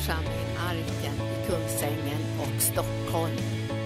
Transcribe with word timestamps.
församling 0.00 0.56
Arken 0.58 1.14
i 1.14 1.46
Kungsängen 1.46 2.22
och 2.40 2.62
Stockholm. 2.62 3.79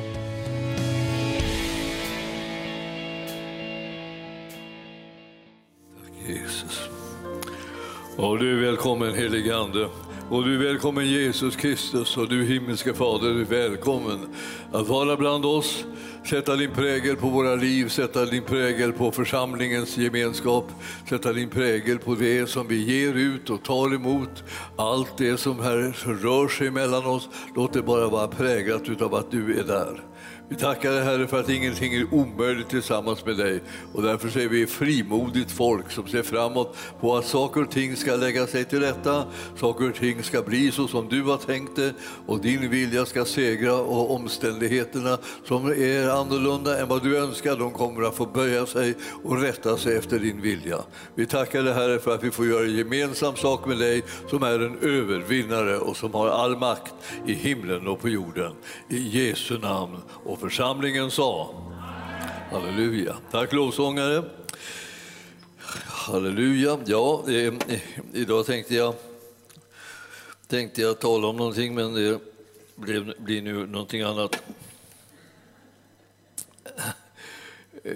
Och 8.17 8.39
du 8.39 8.59
är 8.59 8.67
välkommen 8.67 9.15
helige 9.15 9.57
Ande. 9.57 9.89
Och 10.31 10.45
du 10.45 10.55
är 10.55 10.73
välkommen 10.73 11.07
Jesus 11.07 11.57
Kristus 11.57 12.17
och 12.17 12.29
du 12.29 12.45
himmelske 12.45 12.95
Fader, 12.95 13.35
du 13.35 13.41
är 13.41 13.45
välkommen 13.45 14.19
att 14.73 14.89
vara 14.89 15.17
bland 15.17 15.45
oss, 15.45 15.85
sätta 16.31 16.57
din 16.57 16.71
prägel 16.71 17.17
på 17.17 17.29
våra 17.29 17.55
liv, 17.55 17.89
sätta 17.89 18.25
din 18.25 18.43
prägel 18.43 18.93
på 18.93 19.11
församlingens 19.11 19.97
gemenskap, 19.97 20.71
sätta 21.09 21.33
din 21.33 21.49
prägel 21.49 21.99
på 21.99 22.15
det 22.15 22.49
som 22.49 22.69
vi 22.69 23.01
ger 23.01 23.15
ut 23.15 23.51
och 23.51 23.63
tar 23.63 23.95
emot. 23.95 24.45
Allt 24.77 25.19
det 25.19 25.37
som 25.37 25.61
här 25.61 25.95
rör 26.23 26.49
sig 26.49 26.71
mellan 26.71 27.07
oss, 27.07 27.29
låt 27.57 27.73
det 27.73 27.83
bara 27.83 28.09
vara 28.09 28.29
präglat 28.29 28.89
utav 28.89 29.15
att 29.15 29.31
du 29.31 29.61
är 29.61 29.65
där. 29.65 30.14
Vi 30.55 30.61
tackar 30.61 30.93
dig 30.93 31.05
Herre 31.05 31.27
för 31.27 31.41
att 31.41 31.49
ingenting 31.49 31.95
är 31.95 32.15
omöjligt 32.15 32.69
tillsammans 32.69 33.27
med 33.27 33.37
dig 33.37 33.61
och 33.93 34.03
därför 34.03 34.39
är 34.41 34.49
vi 34.49 34.67
frimodigt 34.67 35.51
folk 35.51 35.91
som 35.91 36.09
ser 36.09 36.23
framåt 36.23 36.77
på 37.01 37.17
att 37.17 37.27
saker 37.27 37.63
och 37.63 37.71
ting 37.71 37.97
ska 37.97 38.17
lägga 38.17 38.47
sig 38.47 38.65
till 38.65 38.81
rätta, 38.81 39.25
saker 39.57 39.89
och 39.89 39.95
ting 39.95 40.23
ska 40.23 40.43
bli 40.43 40.71
så 40.71 40.89
som 40.89 41.09
du 41.09 41.23
har 41.23 41.37
tänkt 41.37 41.77
det 41.77 41.95
och 42.27 42.41
din 42.41 42.71
vilja 42.71 43.07
ska 43.07 43.25
segra 43.25 43.75
och 43.75 44.15
omständigheterna 44.15 45.19
som 45.45 45.67
är 45.67 46.09
annorlunda 46.09 46.81
än 46.81 46.89
vad 46.89 47.03
du 47.03 47.19
önskar, 47.19 47.57
de 47.57 47.71
kommer 47.71 48.03
att 48.09 48.15
få 48.15 48.27
böja 48.27 48.67
sig 48.67 48.95
och 49.25 49.41
rätta 49.41 49.77
sig 49.77 49.97
efter 49.97 50.19
din 50.19 50.41
vilja. 50.41 50.79
Vi 51.15 51.27
tackar 51.27 51.63
dig 51.63 51.75
Herre 51.75 51.99
för 51.99 52.15
att 52.15 52.25
vi 52.25 52.31
får 52.31 52.47
göra 52.47 52.67
gemensam 52.67 53.37
sak 53.37 53.67
med 53.67 53.79
dig 53.79 54.03
som 54.31 54.43
är 54.43 54.59
en 54.61 54.79
övervinnare 54.79 55.79
och 55.79 55.97
som 55.97 56.15
har 56.15 56.29
all 56.29 56.57
makt 56.57 56.95
i 57.27 57.33
himlen 57.33 57.87
och 57.87 58.01
på 58.01 58.09
jorden. 58.09 58.53
I 58.89 58.99
Jesu 58.99 59.59
namn. 59.59 59.97
Och 60.25 60.44
församlingen 60.45 61.11
sa 61.11 61.55
Halleluja. 62.51 63.17
Tack 63.31 63.53
lovsångare. 63.53 64.25
Halleluja. 65.87 66.79
Ja, 66.87 67.25
eh, 67.29 67.55
idag 68.13 68.47
tänkte 68.47 68.75
jag, 68.75 68.95
tänkte 70.47 70.83
jag 70.83 71.01
tala 71.01 71.29
om 71.29 71.37
någonting 71.37 71.75
men 71.75 71.95
det 71.95 72.19
blev, 72.75 73.15
blir 73.19 73.43
nu 73.43 73.67
någonting 73.67 74.03
annat. 74.03 74.43
Eh, 76.65 76.83
Eh, 77.87 77.95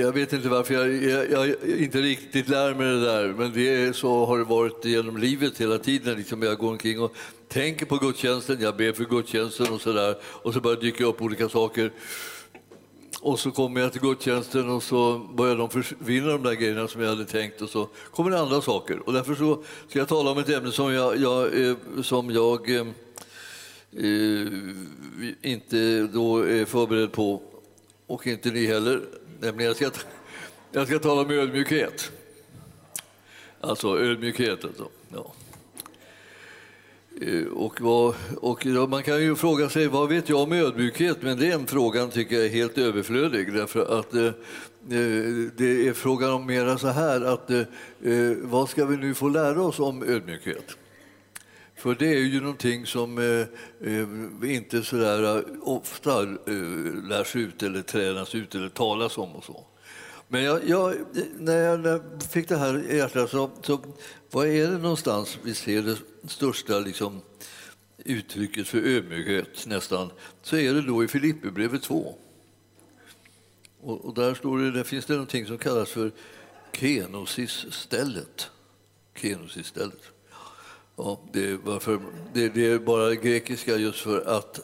jag 0.00 0.12
vet 0.12 0.32
inte 0.32 0.48
varför 0.48 0.74
jag, 0.74 1.02
jag, 1.04 1.30
jag 1.30 1.56
inte 1.78 2.00
riktigt 2.00 2.48
lär 2.48 2.74
mig 2.74 2.86
det 2.86 3.00
där, 3.00 3.28
men 3.28 3.52
det 3.52 3.74
är, 3.74 3.92
så 3.92 4.26
har 4.26 4.38
det 4.38 4.44
varit 4.44 4.84
genom 4.84 5.16
livet 5.16 5.60
hela 5.60 5.78
tiden. 5.78 6.18
Liksom 6.18 6.42
jag 6.42 6.58
går 6.58 6.70
omkring 6.70 7.00
och 7.00 7.14
tänker 7.48 7.86
på 7.86 7.96
gudstjänsten, 7.96 8.56
jag 8.60 8.76
ber 8.76 8.92
för 8.92 9.04
gudstjänsten 9.04 9.72
och 9.72 9.80
så 9.80 9.92
där. 9.92 10.16
Och 10.22 10.54
så 10.54 10.60
börjar 10.60 10.76
det 10.76 10.82
dyka 10.82 11.04
upp 11.04 11.22
olika 11.22 11.48
saker. 11.48 11.92
Och 13.20 13.40
så 13.40 13.50
kommer 13.50 13.80
jag 13.80 13.92
till 13.92 14.00
gudstjänsten 14.00 14.68
och 14.68 14.82
så 14.82 15.18
börjar 15.18 15.56
de 15.56 15.70
försvinna 15.70 16.28
de 16.28 16.42
där 16.42 16.54
grejerna 16.54 16.88
som 16.88 17.00
jag 17.00 17.08
hade 17.08 17.24
tänkt 17.24 17.62
och 17.62 17.68
så 17.68 17.88
kommer 18.10 18.30
det 18.30 18.40
andra 18.40 18.60
saker. 18.60 19.08
Och 19.08 19.12
därför 19.12 19.34
så 19.34 19.62
ska 19.88 19.98
jag 19.98 20.08
tala 20.08 20.30
om 20.30 20.38
ett 20.38 20.48
ämne 20.48 20.72
som 20.72 20.92
jag, 20.92 21.16
jag, 21.16 21.68
eh, 21.68 21.76
som 22.02 22.30
jag 22.30 22.70
eh, 22.70 22.86
eh, 23.92 24.46
inte 25.42 26.02
då 26.02 26.38
är 26.38 26.64
förberedd 26.64 27.12
på 27.12 27.42
och 28.06 28.26
inte 28.26 28.50
ni 28.50 28.66
heller. 28.66 29.00
Nämligen 29.40 29.68
jag 29.68 29.76
ska, 29.76 30.00
jag 30.72 30.86
ska 30.86 30.98
tala 30.98 31.20
om 31.20 31.30
ödmjukhet. 31.30 32.12
Alltså 33.60 33.98
ödmjukhet. 33.98 34.64
Alltså. 34.64 34.88
Ja. 35.08 35.32
Eh, 37.20 37.46
och, 37.46 37.80
vad, 37.80 38.14
och 38.36 38.66
man 38.66 39.02
kan 39.02 39.22
ju 39.22 39.36
fråga 39.36 39.68
sig 39.68 39.86
vad 39.86 40.08
vet 40.08 40.28
jag 40.28 40.40
om 40.40 40.52
ödmjukhet, 40.52 41.16
men 41.20 41.38
den 41.38 41.66
frågan 41.66 42.10
tycker 42.10 42.36
jag 42.36 42.44
är 42.44 42.50
helt 42.50 42.78
överflödig. 42.78 43.52
Därför 43.52 43.98
att 43.98 44.14
eh, 44.14 44.24
eh 44.24 44.32
det 45.56 45.88
är 45.88 45.92
frågan 45.92 46.30
om 46.30 46.46
mera 46.46 46.78
så 46.78 46.88
här 46.88 47.20
att 47.20 47.50
eh, 47.50 47.58
eh, 48.02 48.36
vad 48.42 48.68
ska 48.68 48.84
vi 48.84 48.96
nu 48.96 49.14
få 49.14 49.28
lära 49.28 49.62
oss 49.62 49.78
om 49.78 50.02
ödmjukhet? 50.02 50.76
För 51.78 51.94
det 51.94 52.06
är 52.06 52.18
ju 52.18 52.40
någonting 52.40 52.86
som 52.86 53.18
eh, 53.18 53.46
eh, 53.92 54.54
inte 54.54 54.82
så 54.82 54.96
där 54.96 55.36
eh, 55.36 55.42
ofta 55.62 56.22
eh, 56.22 57.08
lärs 57.08 57.36
ut 57.36 57.62
eller 57.62 57.82
tränas 57.82 58.34
ut 58.34 58.54
eller 58.54 58.68
talas 58.68 59.18
om 59.18 59.32
och 59.32 59.44
så. 59.44 59.66
Men 60.28 60.42
jag, 60.42 60.68
jag, 60.68 60.94
när 61.38 61.56
jag 61.56 62.00
fick 62.30 62.48
det 62.48 62.56
här 62.56 62.90
i 62.90 62.96
hjärtat 62.96 63.30
så, 63.30 63.50
så 63.62 63.80
vad 64.30 64.46
är 64.46 64.70
det 64.70 64.78
någonstans 64.78 65.38
vi 65.42 65.54
ser 65.54 65.82
det 65.82 65.96
största 66.28 66.78
liksom, 66.78 67.20
uttrycket 68.04 68.68
för 68.68 68.78
ödmjukhet 68.78 69.66
nästan, 69.66 70.10
så 70.42 70.56
är 70.56 70.74
det 70.74 70.82
då 70.82 71.04
i 71.04 71.08
Filipperbrevet 71.08 71.82
2. 71.82 72.14
Och, 73.80 74.04
och 74.04 74.14
där, 74.14 74.34
står 74.34 74.58
det, 74.58 74.70
där 74.70 74.84
finns 74.84 75.06
det 75.06 75.12
någonting 75.12 75.46
som 75.46 75.58
kallas 75.58 75.90
för 75.90 76.12
kenosisstället. 76.72 78.50
Kenosisstället. 79.14 79.22
Kenosis-stället. 79.22 80.17
Ja, 80.98 81.20
det, 81.32 81.50
är 81.50 81.58
varför, 81.64 82.00
det, 82.32 82.48
det 82.48 82.66
är 82.66 82.78
bara 82.78 83.14
grekiska 83.14 83.76
just 83.76 84.00
för 84.00 84.20
att 84.36 84.60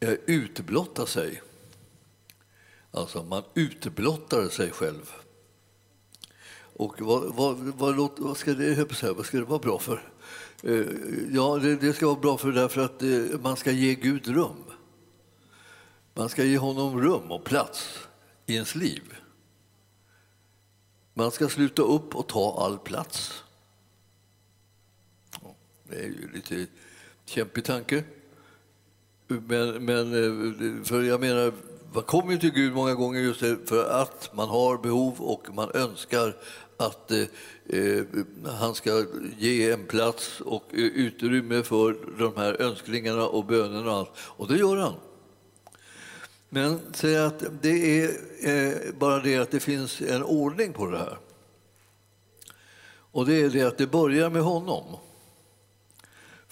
eh, 0.00 0.12
utblotta 0.26 1.06
sig. 1.06 1.42
Alltså 2.90 3.22
man 3.24 3.42
utblottar 3.54 4.48
sig 4.48 4.70
själv. 4.70 5.12
Och 6.58 7.00
vad, 7.00 7.34
vad, 7.34 7.56
vad, 7.58 7.96
låt- 7.96 8.18
vad, 8.18 8.36
ska, 8.36 8.54
det, 8.54 9.02
vad 9.02 9.26
ska 9.26 9.38
det 9.38 9.44
vara 9.44 9.58
bra 9.58 9.78
för? 9.78 10.02
Eh, 10.62 10.84
Ja, 11.30 11.58
det, 11.62 11.76
det 11.76 11.92
ska 11.92 12.06
vara 12.06 12.20
bra 12.20 12.38
för 12.38 12.52
därför 12.52 12.80
att 12.84 13.02
eh, 13.02 13.40
man 13.42 13.56
ska 13.56 13.70
ge 13.70 13.94
Gud 13.94 14.26
rum. 14.28 14.64
Man 16.14 16.28
ska 16.28 16.44
ge 16.44 16.58
honom 16.58 17.00
rum 17.00 17.30
och 17.30 17.44
plats 17.44 17.98
i 18.46 18.54
ens 18.54 18.74
liv. 18.74 19.02
Man 21.14 21.30
ska 21.30 21.48
sluta 21.48 21.82
upp 21.82 22.14
och 22.16 22.26
ta 22.26 22.64
all 22.64 22.78
plats. 22.78 23.42
Det 25.90 25.96
är 25.96 26.02
ju 26.02 26.28
lite 26.34 26.66
kämpig 27.24 27.64
tanke. 27.64 28.04
Men, 29.26 29.84
men 29.84 30.12
eh, 30.14 30.84
för 30.84 31.02
jag 31.02 31.20
menar, 31.20 31.52
man 31.92 32.02
kommer 32.02 32.32
ju 32.32 32.38
till 32.38 32.52
Gud 32.52 32.72
många 32.72 32.94
gånger 32.94 33.20
just 33.20 33.40
för 33.68 33.90
att 33.90 34.30
man 34.34 34.48
har 34.48 34.78
behov 34.78 35.20
och 35.20 35.54
man 35.54 35.70
önskar 35.74 36.36
att 36.76 37.10
eh, 37.10 37.24
eh 37.66 38.04
han 38.44 38.74
ska 38.74 39.04
ge 39.38 39.70
en 39.70 39.86
plats 39.86 40.40
och 40.40 40.64
eh, 40.72 40.78
utrymme 40.78 41.62
för 41.62 41.96
de 42.18 42.36
här 42.36 42.62
önskningarna 42.62 43.26
och 43.26 43.44
bönerna 43.44 43.90
och 43.90 43.98
allt. 43.98 44.10
Och 44.18 44.48
det 44.48 44.56
gör 44.56 44.76
han. 44.76 44.94
Men 46.48 46.80
säg 46.92 47.16
att 47.16 47.44
det 47.62 48.02
är 48.02 48.10
eh, 48.42 48.94
bara 48.98 49.22
det 49.22 49.36
att 49.36 49.50
det 49.50 49.60
finns 49.60 50.00
en 50.00 50.22
ordning 50.22 50.72
på 50.72 50.86
det 50.86 50.98
här. 50.98 51.18
Och 53.12 53.26
det 53.26 53.34
är 53.34 53.50
det 53.50 53.62
att 53.62 53.78
det 53.78 53.86
börjar 53.86 54.30
med 54.30 54.42
honom. 54.42 54.84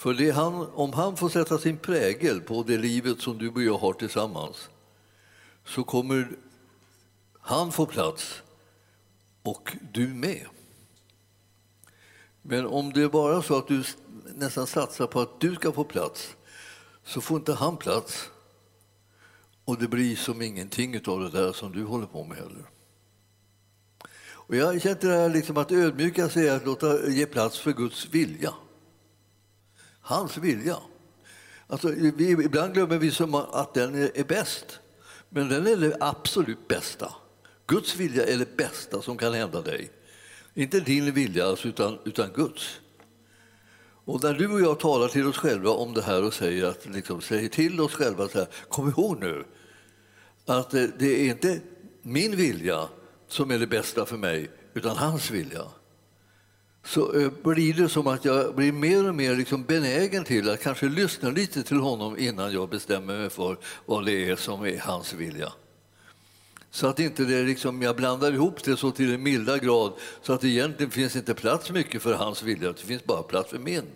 För 0.04 0.14
det 0.14 0.30
han, 0.30 0.54
om 0.74 0.92
han 0.92 1.16
får 1.16 1.28
sätta 1.28 1.58
sin 1.58 1.78
prägel 1.78 2.40
på 2.40 2.62
det 2.62 2.78
livet 2.78 3.20
som 3.20 3.38
du 3.38 3.48
och 3.48 3.62
jag 3.62 3.78
har 3.78 3.92
tillsammans 3.92 4.68
så 5.64 5.84
kommer 5.84 6.28
han 7.40 7.72
få 7.72 7.86
plats 7.86 8.42
och 9.42 9.76
du 9.92 10.08
med. 10.08 10.46
Men 12.42 12.66
om 12.66 12.92
det 12.92 13.02
är 13.02 13.08
bara 13.08 13.42
så 13.42 13.58
att 13.58 13.68
du 13.68 13.84
nästan 14.34 14.66
satsar 14.66 15.06
på 15.06 15.20
att 15.20 15.40
du 15.40 15.54
ska 15.54 15.72
få 15.72 15.84
plats 15.84 16.36
så 17.04 17.20
får 17.20 17.36
inte 17.36 17.52
han 17.52 17.76
plats 17.76 18.30
och 19.64 19.78
det 19.78 19.88
blir 19.88 20.16
som 20.16 20.42
ingenting 20.42 21.00
av 21.06 21.20
det 21.20 21.30
där 21.30 21.52
som 21.52 21.72
du 21.72 21.84
håller 21.84 22.06
på 22.06 22.24
med 22.24 22.36
heller. 22.36 22.64
Och 24.26 24.56
jag 24.56 24.82
känner 24.82 25.00
det 25.00 25.16
här 25.16 25.28
liksom 25.28 25.56
att 25.56 25.72
ödmjuka 25.72 26.28
sig 26.28 26.48
är 26.48 26.56
att 26.56 26.66
låta 26.66 27.08
ge 27.08 27.26
plats 27.26 27.58
för 27.58 27.72
Guds 27.72 28.08
vilja. 28.10 28.54
Hans 30.04 30.36
vilja. 30.36 30.76
Alltså, 31.66 31.88
vi, 31.88 32.30
ibland 32.30 32.74
glömmer 32.74 32.98
vi 32.98 33.10
som 33.10 33.34
att 33.34 33.74
den 33.74 33.94
är, 33.94 34.10
är 34.14 34.24
bäst, 34.24 34.80
men 35.28 35.48
den 35.48 35.66
är 35.66 35.76
det 35.76 35.96
absolut 36.00 36.68
bästa. 36.68 37.14
Guds 37.66 37.96
vilja 37.96 38.26
är 38.26 38.38
det 38.38 38.56
bästa 38.56 39.02
som 39.02 39.16
kan 39.16 39.34
hända 39.34 39.62
dig. 39.62 39.90
Inte 40.54 40.80
din 40.80 41.12
vilja, 41.12 41.46
alltså, 41.46 41.68
utan, 41.68 41.98
utan 42.04 42.32
Guds. 42.32 42.80
Och 44.04 44.22
när 44.22 44.34
du 44.34 44.48
och 44.48 44.60
jag 44.60 44.80
talar 44.80 45.08
till 45.08 45.26
oss 45.26 45.36
själva 45.36 45.70
om 45.70 45.94
det 45.94 46.02
här 46.02 46.24
och 46.24 46.34
säger, 46.34 46.64
att, 46.64 46.86
liksom, 46.86 47.20
säger 47.20 47.48
till 47.48 47.80
oss 47.80 47.94
själva 47.94 48.28
så 48.28 48.38
här, 48.38 48.48
kom 48.68 48.88
ihåg 48.88 49.20
nu 49.20 49.44
att 50.46 50.74
eh, 50.74 50.84
det 50.98 51.20
är 51.20 51.30
inte 51.30 51.60
min 52.02 52.36
vilja 52.36 52.88
som 53.28 53.50
är 53.50 53.58
det 53.58 53.66
bästa 53.66 54.06
för 54.06 54.16
mig, 54.16 54.50
utan 54.74 54.96
hans 54.96 55.30
vilja 55.30 55.62
så 56.84 57.20
eh, 57.20 57.30
blir 57.42 57.74
det 57.74 57.88
som 57.88 58.06
att 58.06 58.24
jag 58.24 58.54
blir 58.54 58.72
mer 58.72 59.08
och 59.08 59.14
mer 59.14 59.36
liksom 59.36 59.64
benägen 59.64 60.24
till 60.24 60.50
att 60.50 60.62
kanske 60.62 60.86
lyssna 60.88 61.30
lite 61.30 61.62
till 61.62 61.76
honom 61.76 62.18
innan 62.18 62.52
jag 62.52 62.68
bestämmer 62.68 63.18
mig 63.18 63.30
för 63.30 63.56
vad 63.86 64.06
det 64.06 64.30
är 64.30 64.36
som 64.36 64.66
är 64.66 64.78
hans 64.78 65.12
vilja. 65.14 65.52
Så 66.70 66.86
att 66.86 67.00
inte 67.00 67.24
det 67.24 67.42
liksom, 67.42 67.82
jag 67.82 67.96
blandar 67.96 68.32
ihop 68.32 68.64
det 68.64 68.76
så 68.76 68.90
till 68.90 69.14
en 69.14 69.22
milda 69.22 69.58
grad 69.58 69.92
så 70.22 70.32
att 70.32 70.40
det 70.40 70.48
egentligen 70.48 70.90
finns 70.90 71.16
inte 71.16 71.34
plats 71.34 71.70
mycket 71.70 72.02
för 72.02 72.14
hans 72.14 72.42
vilja, 72.42 72.72
det 72.72 72.80
finns 72.80 73.04
bara 73.04 73.22
plats 73.22 73.50
för 73.50 73.58
min. 73.58 73.86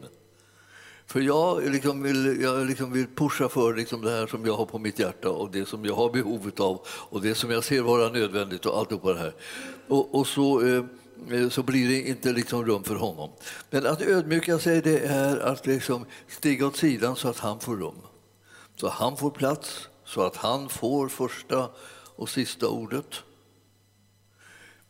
För 1.07 1.21
jag 1.21 1.71
liksom 1.71 2.03
vill, 2.03 2.41
jag 2.43 2.67
liksom 2.67 2.93
vill 2.93 3.07
pusha 3.15 3.49
för 3.49 3.75
liksom 3.75 4.03
det 4.03 4.11
här 4.11 4.27
som 4.27 4.47
jag 4.47 4.57
har 4.57 4.67
på 4.67 4.79
mitt 4.79 4.99
hjärta 4.99 5.31
och 5.31 5.51
det 5.51 5.69
som 5.69 5.85
jag 5.85 5.95
har 5.95 6.11
behov 6.11 6.51
av 6.59 6.87
och 6.87 7.23
det 7.23 7.35
som 7.35 7.51
jag 7.51 7.65
ser 7.65 7.83
vara 7.83 8.09
nödvändigt 8.09 8.67
och 8.67 8.79
allt 8.79 9.03
på 9.03 9.13
det 9.13 9.19
här. 9.19 9.35
Och, 9.89 10.15
och 10.15 10.27
så, 10.27 10.67
eh, 10.67 10.85
Eh, 11.31 11.49
så 11.49 11.63
blir 11.63 11.89
det 11.89 12.09
inte 12.09 12.33
liksom 12.33 12.65
rum 12.65 12.85
för 12.85 12.95
honom. 12.95 13.31
Men 13.71 13.87
att 13.87 14.03
ödmjuka 14.03 14.59
sig 14.59 14.83
det 14.83 14.99
är 14.99 15.37
att 15.37 15.67
liksom 15.67 16.05
stiga 16.29 16.67
åt 16.67 16.77
sidan 16.77 17.17
så 17.17 17.29
att 17.29 17.39
han 17.39 17.61
får 17.61 17.77
rum. 17.77 17.95
Så 18.77 18.89
han 18.89 19.17
får 19.17 19.31
plats, 19.31 19.89
så 20.05 20.23
att 20.23 20.37
han 20.37 20.69
får 20.69 21.09
första 21.09 21.71
och 22.17 22.29
sista 22.29 22.69
ordet. 22.69 23.15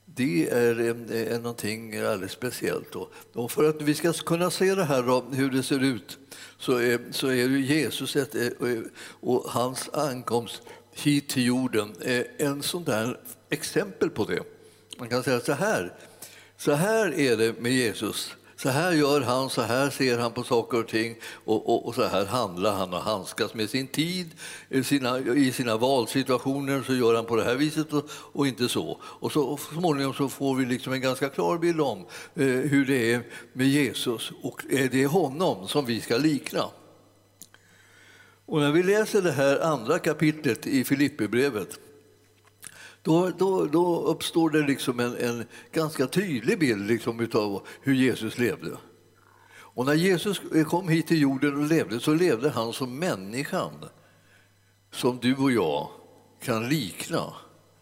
Det 0.04 0.48
är, 0.48 0.80
eh, 0.80 1.32
är 1.34 1.38
någonting 1.38 1.98
alldeles 1.98 2.32
speciellt. 2.32 2.94
Och 3.32 3.50
för 3.50 3.68
att 3.68 3.82
vi 3.82 3.94
ska 3.94 4.12
kunna 4.12 4.50
se 4.50 4.74
det 4.74 4.84
här 4.84 5.02
då, 5.02 5.24
hur 5.32 5.50
det 5.50 5.62
ser 5.62 5.84
ut 5.84 6.18
så 6.58 6.76
är, 6.76 7.00
så 7.10 7.26
är 7.26 7.34
ju 7.34 7.60
Jesus 7.60 8.16
ett, 8.16 8.34
och 9.20 9.44
hans 9.50 9.88
ankomst 9.88 10.62
hit 10.92 11.28
till 11.28 11.44
jorden 11.44 11.94
en 12.38 12.62
sån 12.62 12.84
där 12.84 13.20
exempel 13.50 14.10
på 14.10 14.24
det. 14.24 14.42
Man 14.98 15.08
kan 15.08 15.22
säga 15.22 15.40
så 15.40 15.52
här, 15.52 15.94
så 16.58 16.72
här 16.72 17.18
är 17.18 17.36
det 17.36 17.60
med 17.60 17.72
Jesus. 17.72 18.34
Så 18.56 18.68
här 18.68 18.92
gör 18.92 19.20
han, 19.20 19.50
så 19.50 19.62
här 19.62 19.90
ser 19.90 20.18
han 20.18 20.32
på 20.32 20.42
saker 20.42 20.78
och 20.80 20.88
ting 20.88 21.16
och, 21.44 21.68
och, 21.68 21.86
och 21.86 21.94
så 21.94 22.04
här 22.04 22.26
handlar 22.26 22.72
han 22.72 22.94
och 22.94 23.00
handskas 23.00 23.54
med 23.54 23.70
sin 23.70 23.86
tid. 23.86 24.26
I 24.68 24.82
sina, 24.82 25.18
I 25.18 25.52
sina 25.52 25.76
valsituationer 25.76 26.82
så 26.82 26.94
gör 26.94 27.14
han 27.14 27.24
på 27.24 27.36
det 27.36 27.44
här 27.44 27.54
viset 27.54 27.92
och, 27.92 28.10
och 28.10 28.46
inte 28.46 28.68
så. 28.68 29.00
Och 29.02 29.32
så 29.32 29.42
och 29.42 29.60
småningom 29.60 30.14
så 30.14 30.28
får 30.28 30.54
vi 30.54 30.64
liksom 30.64 30.92
en 30.92 31.00
ganska 31.00 31.28
klar 31.28 31.58
bild 31.58 31.80
om 31.80 31.98
eh, 32.34 32.46
hur 32.46 32.86
det 32.86 33.12
är 33.12 33.22
med 33.52 33.66
Jesus 33.66 34.32
och 34.42 34.64
är 34.70 34.88
det 34.88 35.06
honom 35.06 35.68
som 35.68 35.86
vi 35.86 36.00
ska 36.00 36.16
likna. 36.16 36.64
Och 38.46 38.60
när 38.60 38.72
vi 38.72 38.82
läser 38.82 39.22
det 39.22 39.32
här 39.32 39.60
andra 39.60 39.98
kapitlet 39.98 40.66
i 40.66 40.84
Filipperbrevet 40.84 41.78
då, 43.08 43.30
då, 43.38 43.66
då 43.66 44.00
uppstår 44.00 44.50
det 44.50 44.62
liksom 44.66 45.00
en, 45.00 45.16
en 45.16 45.44
ganska 45.72 46.06
tydlig 46.06 46.58
bild 46.58 46.86
liksom 46.86 47.28
av 47.34 47.66
hur 47.80 47.94
Jesus 47.94 48.38
levde. 48.38 48.70
Och 49.50 49.86
när 49.86 49.94
Jesus 49.94 50.40
kom 50.66 50.88
hit 50.88 51.06
till 51.06 51.20
jorden 51.20 51.56
och 51.56 51.66
levde 51.66 52.00
så 52.00 52.14
levde 52.14 52.50
han 52.50 52.72
som 52.72 52.98
människan 52.98 53.72
som 54.92 55.18
du 55.18 55.36
och 55.36 55.52
jag 55.52 55.88
kan 56.42 56.68
likna. 56.68 57.34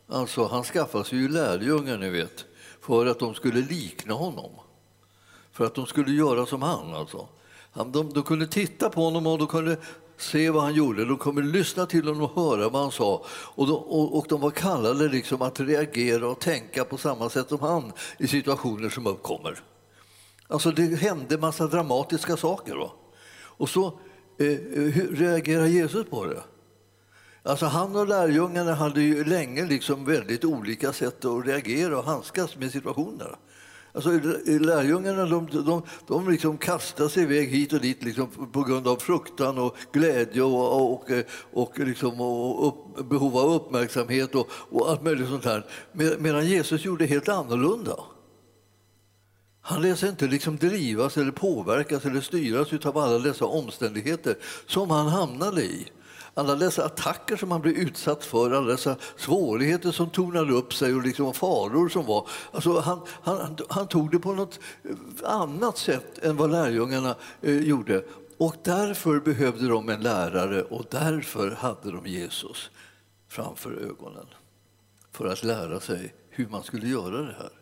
Alltså 0.09 0.47
han 0.47 0.65
skaffade 0.65 1.05
sig 1.05 1.19
ju 1.19 1.29
lärjungar, 1.29 1.99
ni 1.99 2.11
vet, 2.11 2.45
för 2.81 3.07
att 3.07 3.19
de 3.19 3.35
skulle 3.35 3.61
likna 3.61 4.15
honom. 4.15 4.51
För 5.53 5.67
att 5.67 5.75
de 5.75 5.87
skulle 5.87 6.13
göra 6.13 6.47
som 6.47 6.63
han. 6.63 6.95
Alltså. 6.95 7.29
De, 7.75 8.13
de 8.13 8.23
kunde 8.23 8.47
titta 8.47 8.91
på 8.91 9.01
honom 9.01 9.27
och 9.27 9.39
de 9.39 9.47
kunde 9.47 9.77
se 10.19 10.51
vad 10.51 10.63
han 10.63 10.75
gjorde, 10.75 11.05
de 11.05 11.17
kommer 11.17 11.43
lyssna 11.43 11.87
till 11.87 12.09
honom 12.09 12.23
och 12.23 12.43
höra 12.43 12.69
vad 12.69 12.83
han 12.83 12.93
sa. 12.93 13.25
Och 13.29 13.67
de, 13.67 13.77
och, 13.77 14.19
och 14.19 14.27
de 14.29 14.41
var 14.41 14.51
kallade 14.51 15.09
liksom 15.09 15.43
att 15.43 15.61
reagera 15.61 16.29
och 16.29 16.41
tänka 16.41 16.85
på 16.85 16.97
samma 16.97 17.31
sätt 17.31 17.49
som 17.49 17.61
han 17.61 17.93
i 18.19 18.27
situationer 18.27 18.89
som 18.89 19.07
uppkommer. 19.07 19.63
Alltså 20.49 20.71
det 20.71 20.97
hände 20.97 21.39
massa 21.39 21.67
dramatiska 21.67 22.37
saker. 22.37 22.75
Va? 22.75 22.91
Och 23.39 23.69
så 23.69 23.87
eh, 24.39 24.47
eh 24.47 24.93
reagerar 25.11 25.67
Jesus 25.67 26.07
på 26.11 26.27
det? 26.27 26.43
Alltså 27.43 27.67
han 27.67 27.97
och 27.97 28.09
lärjungarna 28.09 28.75
hade 28.75 29.01
ju 29.01 29.25
länge 29.25 29.67
liksom 29.67 30.05
väldigt 30.05 30.45
olika 30.45 30.93
sätt 30.93 31.25
att 31.25 31.47
reagera 31.47 31.99
och 31.99 32.05
handskas 32.05 32.57
med 32.57 32.73
situationer. 32.73 33.37
Alltså, 33.97 34.11
lärjungarna 34.47 35.27
de, 35.27 35.49
de, 35.65 35.83
de 36.07 36.31
liksom 36.31 36.59
kastar 36.59 37.09
sig 37.09 37.23
iväg 37.23 37.49
hit 37.49 37.73
och 37.73 37.81
dit 37.81 38.03
liksom, 38.03 38.29
på 38.53 38.63
grund 38.63 38.89
av 38.89 38.97
fruktan 38.97 39.59
och 39.59 39.77
glädje 39.93 40.43
och, 40.43 40.93
och, 40.93 41.11
och, 41.53 41.79
liksom, 41.79 42.21
och 42.21 42.69
upp, 42.69 43.09
behov 43.09 43.37
av 43.37 43.53
uppmärksamhet 43.53 44.35
och, 44.35 44.49
och 44.51 44.91
allt 44.91 45.03
möjligt 45.03 45.29
sånt 45.29 45.45
här. 45.45 45.67
Medan 46.19 46.47
Jesus 46.47 46.85
gjorde 46.85 47.07
helt 47.07 47.29
annorlunda. 47.29 47.97
Han 49.61 49.83
lät 49.83 49.99
sig 49.99 50.09
inte 50.09 50.27
liksom 50.27 50.57
drivas 50.57 51.17
eller 51.17 51.33
påverkas 51.33 52.05
eller 52.05 52.21
styras 52.21 52.87
av 52.87 52.99
alla 52.99 53.19
dessa 53.19 53.45
omständigheter 53.45 54.37
som 54.67 54.91
han 54.91 55.07
hamnade 55.07 55.63
i 55.63 55.87
alla 56.39 56.55
dessa 56.55 56.85
attacker 56.85 57.37
som 57.37 57.51
han 57.51 57.61
blev 57.61 57.75
utsatt 57.75 58.25
för, 58.25 58.51
alla 58.51 58.67
dessa 58.67 58.97
svårigheter 59.17 59.93
som 59.93 60.11
tornade 60.11 60.53
upp 60.53 60.75
sig 60.75 60.95
och 60.95 61.03
liksom 61.03 61.35
faror 61.35 61.89
som 61.89 62.07
var. 62.07 62.29
Alltså 62.53 62.81
han, 62.81 63.01
han, 63.23 63.57
han 63.69 63.89
tog 63.89 64.11
det 64.11 64.19
på 64.19 64.33
något 64.33 64.61
eh, 64.83 64.97
annat 65.25 65.79
sätt 65.79 66.19
än 66.19 66.37
vad 66.37 66.51
lärjungarna 66.51 67.15
eh, 67.43 67.57
gjorde. 67.57 68.05
Och 68.39 68.55
därför 68.63 69.21
behövde 69.21 69.69
de 69.69 69.89
en 69.89 70.01
lärare 70.01 70.63
och 70.63 70.85
därför 70.91 71.51
hade 71.51 71.93
de 71.93 72.07
Jesus 72.07 72.71
framför 73.29 73.73
ögonen 73.73 74.27
för 75.13 75.27
att 75.27 75.45
lära 75.45 75.81
sig 75.81 76.15
hur 76.31 76.49
man 76.49 76.63
skulle 76.63 76.89
göra 76.89 77.23
det 77.23 77.35
här. 77.39 77.53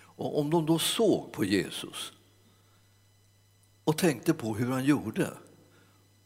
Och 0.00 0.38
om 0.38 0.50
de 0.50 0.66
då 0.66 0.78
såg 0.78 1.32
på 1.32 1.44
Jesus 1.44 2.12
och 3.84 3.98
tänkte 3.98 4.34
på 4.34 4.54
hur 4.54 4.70
han 4.70 4.84
gjorde 4.84 5.30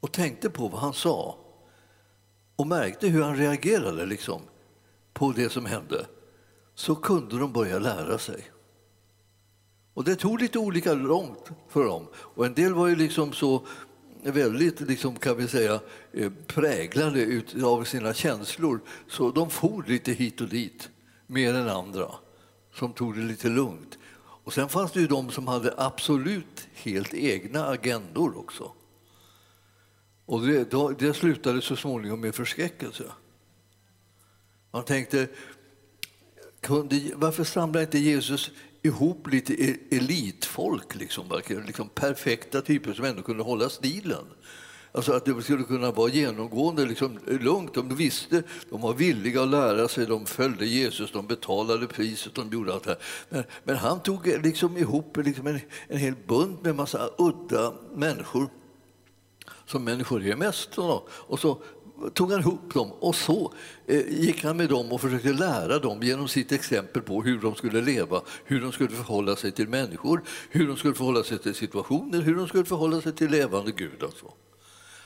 och 0.00 0.12
tänkte 0.12 0.50
på 0.50 0.68
vad 0.68 0.80
han 0.80 0.94
sa 0.94 1.45
och 2.56 2.66
märkte 2.66 3.08
hur 3.08 3.22
han 3.22 3.36
reagerade 3.36 4.06
liksom, 4.06 4.42
på 5.12 5.32
det 5.32 5.50
som 5.50 5.66
hände 5.66 6.06
så 6.74 6.94
kunde 6.94 7.38
de 7.38 7.52
börja 7.52 7.78
lära 7.78 8.18
sig. 8.18 8.50
Och 9.94 10.04
Det 10.04 10.16
tog 10.16 10.40
lite 10.40 10.58
olika 10.58 10.94
långt 10.94 11.50
för 11.68 11.84
dem. 11.84 12.06
Och 12.14 12.46
En 12.46 12.54
del 12.54 12.74
var 12.74 12.86
ju 12.86 12.96
liksom 12.96 13.32
så 13.32 13.66
väldigt 14.22 14.80
liksom, 14.80 15.16
kan 15.16 15.36
vi 15.36 15.48
säga, 15.48 15.80
eh, 16.12 16.32
präglade 16.46 17.24
präglade 17.24 17.64
av 17.64 17.84
sina 17.84 18.14
känslor 18.14 18.80
så 19.08 19.30
de 19.30 19.50
for 19.50 19.84
lite 19.88 20.12
hit 20.12 20.40
och 20.40 20.48
dit 20.48 20.88
mer 21.26 21.54
än 21.54 21.68
andra 21.68 22.10
som 22.74 22.92
tog 22.92 23.16
det 23.16 23.22
lite 23.22 23.48
lugnt. 23.48 23.98
Och 24.18 24.52
Sen 24.52 24.68
fanns 24.68 24.92
det 24.92 25.00
ju 25.00 25.06
de 25.06 25.30
som 25.30 25.48
hade 25.48 25.74
absolut 25.76 26.68
helt 26.74 27.14
egna 27.14 27.66
agendor 27.66 28.38
också. 28.38 28.72
Och 30.26 30.46
det, 30.46 30.70
då, 30.70 30.90
det 30.90 31.14
slutade 31.14 31.62
så 31.62 31.76
småningom 31.76 32.20
med 32.20 32.34
förskräckelse. 32.34 33.04
Man 34.70 34.84
tänkte, 34.84 35.28
kunde, 36.60 37.00
varför 37.14 37.44
samlar 37.44 37.80
inte 37.80 37.98
Jesus 37.98 38.50
ihop 38.82 39.26
lite 39.26 39.54
e, 39.54 39.76
elitfolk, 39.90 40.94
liksom, 40.94 41.42
liksom 41.66 41.88
perfekta 41.88 42.60
typer 42.60 42.92
som 42.92 43.04
ändå 43.04 43.22
kunde 43.22 43.42
hålla 43.42 43.68
stilen? 43.68 44.24
Alltså 44.92 45.12
att 45.12 45.24
det 45.24 45.42
skulle 45.42 45.64
kunna 45.64 45.90
vara 45.90 46.10
genomgående 46.10 46.86
liksom, 46.86 47.18
lugnt. 47.26 47.74
De 47.74 47.96
visste, 47.96 48.42
de 48.70 48.80
var 48.80 48.94
villiga 48.94 49.42
att 49.42 49.48
lära 49.48 49.88
sig, 49.88 50.06
de 50.06 50.26
följde 50.26 50.66
Jesus, 50.66 51.12
de 51.12 51.26
betalade 51.26 51.86
priset, 51.86 52.34
de 52.34 52.50
gjorde 52.50 52.74
allt 52.74 52.84
det 52.84 52.90
här. 52.90 52.98
Men, 53.28 53.44
men 53.64 53.76
han 53.76 54.02
tog 54.02 54.26
liksom 54.26 54.76
ihop 54.76 55.16
liksom 55.16 55.46
en, 55.46 55.60
en 55.88 55.98
hel 55.98 56.14
bunt 56.26 56.62
med 56.62 56.74
massa 56.74 57.10
udda 57.18 57.74
människor 57.94 58.48
som 59.66 59.84
människor 59.84 60.26
är 60.26 60.36
mest. 60.36 60.78
Och 61.08 61.40
så 61.40 61.58
tog 62.14 62.32
han 62.32 62.40
ihop 62.40 62.74
dem 62.74 62.92
och 62.92 63.14
så 63.14 63.52
eh, 63.86 64.08
gick 64.08 64.44
han 64.44 64.56
med 64.56 64.68
dem 64.68 64.92
och 64.92 65.00
försökte 65.00 65.32
lära 65.32 65.78
dem 65.78 66.02
genom 66.02 66.28
sitt 66.28 66.52
exempel 66.52 67.02
på 67.02 67.22
hur 67.22 67.40
de 67.40 67.54
skulle 67.54 67.80
leva, 67.80 68.20
hur 68.44 68.60
de 68.60 68.72
skulle 68.72 68.88
förhålla 68.88 69.36
sig 69.36 69.52
till 69.52 69.68
människor, 69.68 70.22
hur 70.50 70.68
de 70.68 70.76
skulle 70.76 70.94
förhålla 70.94 71.22
sig 71.22 71.38
till 71.38 71.54
situationer, 71.54 72.20
hur 72.20 72.34
de 72.34 72.48
skulle 72.48 72.64
förhålla 72.64 73.00
sig 73.00 73.12
till 73.12 73.30
levande 73.30 73.72
Gud. 73.72 74.02
Alltså. 74.02 74.32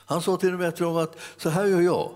Han 0.05 0.21
sa 0.21 0.37
till 0.37 0.53
och 0.53 0.59
med 0.59 0.75
till 0.75 0.85
dem 0.85 0.97
att 0.97 1.17
så 1.37 1.49
här 1.49 1.65
gör 1.65 1.81
jag. 1.81 2.11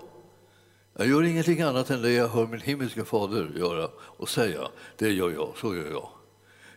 Jag 0.98 1.08
gör 1.08 1.22
ingenting 1.22 1.62
annat 1.62 1.90
än 1.90 2.02
det 2.02 2.12
jag 2.12 2.28
hör 2.28 2.46
min 2.46 2.60
himmelska 2.60 3.04
fader 3.04 3.52
göra 3.56 3.88
och 3.98 4.28
säga. 4.28 4.68
Det 4.96 5.10
gör 5.10 5.30
jag, 5.30 5.52
så 5.56 5.74
gör 5.74 5.90
jag. 5.90 6.08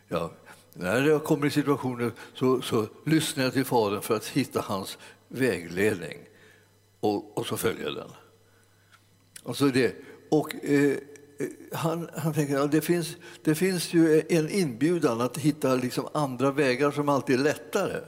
Ja, 0.07 0.31
när 0.73 1.07
jag 1.07 1.23
kommer 1.23 1.47
i 1.47 1.49
situationer 1.49 2.11
så, 2.33 2.61
så 2.61 2.88
lyssnar 3.05 3.43
jag 3.43 3.53
till 3.53 3.65
Fadern 3.65 4.01
för 4.01 4.15
att 4.15 4.25
hitta 4.27 4.61
hans 4.61 4.97
vägledning 5.29 6.17
och, 7.00 7.38
och 7.38 7.45
så 7.45 7.57
följer 7.57 7.91
den. 7.91 8.09
Och, 9.43 9.57
så 9.57 9.65
det, 9.65 9.95
och 10.29 10.55
eh, 10.65 10.91
eh, 10.91 10.98
han, 11.71 12.09
han 12.15 12.33
tänker 12.33 12.55
att 12.55 12.62
ja, 12.62 12.67
det, 12.67 12.81
finns, 12.81 13.17
det 13.43 13.55
finns 13.55 13.93
ju 13.93 14.24
en 14.29 14.50
inbjudan 14.50 15.21
att 15.21 15.38
hitta 15.38 15.75
liksom 15.75 16.07
andra 16.13 16.51
vägar 16.51 16.91
som 16.91 17.09
alltid 17.09 17.39
är 17.39 17.43
lättare. 17.43 18.01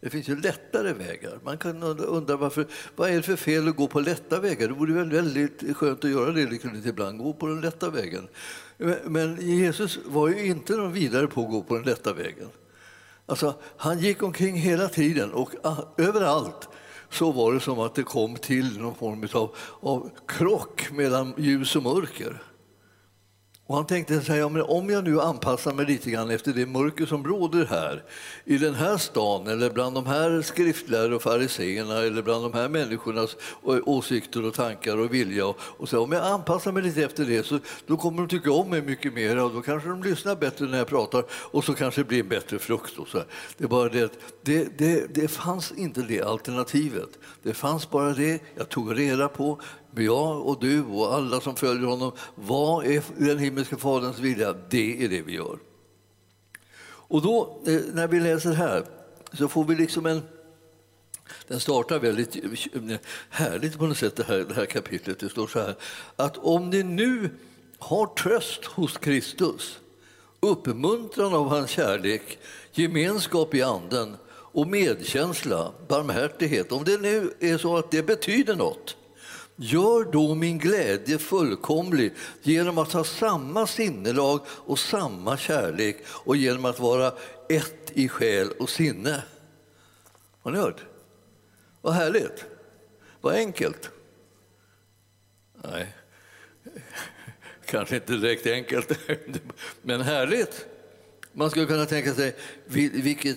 Det 0.00 0.10
finns 0.10 0.28
ju 0.28 0.40
lättare 0.40 0.92
vägar. 0.92 1.40
Man 1.44 1.58
kan 1.58 1.82
undra 1.82 2.36
varför, 2.36 2.66
vad 2.96 3.10
är 3.10 3.16
det 3.16 3.22
för 3.22 3.36
fel 3.36 3.68
att 3.68 3.76
gå 3.76 3.86
på 3.88 4.00
lätta 4.00 4.40
vägar? 4.40 4.68
Det 4.68 4.74
vore 4.74 4.92
väl 4.92 5.10
väldigt 5.10 5.76
skönt 5.76 6.04
att 6.04 6.10
göra 6.10 6.32
det 6.32 6.46
liksom 6.46 6.74
lite 6.74 6.88
ibland, 6.88 7.18
gå 7.18 7.32
på 7.32 7.46
den 7.46 7.60
lätta 7.60 7.90
vägen. 7.90 8.28
Men 9.04 9.36
Jesus 9.40 9.98
var 10.06 10.28
ju 10.28 10.46
inte 10.46 10.76
någon 10.76 10.92
vidare 10.92 11.26
på 11.26 11.42
att 11.42 11.50
gå 11.50 11.62
på 11.62 11.74
den 11.74 11.84
lätta 11.84 12.12
vägen. 12.12 12.48
Alltså, 13.26 13.54
han 13.76 13.98
gick 13.98 14.22
omkring 14.22 14.56
hela 14.56 14.88
tiden 14.88 15.32
och 15.32 15.50
ah, 15.62 15.76
överallt 15.96 16.68
så 17.10 17.32
var 17.32 17.52
det 17.52 17.60
som 17.60 17.80
att 17.80 17.94
det 17.94 18.02
kom 18.02 18.36
till 18.36 18.80
någon 18.80 18.94
form 18.94 19.28
av, 19.32 19.54
av 19.80 20.10
krock 20.26 20.90
mellan 20.90 21.34
ljus 21.36 21.76
och 21.76 21.82
mörker. 21.82 22.42
Och 23.68 23.76
han 23.76 23.86
tänkte 23.86 24.20
säga, 24.20 24.46
om 24.46 24.90
jag 24.90 25.04
nu 25.04 25.20
anpassar 25.20 25.72
mig 25.72 25.86
lite 25.86 26.10
grann 26.10 26.30
efter 26.30 26.52
det 26.52 26.66
mörker 26.66 27.06
som 27.06 27.24
råder 27.24 27.64
här 27.64 28.02
i 28.44 28.58
den 28.58 28.74
här 28.74 28.96
stan 28.96 29.46
eller 29.46 29.70
bland 29.70 29.94
de 29.94 30.06
här 30.06 30.42
skriftlärare 30.42 31.14
och 31.14 31.22
fariseerna 31.22 32.02
eller 32.02 32.22
bland 32.22 32.44
de 32.44 32.52
här 32.52 32.68
människornas 32.68 33.36
åsikter 33.62 34.46
och 34.46 34.54
tankar 34.54 34.96
och 34.96 35.14
vilja. 35.14 35.46
Och, 35.46 35.56
och 35.60 35.88
så, 35.88 36.02
om 36.02 36.12
jag 36.12 36.26
anpassar 36.26 36.72
mig 36.72 36.82
lite 36.82 37.02
efter 37.02 37.24
det 37.24 37.46
så 37.46 37.58
då 37.86 37.96
kommer 37.96 38.18
de 38.18 38.28
tycka 38.28 38.52
om 38.52 38.70
mig 38.70 38.82
mycket 38.82 39.14
mer 39.14 39.42
och 39.42 39.54
då 39.54 39.62
kanske 39.62 39.88
de 39.88 40.02
lyssnar 40.02 40.36
bättre 40.36 40.66
när 40.66 40.78
jag 40.78 40.86
pratar 40.86 41.24
och 41.30 41.64
så 41.64 41.74
kanske 41.74 42.00
det 42.00 42.08
blir 42.08 42.20
en 42.20 42.28
bättre 42.28 42.58
frukt. 42.58 42.98
Och 42.98 43.08
så. 43.08 43.18
Det 43.56 43.64
är 43.64 43.68
bara 43.68 43.88
det 43.88 44.12
det, 44.42 44.78
det, 44.78 45.14
det 45.14 45.28
fanns 45.28 45.72
inte 45.72 46.02
det 46.02 46.22
alternativet. 46.22 47.18
Det 47.42 47.54
fanns 47.54 47.90
bara 47.90 48.12
det 48.12 48.40
jag 48.54 48.68
tog 48.68 48.98
reda 48.98 49.28
på 49.28 49.60
jag 50.04 50.46
och 50.46 50.60
du 50.60 50.84
och 50.84 51.14
alla 51.14 51.40
som 51.40 51.56
följer 51.56 51.86
honom, 51.86 52.12
vad 52.34 52.86
är 52.86 53.02
den 53.16 53.38
himmelske 53.38 53.76
Faderns 53.76 54.18
vilja? 54.18 54.52
Det 54.52 55.04
är 55.04 55.08
det 55.08 55.22
vi 55.22 55.32
gör. 55.32 55.58
Och 57.08 57.22
då, 57.22 57.62
eh, 57.66 57.80
när 57.92 58.08
vi 58.08 58.20
läser 58.20 58.52
här, 58.52 58.84
så 59.32 59.48
får 59.48 59.64
vi 59.64 59.74
liksom 59.74 60.06
en... 60.06 60.22
Den 61.48 61.60
startar 61.60 61.98
väldigt 61.98 62.36
eh, 62.36 62.96
härligt 63.30 63.78
på 63.78 63.86
något 63.86 63.98
sätt, 63.98 64.16
det 64.16 64.24
här, 64.24 64.38
det 64.38 64.54
här 64.54 64.66
kapitlet. 64.66 65.20
Det 65.20 65.28
står 65.28 65.46
så 65.46 65.60
här, 65.60 65.74
att 66.16 66.36
om 66.38 66.70
ni 66.70 66.82
nu 66.82 67.30
har 67.78 68.06
tröst 68.06 68.64
hos 68.64 68.98
Kristus, 68.98 69.78
uppmuntran 70.40 71.34
av 71.34 71.48
hans 71.48 71.70
kärlek, 71.70 72.38
gemenskap 72.72 73.54
i 73.54 73.62
anden 73.62 74.16
och 74.28 74.66
medkänsla, 74.66 75.72
barmhärtighet, 75.88 76.72
om 76.72 76.84
det 76.84 77.00
nu 77.00 77.32
är 77.40 77.58
så 77.58 77.76
att 77.76 77.90
det 77.90 78.02
betyder 78.02 78.56
något, 78.56 78.96
Gör 79.56 80.12
då 80.12 80.34
min 80.34 80.58
glädje 80.58 81.18
fullkomlig 81.18 82.14
genom 82.42 82.78
att 82.78 82.92
ha 82.92 83.04
samma 83.04 83.66
sinnelag 83.66 84.40
och 84.48 84.78
samma 84.78 85.36
kärlek 85.36 85.96
och 86.06 86.36
genom 86.36 86.64
att 86.64 86.80
vara 86.80 87.12
ett 87.48 87.90
i 87.92 88.08
själ 88.08 88.50
och 88.50 88.70
sinne. 88.70 89.22
Har 90.42 90.50
ni 90.50 90.58
hört? 90.58 90.84
Vad 91.80 91.94
härligt! 91.94 92.44
Vad 93.20 93.34
enkelt. 93.34 93.90
Nej, 95.54 95.94
kanske 97.66 97.94
inte 97.94 98.12
direkt 98.12 98.46
enkelt, 98.46 98.98
men 99.82 100.00
härligt. 100.00 100.66
Man 101.38 101.50
skulle 101.50 101.66
kunna 101.66 101.86
tänka 101.86 102.14
sig 102.14 102.36
vilket, 102.66 103.36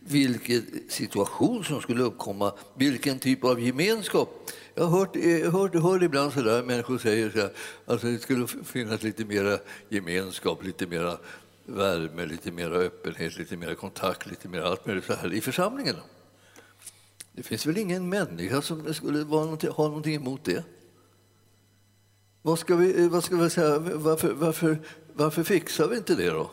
vilken 0.00 0.62
situation 0.88 1.64
som 1.64 1.80
skulle 1.80 2.02
uppkomma, 2.02 2.52
vilken 2.74 3.18
typ 3.18 3.44
av 3.44 3.60
gemenskap. 3.60 4.50
Jag 4.74 4.84
har 4.84 4.98
hört, 4.98 5.16
eh, 5.16 5.52
hört, 5.52 5.74
hör 5.74 6.02
ibland 6.02 6.32
sådär 6.32 6.62
människor 6.62 6.98
säger 6.98 7.30
så 7.30 7.38
här, 7.38 7.50
alltså 7.86 8.06
det 8.06 8.18
skulle 8.18 8.46
finnas 8.46 9.02
lite 9.02 9.24
mer 9.24 9.58
gemenskap, 9.88 10.64
lite 10.64 10.86
mer 10.86 11.18
värme, 11.64 12.26
lite 12.26 12.52
mer 12.52 12.70
öppenhet, 12.70 13.38
lite 13.38 13.56
mer 13.56 13.74
kontakt, 13.74 14.26
lite 14.26 14.48
mer 14.48 14.60
allt 14.60 14.86
möjligt 14.86 15.04
så 15.04 15.14
här 15.14 15.32
i 15.32 15.40
församlingen. 15.40 15.96
Det 17.32 17.42
finns 17.42 17.66
väl 17.66 17.78
ingen 17.78 18.08
människa 18.08 18.62
som 18.62 18.94
skulle 18.94 19.24
vara 19.24 19.44
någonting, 19.44 19.70
ha 19.70 19.88
någonting 19.88 20.14
emot 20.14 20.44
det? 20.44 20.64
Vad 22.42 22.58
ska 22.58 22.76
vi, 22.76 23.02
eh, 23.02 23.08
vad 23.08 23.24
ska 23.24 23.36
vi 23.36 23.50
säga, 23.50 23.78
varför, 23.78 24.32
varför, 24.32 24.78
varför 25.12 25.42
fixar 25.42 25.88
vi 25.88 25.96
inte 25.96 26.14
det 26.14 26.30
då? 26.30 26.50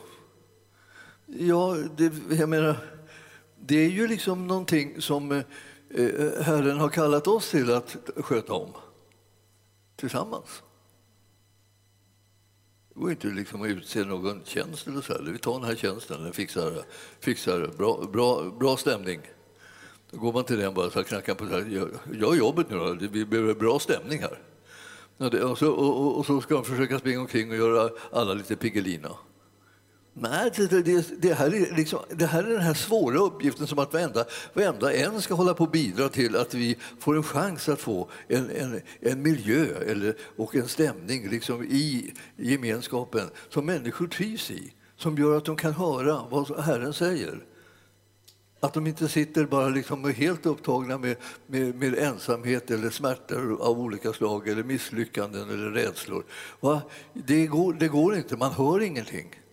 Ja, 1.38 1.76
det, 1.96 2.12
jag 2.30 2.48
menar, 2.48 2.76
det 3.60 3.76
är 3.76 3.88
ju 3.88 4.08
liksom 4.08 4.46
någonting 4.46 5.00
som 5.00 5.32
eh, 5.32 5.42
Herren 6.40 6.78
har 6.78 6.88
kallat 6.88 7.26
oss 7.26 7.50
till 7.50 7.72
att 7.72 7.96
sköta 8.16 8.52
om 8.52 8.70
tillsammans. 9.96 10.62
Det 12.88 13.00
går 13.00 13.10
inte 13.10 13.26
liksom 13.26 13.62
att 13.62 13.68
utse 13.68 14.04
någon 14.04 14.40
tjänst 14.44 14.86
eller 14.86 15.00
så. 15.00 15.12
Här. 15.12 15.22
Vi 15.22 15.38
tar 15.38 15.52
den 15.52 15.64
här 15.64 15.74
tjänsten, 15.74 16.22
den 16.22 16.32
fixar, 16.32 16.84
fixar 17.20 17.70
bra, 17.78 18.08
bra, 18.12 18.50
bra 18.60 18.76
stämning. 18.76 19.20
Då 20.10 20.18
går 20.18 20.32
man 20.32 20.44
till 20.44 20.58
den 20.58 20.74
bara 20.74 20.86
och 20.86 21.06
knackar 21.06 21.34
på. 21.34 21.46
Så 21.46 21.52
här, 21.52 21.66
gör, 21.66 21.90
gör 22.12 22.34
jobbet 22.34 22.70
nu 22.70 22.76
då, 22.76 22.96
vi 23.10 23.24
behöver 23.24 23.54
bra 23.54 23.78
stämning 23.78 24.20
här. 24.22 24.38
Och 25.44 25.58
så, 25.58 25.72
och, 25.72 26.18
och 26.18 26.26
så 26.26 26.40
ska 26.40 26.54
de 26.54 26.64
försöka 26.64 26.98
springa 26.98 27.20
omkring 27.20 27.50
och 27.50 27.56
göra 27.56 27.90
alla 28.12 28.34
lite 28.34 28.56
Piggelina. 28.56 29.10
Nej, 30.16 30.50
det, 30.56 31.22
det, 31.22 31.34
här 31.34 31.54
är 31.54 31.76
liksom, 31.76 31.98
det 32.10 32.26
här 32.26 32.44
är 32.44 32.50
den 32.50 32.60
här 32.60 32.74
svåra 32.74 33.18
uppgiften 33.18 33.66
som 33.66 33.78
att 33.78 33.92
varenda, 33.92 34.24
varenda 34.52 34.92
en 34.92 35.22
ska 35.22 35.34
hålla 35.34 35.54
på 35.54 35.64
och 35.64 35.70
bidra 35.70 36.08
till 36.08 36.36
att 36.36 36.54
vi 36.54 36.78
får 36.98 37.16
en 37.16 37.22
chans 37.22 37.68
att 37.68 37.80
få 37.80 38.10
en, 38.28 38.50
en, 38.50 38.80
en 39.00 39.22
miljö 39.22 39.66
eller, 39.86 40.16
och 40.36 40.54
en 40.54 40.68
stämning 40.68 41.28
liksom 41.28 41.64
i 41.64 42.14
gemenskapen 42.36 43.30
som 43.48 43.66
människor 43.66 44.06
trivs 44.06 44.50
i, 44.50 44.72
som 44.96 45.18
gör 45.18 45.36
att 45.36 45.44
de 45.44 45.56
kan 45.56 45.72
höra 45.72 46.22
vad 46.30 46.60
Herren 46.60 46.92
säger. 46.92 47.44
Att 48.60 48.74
de 48.74 48.86
inte 48.86 49.08
sitter 49.08 49.44
bara 49.44 49.68
liksom 49.68 50.04
helt 50.04 50.46
upptagna 50.46 50.98
med, 50.98 51.16
med, 51.46 51.74
med, 51.74 51.98
ensamhet 51.98 52.70
eller 52.70 52.90
smärtor 52.90 53.58
av 53.60 53.80
olika 53.80 54.12
slag 54.12 54.48
eller 54.48 54.62
misslyckanden 54.62 55.50
eller 55.50 55.70
rädslor. 55.70 56.24
Va? 56.60 56.82
Det, 57.12 57.46
går, 57.46 57.72
det 57.72 57.88
går 57.88 58.16
inte, 58.16 58.36
man 58.36 58.52
hör 58.52 58.82
ingenting. 58.82 59.43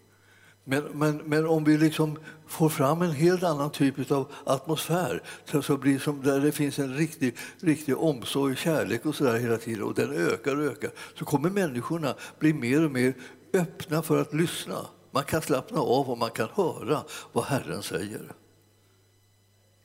Men, 0.63 0.84
men, 0.84 1.18
men 1.18 1.46
om 1.46 1.63
vi 1.63 1.77
liksom 1.77 2.20
får 2.48 2.70
fram 2.70 3.01
en 3.01 3.12
helt 3.12 3.44
annan 3.44 3.72
typ 3.72 4.12
av 4.12 4.32
atmosfär 4.44 5.24
så 5.62 5.77
blir 5.77 6.00
som 6.00 6.24
där 6.24 6.39
det 6.39 6.51
finns 6.51 6.80
en 6.80 6.96
riktig, 6.98 7.38
riktig 7.60 7.98
omsorg, 7.98 8.56
kärlek 8.56 9.06
och 9.06 9.15
så 9.15 9.24
där 9.24 9.39
hela 9.39 9.58
tiden 9.58 9.84
och 9.84 9.94
den 9.94 10.12
ökar 10.12 10.58
och 10.58 10.63
ökar 10.63 10.91
så 11.15 11.25
kommer 11.25 11.50
människorna 11.50 12.15
bli 12.39 12.53
mer 12.53 12.86
och 12.86 12.91
mer 12.91 13.13
öppna 13.53 14.01
för 14.01 14.22
att 14.22 14.34
lyssna. 14.34 14.86
Man 15.12 15.24
kan 15.24 15.41
slappna 15.41 15.80
av 15.80 16.10
och 16.10 16.18
man 16.18 16.32
kan 16.32 16.50
höra 16.53 17.03
vad 17.32 17.44
Herren 17.44 17.84
säger. 17.84 18.32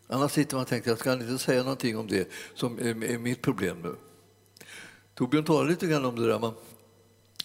Annars 0.08 0.32
sitter 0.32 0.56
man 0.56 0.62
och 0.62 0.68
tänker 0.68 0.90
jag 0.90 0.98
ska 0.98 1.12
inte 1.12 1.38
säga 1.38 1.62
någonting 1.62 1.98
om 1.98 2.06
det 2.06 2.28
som 2.54 2.78
är 2.78 3.18
mitt 3.18 3.42
problem 3.42 3.82
nu. 3.82 3.94
Torbjörn 5.14 5.44
talade 5.44 5.70
lite 5.70 5.86
grann 5.86 6.04
om 6.04 6.16
det 6.16 6.26
där. 6.26 6.38
Man, 6.38 6.54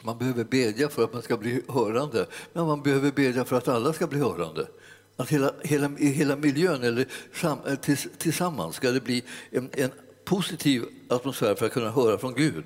man 0.02 0.18
behöver 0.18 0.44
bedja 0.44 0.90
för 0.90 1.04
att 1.04 1.14
man 1.14 1.22
ska 1.22 1.38
bli 1.38 1.62
hörande, 1.68 2.26
men 2.54 2.66
man 2.66 2.84
behöver 2.84 3.12
bedja 3.12 3.46
för 3.46 3.56
att 3.56 3.68
alla 3.68 3.94
ska 3.94 4.08
bli 4.08 4.20
hörande. 4.20 4.68
Att 5.18 5.30
hela, 5.30 5.54
hela, 5.64 5.88
hela 5.98 6.36
miljön, 6.36 6.84
eller 6.84 7.06
eh, 7.44 7.76
tillsammans, 8.18 8.76
ska 8.76 8.92
det 8.92 9.02
bli 9.02 9.24
en, 9.52 9.70
en 9.74 9.92
positiv 10.26 10.86
atmosfär 11.10 11.56
för 11.56 11.66
att 11.66 11.72
kunna 11.72 11.92
höra 11.92 12.18
från 12.18 12.34
Gud. 12.34 12.64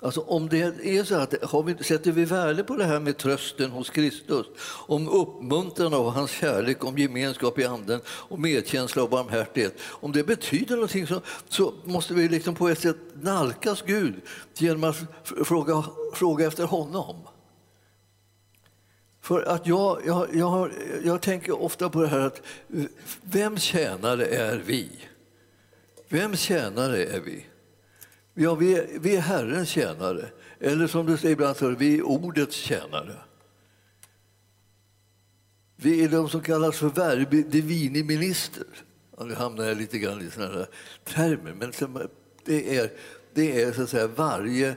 Alltså 0.00 0.20
om 0.20 0.48
det 0.48 0.60
är 0.82 1.04
så 1.04 1.14
att 1.14 1.42
har 1.42 1.62
vi, 1.62 1.84
sätter 1.84 2.12
vi 2.12 2.24
värde 2.24 2.64
på 2.64 2.76
det 2.76 2.84
här 2.84 3.00
med 3.00 3.16
trösten 3.16 3.70
hos 3.70 3.90
Kristus, 3.90 4.46
om 4.86 5.08
uppmuntran 5.08 5.94
av 5.94 6.10
hans 6.10 6.30
kärlek, 6.30 6.84
om 6.84 6.98
gemenskap 6.98 7.58
i 7.58 7.64
anden, 7.64 8.00
om 8.06 8.42
medkänsla 8.42 9.02
och 9.02 9.10
barmhärtighet. 9.10 9.74
Om 9.80 10.12
det 10.12 10.24
betyder 10.24 10.74
någonting 10.74 11.06
så, 11.06 11.20
så 11.48 11.74
måste 11.84 12.14
vi 12.14 12.28
liksom 12.28 12.54
på 12.54 12.68
ett 12.68 12.80
sätt 12.80 12.96
nalkas 13.14 13.82
Gud 13.86 14.14
genom 14.54 14.84
att 14.84 14.96
fråga, 15.44 15.84
fråga 16.14 16.46
efter 16.46 16.64
honom. 16.64 17.16
För 19.20 19.42
att 19.42 19.66
jag, 19.66 20.02
jag, 20.06 20.28
jag, 20.34 20.70
jag 21.04 21.22
tänker 21.22 21.62
ofta 21.62 21.88
på 21.88 22.02
det 22.02 22.08
här 22.08 22.20
att 22.20 22.42
vems 23.22 23.62
tjänare 23.62 24.26
är 24.26 24.62
vi? 24.66 24.90
Vems 26.08 26.40
tjänare 26.40 27.04
är 27.04 27.20
vi? 27.20 27.46
Ja, 28.38 28.54
vi 28.54 28.74
är, 28.74 28.98
vi 29.00 29.16
är 29.16 29.20
Herrens 29.20 29.68
tjänare. 29.68 30.28
Eller 30.60 30.86
som 30.86 31.06
du 31.06 31.16
säger 31.16 31.32
ibland, 31.32 31.56
så 31.56 31.68
vi 31.68 31.98
är 31.98 32.02
ordets 32.02 32.56
tjänare. 32.56 33.16
Vi 35.76 36.04
är 36.04 36.08
de 36.08 36.28
som 36.28 36.40
kallas 36.40 36.78
för 36.78 36.88
verbi 36.88 37.42
divini 37.42 38.02
minister. 38.02 38.64
nu 39.20 39.34
hamnar 39.34 39.64
jag 39.64 39.76
lite 39.76 39.98
grann 39.98 40.20
i 40.20 40.30
sådana 40.30 40.52
här 40.52 40.66
termer, 41.04 41.54
men 41.54 41.72
det 42.44 42.78
är, 42.78 42.90
det 43.34 43.62
är 43.62 43.72
så 43.72 43.82
att 43.82 43.90
säga 43.90 44.06
varje, 44.06 44.76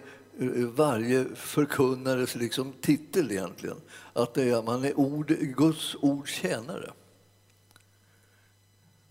varje 0.75 1.25
förkunnares 1.35 2.35
liksom 2.35 2.73
titel 2.81 3.31
egentligen. 3.31 3.77
Att 4.13 4.33
det 4.33 4.49
är, 4.49 4.61
man 4.63 4.85
är 4.85 4.99
ord, 4.99 5.27
Guds 5.39 5.95
ords 5.95 6.31
tjänare. 6.31 6.91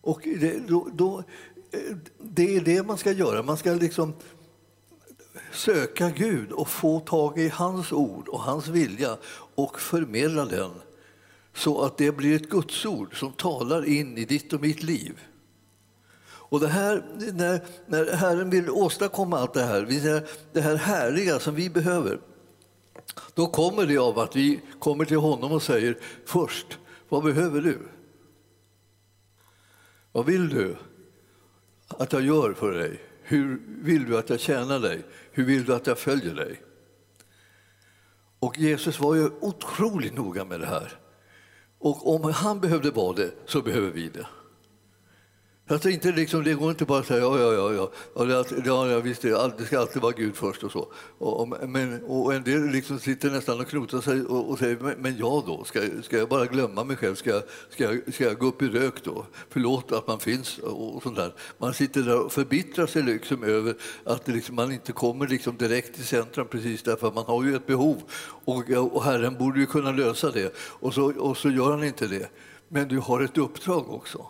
Och 0.00 0.20
det, 0.22 0.68
då, 0.68 0.88
då, 0.92 1.24
det 2.18 2.56
är 2.56 2.60
det 2.60 2.86
man 2.86 2.98
ska 2.98 3.12
göra. 3.12 3.42
Man 3.42 3.56
ska 3.56 3.72
liksom 3.72 4.14
söka 5.52 6.10
Gud 6.10 6.52
och 6.52 6.68
få 6.68 7.00
tag 7.00 7.38
i 7.38 7.48
hans 7.48 7.92
ord 7.92 8.28
och 8.28 8.40
hans 8.40 8.68
vilja 8.68 9.16
och 9.54 9.80
förmedla 9.80 10.44
den 10.44 10.70
så 11.54 11.82
att 11.82 11.98
det 11.98 12.12
blir 12.12 12.36
ett 12.36 12.50
gudsord 12.50 13.18
som 13.18 13.32
talar 13.32 13.84
in 13.88 14.18
i 14.18 14.24
ditt 14.24 14.52
och 14.52 14.60
mitt 14.60 14.82
liv. 14.82 15.20
Och 16.50 16.60
det 16.60 16.68
här, 16.68 17.02
när, 17.32 17.64
när 17.86 18.12
Herren 18.12 18.50
vill 18.50 18.70
åstadkomma 18.70 19.38
allt 19.38 19.54
det 19.54 19.62
här, 19.62 20.26
det 20.52 20.60
här 20.60 20.76
härliga 20.76 21.38
som 21.38 21.54
vi 21.54 21.70
behöver, 21.70 22.20
då 23.34 23.46
kommer 23.46 23.86
det 23.86 23.98
av 23.98 24.18
att 24.18 24.36
vi 24.36 24.60
kommer 24.78 25.04
till 25.04 25.16
honom 25.16 25.52
och 25.52 25.62
säger 25.62 25.98
först, 26.26 26.78
vad 27.08 27.24
behöver 27.24 27.60
du? 27.60 27.78
Vad 30.12 30.26
vill 30.26 30.48
du 30.48 30.76
att 31.88 32.12
jag 32.12 32.22
gör 32.22 32.52
för 32.52 32.72
dig? 32.72 33.07
Hur 33.30 33.60
vill 33.66 34.04
du 34.04 34.18
att 34.18 34.30
jag 34.30 34.40
tjänar 34.40 34.80
dig? 34.80 35.02
Hur 35.32 35.44
vill 35.44 35.64
du 35.64 35.74
att 35.74 35.86
jag 35.86 35.98
följer 35.98 36.34
dig? 36.34 36.62
Och 38.38 38.58
Jesus 38.58 39.00
var 39.00 39.14
ju 39.14 39.30
otroligt 39.40 40.14
noga 40.14 40.44
med 40.44 40.60
det 40.60 40.66
här. 40.66 40.98
Och 41.78 42.14
om 42.14 42.32
han 42.32 42.60
behövde 42.60 42.90
vara 42.90 43.16
det, 43.16 43.30
så 43.46 43.62
behöver 43.62 43.90
vi 43.90 44.08
det. 44.08 44.26
Jag 45.70 45.82
tänkte 45.82 46.12
liksom, 46.12 46.44
det 46.44 46.54
går 46.54 46.70
inte 46.70 46.84
bara 46.84 46.98
att 46.98 47.06
säga 47.06 47.20
ja, 47.20 47.38
ja, 47.38 47.52
ja, 47.52 47.72
ja, 47.72 47.90
ja, 48.14 48.24
det, 48.24 48.66
ja, 48.66 48.88
ja 48.90 49.00
visst, 49.00 49.22
det, 49.22 49.52
det 49.58 49.64
ska 49.64 49.78
alltid 49.78 50.02
vara 50.02 50.12
Gud 50.12 50.36
först 50.36 50.64
och 50.64 50.72
så. 50.72 50.88
Och, 51.18 51.68
men, 51.68 52.04
och 52.04 52.34
en 52.34 52.42
del 52.42 52.70
liksom 52.70 52.98
sitter 52.98 53.30
nästan 53.30 53.60
och 53.60 53.68
knotar 53.68 54.00
sig 54.00 54.22
och, 54.22 54.50
och 54.50 54.58
säger, 54.58 54.76
men, 54.76 54.94
men 54.98 55.16
jag 55.16 55.46
då? 55.46 55.64
Ska, 55.64 55.80
ska 56.02 56.18
jag 56.18 56.28
bara 56.28 56.46
glömma 56.46 56.84
mig 56.84 56.96
själv? 56.96 57.14
Ska, 57.14 57.42
ska, 57.70 57.84
jag, 57.84 58.14
ska 58.14 58.24
jag 58.24 58.38
gå 58.38 58.46
upp 58.46 58.62
i 58.62 58.68
rök 58.68 59.04
då? 59.04 59.26
Förlåt 59.50 59.92
att 59.92 60.06
man 60.06 60.20
finns 60.20 60.58
och, 60.58 60.96
och 60.96 61.02
sånt 61.02 61.16
där. 61.16 61.34
Man 61.58 61.74
sitter 61.74 62.02
där 62.02 62.24
och 62.24 62.32
förbittrar 62.32 62.86
sig 62.86 63.02
liksom 63.02 63.44
över 63.44 63.74
att 64.04 64.28
liksom, 64.28 64.56
man 64.56 64.72
inte 64.72 64.92
kommer 64.92 65.28
liksom 65.28 65.56
direkt 65.56 65.94
till 65.94 66.06
centrum 66.06 66.46
precis 66.50 66.82
därför 66.82 67.08
att 67.08 67.14
man 67.14 67.24
har 67.24 67.44
ju 67.44 67.56
ett 67.56 67.66
behov 67.66 68.02
och, 68.44 68.70
och 68.70 69.04
Herren 69.04 69.38
borde 69.38 69.60
ju 69.60 69.66
kunna 69.66 69.92
lösa 69.92 70.30
det 70.30 70.54
och 70.58 70.94
så, 70.94 71.12
och 71.18 71.36
så 71.36 71.50
gör 71.50 71.70
han 71.70 71.84
inte 71.84 72.06
det. 72.06 72.30
Men 72.68 72.88
du 72.88 72.98
har 72.98 73.20
ett 73.20 73.38
uppdrag 73.38 73.90
också. 73.90 74.26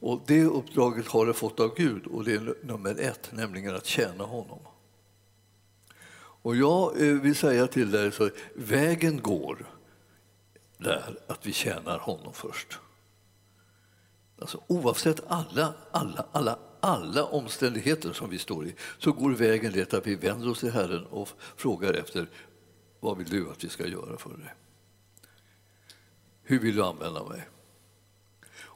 Och 0.00 0.22
Det 0.26 0.44
uppdraget 0.44 1.06
har 1.06 1.26
det 1.26 1.34
fått 1.34 1.60
av 1.60 1.74
Gud 1.76 2.06
och 2.06 2.24
det 2.24 2.32
är 2.32 2.54
nummer 2.62 3.00
ett, 3.00 3.30
nämligen 3.32 3.76
att 3.76 3.86
tjäna 3.86 4.24
honom. 4.24 4.58
Och 6.42 6.56
jag 6.56 7.08
eh, 7.08 7.14
vill 7.14 7.34
säga 7.34 7.66
till 7.66 7.90
dig 7.90 8.12
så 8.12 8.30
vägen 8.54 9.22
går 9.22 9.66
där 10.78 11.18
att 11.26 11.46
vi 11.46 11.52
tjänar 11.52 11.98
honom 11.98 12.32
först. 12.32 12.78
Alltså, 14.40 14.62
oavsett 14.66 15.20
alla, 15.26 15.74
alla, 15.90 16.26
alla, 16.32 16.58
alla 16.80 17.24
omständigheter 17.24 18.12
som 18.12 18.30
vi 18.30 18.38
står 18.38 18.66
i 18.66 18.74
så 18.98 19.12
går 19.12 19.30
vägen 19.30 19.72
det 19.72 19.94
att 19.94 20.06
vi 20.06 20.14
vänder 20.14 20.50
oss 20.50 20.60
till 20.60 20.70
Herren 20.70 21.06
och 21.06 21.28
frågar 21.56 21.92
efter 21.92 22.28
vad 23.00 23.18
vill 23.18 23.28
du 23.28 23.50
att 23.50 23.64
vi 23.64 23.68
ska 23.68 23.86
göra 23.86 24.16
för 24.16 24.30
dig? 24.30 24.54
Hur 26.42 26.58
vill 26.58 26.76
du 26.76 26.84
använda 26.84 27.24
mig? 27.24 27.48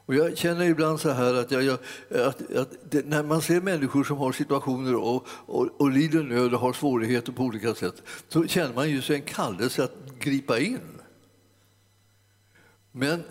Och 0.05 0.15
jag 0.15 0.37
känner 0.37 0.65
ibland 0.65 0.99
så 0.99 1.09
här 1.09 1.33
att, 1.33 1.51
jag, 1.51 1.63
jag, 1.63 1.79
att, 2.09 2.55
att 2.55 2.91
det, 2.91 3.05
när 3.05 3.23
man 3.23 3.41
ser 3.41 3.61
människor 3.61 4.03
som 4.03 4.17
har 4.17 4.31
situationer 4.31 4.95
och, 4.95 5.27
och, 5.27 5.81
och 5.81 5.91
lider 5.91 6.23
nöd 6.23 6.53
och 6.53 6.59
har 6.59 6.73
svårigheter 6.73 7.31
på 7.31 7.43
olika 7.43 7.75
sätt 7.75 8.03
så 8.27 8.47
känner 8.47 8.75
man 8.75 8.89
ju 8.89 9.01
sig 9.01 9.15
en 9.15 9.21
kallelse 9.21 9.83
att 9.83 10.19
gripa 10.19 10.59
in. 10.59 11.01
Men 12.91 13.23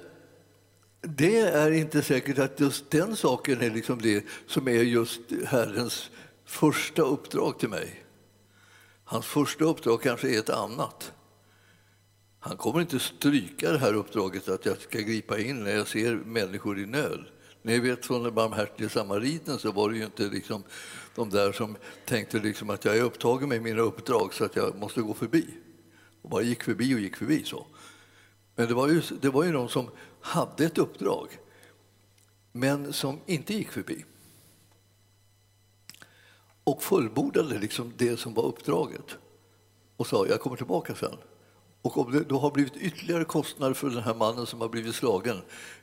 det 1.01 1.39
är 1.39 1.71
inte 1.71 2.03
säkert 2.03 2.39
att 2.39 2.61
just 2.61 2.91
den 2.91 3.17
saken 3.17 3.61
är 3.61 3.71
liksom 3.71 4.03
det 4.03 4.25
som 4.47 4.69
är 4.69 4.83
just 4.83 5.21
Herrens 5.47 6.11
första 6.45 7.03
uppdrag 7.03 7.59
till 7.59 7.69
mig. 7.69 8.05
Hans 9.05 9.27
första 9.27 9.65
uppdrag 9.65 10.03
kanske 10.03 10.35
är 10.35 10.39
ett 10.39 10.51
annat. 10.51 11.13
Han 12.47 12.57
kommer 12.57 12.81
inte 12.81 12.99
stryka 12.99 13.73
det 13.73 13.79
här 13.79 13.95
uppdraget 13.95 14.49
att 14.49 14.67
jag 14.67 14.81
ska 14.81 14.99
gripa 14.99 15.39
in 15.39 15.65
när 15.65 15.71
jag 15.71 15.89
ser 15.89 16.15
människor 16.15 16.79
i 16.79 16.87
nöd. 16.87 17.25
Ni 17.63 17.79
vet 17.79 18.07
från 18.07 18.23
den 18.23 18.35
barmhärtige 18.35 18.89
samariten 18.89 19.59
så 19.59 19.73
var 19.73 19.91
det 19.91 19.97
ju 19.97 20.05
inte 20.05 20.23
liksom 20.23 20.63
de 21.15 21.31
där 21.31 21.53
som 21.53 21.77
tänkte 22.07 22.39
liksom 22.39 22.71
att 22.71 22.85
jag 22.85 22.97
är 22.97 23.03
upptagen 23.03 23.49
med 23.49 23.63
mina 23.63 23.81
uppdrag 23.81 24.35
så 24.35 24.45
att 24.45 24.57
jag 24.57 24.79
måste 24.79 25.03
gå 25.03 25.15
förbi. 25.15 25.47
Och 26.23 26.31
bara 26.31 26.43
gick 26.43 26.63
förbi 26.63 26.95
och 26.95 27.01
gick 27.01 27.17
förbi 27.17 27.45
så. 27.45 27.67
Men 28.55 28.69
det 28.69 28.75
var 28.75 28.89
ju, 28.89 29.03
det 29.21 29.31
var 29.31 29.45
ju 29.45 29.53
någon 29.53 29.69
som 29.69 29.91
hade 30.21 30.65
ett 30.65 30.79
uppdrag 30.79 31.29
men 32.53 32.93
som 32.93 33.21
inte 33.27 33.55
gick 33.55 33.71
förbi. 33.71 34.05
Och 36.65 36.83
fullbordade 36.83 37.59
liksom 37.59 37.93
det 37.97 38.17
som 38.17 38.35
var 38.35 38.45
uppdraget 38.45 39.17
och 39.97 40.07
sa 40.07 40.27
jag 40.27 40.41
kommer 40.41 40.57
tillbaka 40.57 40.95
sen. 40.95 41.17
Och 41.85 41.99
om 41.99 42.13
det 42.13 42.21
då 42.21 42.39
har 42.39 42.51
blivit 42.51 42.77
ytterligare 42.77 43.25
kostnader 43.25 43.75
för 43.75 43.91
den 43.91 44.03
här 44.03 44.15
mannen 44.15 44.47
som 44.47 44.61
har 44.61 44.69
blivit 44.69 44.95
slagen 44.95 45.37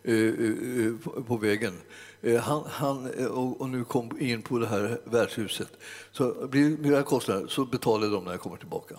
eh, 0.04 0.16
eh, 0.16 0.86
eh 0.86 1.24
på 1.28 1.38
vägen 1.38 1.74
eh, 2.22 2.42
han, 2.42 2.64
han, 2.66 3.14
eh, 3.14 3.26
och, 3.26 3.70
nu 3.70 3.84
kom 3.84 4.20
in 4.20 4.42
på 4.42 4.60
det 4.60 4.68
här 4.68 5.02
värdshuset. 5.06 5.70
Så 6.12 6.48
blir 6.48 6.70
det 6.70 6.90
mer 6.90 7.02
kostnader 7.02 7.48
så 7.48 7.66
betalar 7.66 8.10
de 8.10 8.24
när 8.24 8.32
jag 8.32 8.40
kommer 8.40 8.58
tillbaka. 8.58 8.96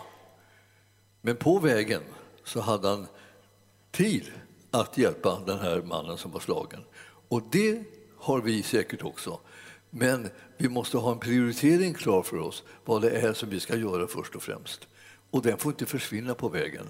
Men 1.20 1.36
på 1.36 1.58
vägen 1.58 2.02
så 2.44 2.60
hade 2.60 2.88
han 2.88 3.06
tid 3.90 4.24
att 4.70 4.98
hjälpa 4.98 5.42
den 5.46 5.58
här 5.58 5.82
mannen 5.82 6.18
som 6.18 6.30
var 6.30 6.40
slagen. 6.40 6.80
Och 7.28 7.42
det 7.50 7.84
har 8.18 8.40
vi 8.40 8.62
säkert 8.62 9.04
också. 9.04 9.40
Men 9.90 10.28
vi 10.56 10.68
måste 10.68 10.98
ha 10.98 11.12
en 11.12 11.18
prioritering 11.18 11.94
klar 11.94 12.22
för 12.22 12.38
oss 12.38 12.62
vad 12.84 13.02
det 13.02 13.10
är 13.10 13.32
som 13.32 13.50
vi 13.50 13.60
ska 13.60 13.76
göra 13.76 14.06
först 14.06 14.36
och 14.36 14.42
främst. 14.42 14.88
Och 15.32 15.42
den 15.42 15.58
får 15.58 15.72
inte 15.72 15.86
försvinna 15.86 16.34
på 16.34 16.48
vägen. 16.48 16.86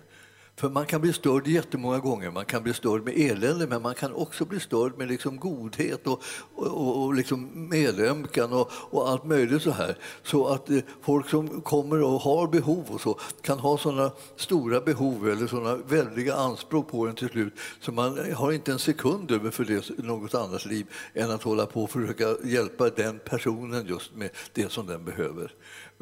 För 0.57 0.71
man 0.71 0.87
kan 0.87 1.01
bli 1.01 1.13
störd 1.13 1.47
jättemånga 1.47 1.99
gånger. 1.99 2.31
Man 2.31 2.45
kan 2.45 2.63
bli 2.63 2.75
störd 2.75 3.05
med 3.05 3.17
elände, 3.17 3.67
men 3.67 3.83
man 3.83 3.95
kan 3.95 4.13
också 4.13 4.45
bli 4.45 4.61
störd 4.61 4.99
med 4.99 5.09
liksom 5.09 5.37
godhet 5.37 6.07
och, 6.07 6.23
och, 6.55 7.05
och 7.05 7.15
liksom 7.15 7.69
medömkan 7.69 8.53
och, 8.53 8.71
och, 8.73 9.09
allt 9.11 9.25
möjligt 9.25 9.63
så 9.63 9.71
här. 9.71 9.99
Så 10.23 10.47
att 10.47 10.71
eh, 10.71 10.79
folk 11.03 11.29
som 11.29 11.61
kommer 11.61 12.03
och 12.03 12.21
har 12.21 12.47
behov 12.47 12.85
och 12.89 13.01
så 13.01 13.21
kan 13.43 13.59
ha 13.59 13.79
sådana 13.79 14.11
stora 14.37 14.81
behov 14.81 15.29
eller 15.29 15.47
sådana 15.47 15.77
väldiga 15.77 16.35
anspråk 16.35 16.91
på 16.91 17.07
en 17.07 17.15
till 17.15 17.29
slut 17.29 17.53
så 17.81 17.93
man 17.93 18.33
har 18.35 18.53
inte 18.53 18.73
en 18.73 18.79
sekund 18.79 19.31
över 19.31 19.51
för 19.51 19.65
det, 19.65 19.99
något 19.99 20.35
annat 20.35 20.65
liv 20.65 20.87
än 21.15 21.31
att 21.31 21.43
hålla 21.43 21.67
på 21.67 21.83
och 21.83 21.91
försöka 21.91 22.37
hjälpa 22.45 22.91
den 22.91 23.19
personen 23.19 23.87
just 23.87 24.15
med 24.15 24.31
det 24.53 24.73
som 24.73 24.87
den 24.87 25.05
behöver. 25.05 25.53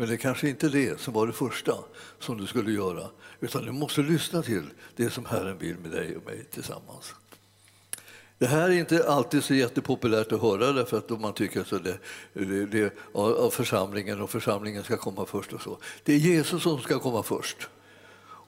Men 0.00 0.08
det 0.08 0.14
är 0.14 0.18
kanske 0.18 0.48
inte 0.48 0.68
det 0.68 1.00
som 1.00 1.14
var 1.14 1.26
det 1.26 1.32
första 1.32 1.74
som 2.18 2.36
du 2.38 2.46
skulle 2.46 2.72
göra, 2.72 3.06
utan 3.40 3.64
du 3.64 3.72
måste 3.72 4.00
lyssna 4.00 4.42
till 4.42 4.70
det 4.96 5.10
som 5.10 5.24
Herren 5.24 5.58
vill 5.58 5.78
med 5.78 5.90
dig 5.90 6.16
och 6.16 6.24
mig 6.24 6.44
tillsammans. 6.50 7.14
Det 8.38 8.46
här 8.46 8.70
är 8.70 8.74
inte 8.74 9.08
alltid 9.08 9.44
så 9.44 9.54
jättepopulärt 9.54 10.32
att 10.32 10.40
höra 10.40 10.72
därför 10.72 10.98
att 10.98 11.20
man 11.20 11.32
tycker 11.32 11.60
att 11.60 11.84
det, 11.84 11.98
det, 12.32 12.66
det, 12.66 12.94
av 13.14 13.50
församlingen 13.50 14.20
och 14.20 14.30
församlingen 14.30 14.84
ska 14.84 14.96
komma 14.96 15.26
först 15.26 15.52
och 15.52 15.62
så. 15.62 15.78
Det 16.04 16.12
är 16.12 16.18
Jesus 16.18 16.62
som 16.62 16.80
ska 16.80 16.98
komma 16.98 17.22
först 17.22 17.68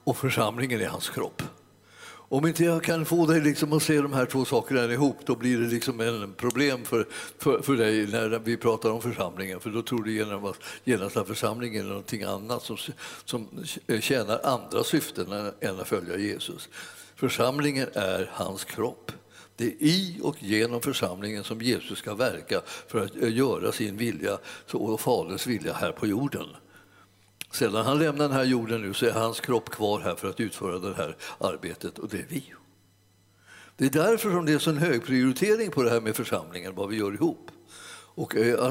och 0.03 0.17
församlingen 0.17 0.81
är 0.81 0.87
hans 0.87 1.09
kropp. 1.09 1.41
Om 2.33 2.47
inte 2.47 2.63
jag 2.63 2.83
kan 2.83 3.05
få 3.05 3.25
dig 3.25 3.41
liksom 3.41 3.73
att 3.73 3.83
se 3.83 4.01
de 4.01 4.13
här 4.13 4.25
två 4.25 4.45
sakerna 4.45 4.93
ihop 4.93 5.17
då 5.25 5.35
blir 5.35 5.57
det 5.57 5.67
liksom 5.67 5.99
en 5.99 6.33
problem 6.33 6.85
för, 6.85 7.07
för, 7.37 7.61
för 7.61 7.75
dig 7.75 8.07
när 8.07 8.39
vi 8.39 8.57
pratar 8.57 8.89
om 8.89 9.01
församlingen 9.01 9.59
för 9.59 9.69
då 9.69 9.81
tror 9.81 10.03
du 10.03 10.13
genast, 10.13 10.59
genast 10.83 11.17
att 11.17 11.27
församlingen 11.27 11.85
är 11.85 11.89
någonting 11.89 12.23
annat 12.23 12.63
som, 12.63 12.77
som 13.25 13.47
tjänar 13.99 14.39
andra 14.43 14.83
syften 14.83 15.51
än 15.61 15.79
att 15.79 15.87
följa 15.87 16.17
Jesus. 16.17 16.69
Församlingen 17.15 17.87
är 17.93 18.31
hans 18.33 18.63
kropp. 18.63 19.11
Det 19.55 19.65
är 19.65 19.75
i 19.79 20.19
och 20.23 20.43
genom 20.43 20.81
församlingen 20.81 21.43
som 21.43 21.61
Jesus 21.61 21.97
ska 21.97 22.15
verka 22.15 22.61
för 22.87 22.99
att 22.99 23.15
göra 23.15 23.71
sin 23.71 23.97
vilja 23.97 24.37
och 24.71 25.01
Faderns 25.01 25.47
vilja 25.47 25.73
här 25.73 25.91
på 25.91 26.07
jorden. 26.07 26.47
Sedan 27.53 27.85
han 27.85 27.99
lämnar 27.99 28.27
den 28.27 28.37
här 28.37 28.43
jorden 28.43 28.81
nu 28.81 28.93
så 28.93 29.05
är 29.05 29.11
hans 29.11 29.39
kropp 29.39 29.69
kvar 29.69 29.99
här 29.99 30.15
för 30.15 30.29
att 30.29 30.39
utföra 30.39 30.79
det 30.79 30.93
här 30.95 31.15
arbetet 31.37 31.99
och 31.99 32.09
det 32.09 32.17
är 32.17 32.25
vi. 32.29 32.53
Det 33.77 33.85
är 33.85 33.89
därför 33.89 34.31
som 34.31 34.45
det 34.45 34.53
är 34.53 34.59
så 34.59 34.69
en 34.69 34.77
hög 34.77 35.05
prioritering 35.05 35.71
på 35.71 35.83
det 35.83 35.89
här 35.89 36.01
med 36.01 36.15
församlingen, 36.15 36.75
vad 36.75 36.89
vi 36.89 36.97
gör 36.97 37.13
ihop. 37.13 37.51
Och 38.15 38.35
eh, 38.35 38.63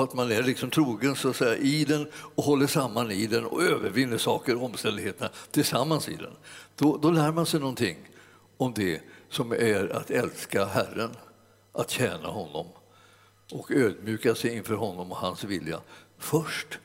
att 0.00 0.14
man 0.14 0.32
är 0.32 0.42
liksom 0.42 0.70
trogen 0.70 1.16
så 1.16 1.28
att 1.28 1.36
säga, 1.36 1.56
i 1.56 1.84
den 1.84 2.08
och 2.14 2.44
håller 2.44 2.66
samman 2.66 3.10
i 3.10 3.26
den 3.26 3.44
och 3.44 3.62
övervinner 3.62 4.18
saker 4.18 4.56
och 4.56 4.64
omständigheterna 4.64 5.30
tillsammans 5.50 6.08
i 6.08 6.16
den. 6.16 6.32
Då, 6.76 6.96
då 6.96 7.10
lär 7.10 7.32
man 7.32 7.46
sig 7.46 7.60
någonting 7.60 7.96
om 8.56 8.72
det 8.74 9.00
som 9.30 9.52
är 9.52 9.88
att 9.96 10.10
älska 10.10 10.64
Herren, 10.64 11.10
att 11.72 11.90
tjäna 11.90 12.28
honom 12.28 12.66
och 13.52 13.70
ödmjuka 13.70 14.34
sig 14.34 14.56
inför 14.56 14.74
honom 14.74 15.12
och 15.12 15.18
hans 15.18 15.44
vilja 15.44 15.80
först 16.18 16.78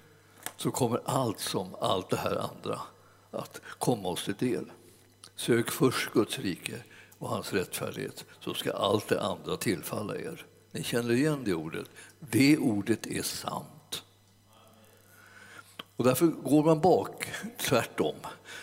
så 0.64 0.72
kommer 0.72 1.02
allt 1.06 1.40
som 1.40 1.76
allt 1.82 2.10
det 2.10 2.18
här 2.18 2.36
andra 2.36 2.82
att 3.32 3.62
komma 3.78 4.10
oss 4.10 4.24
till 4.26 4.50
del. 4.50 4.72
Sök 5.36 5.72
först 5.72 6.14
Guds 6.14 6.40
rike 6.40 6.84
och 7.18 7.30
hans 7.30 7.54
rättfärdighet 7.54 8.26
så 8.40 8.54
ska 8.54 8.72
allt 8.72 9.08
det 9.08 9.22
andra 9.22 9.58
tillfalla 9.58 10.16
er. 10.16 10.46
Ni 10.72 10.84
känner 10.84 11.12
igen 11.12 11.42
det 11.46 11.54
ordet. 11.54 11.86
Det 12.20 12.58
ordet 12.58 13.08
är 13.08 13.22
sant. 13.22 14.04
Och 15.96 16.04
därför 16.04 16.26
går 16.26 16.64
man 16.64 16.82
bak, 16.82 17.28
tvärtom, 17.58 18.16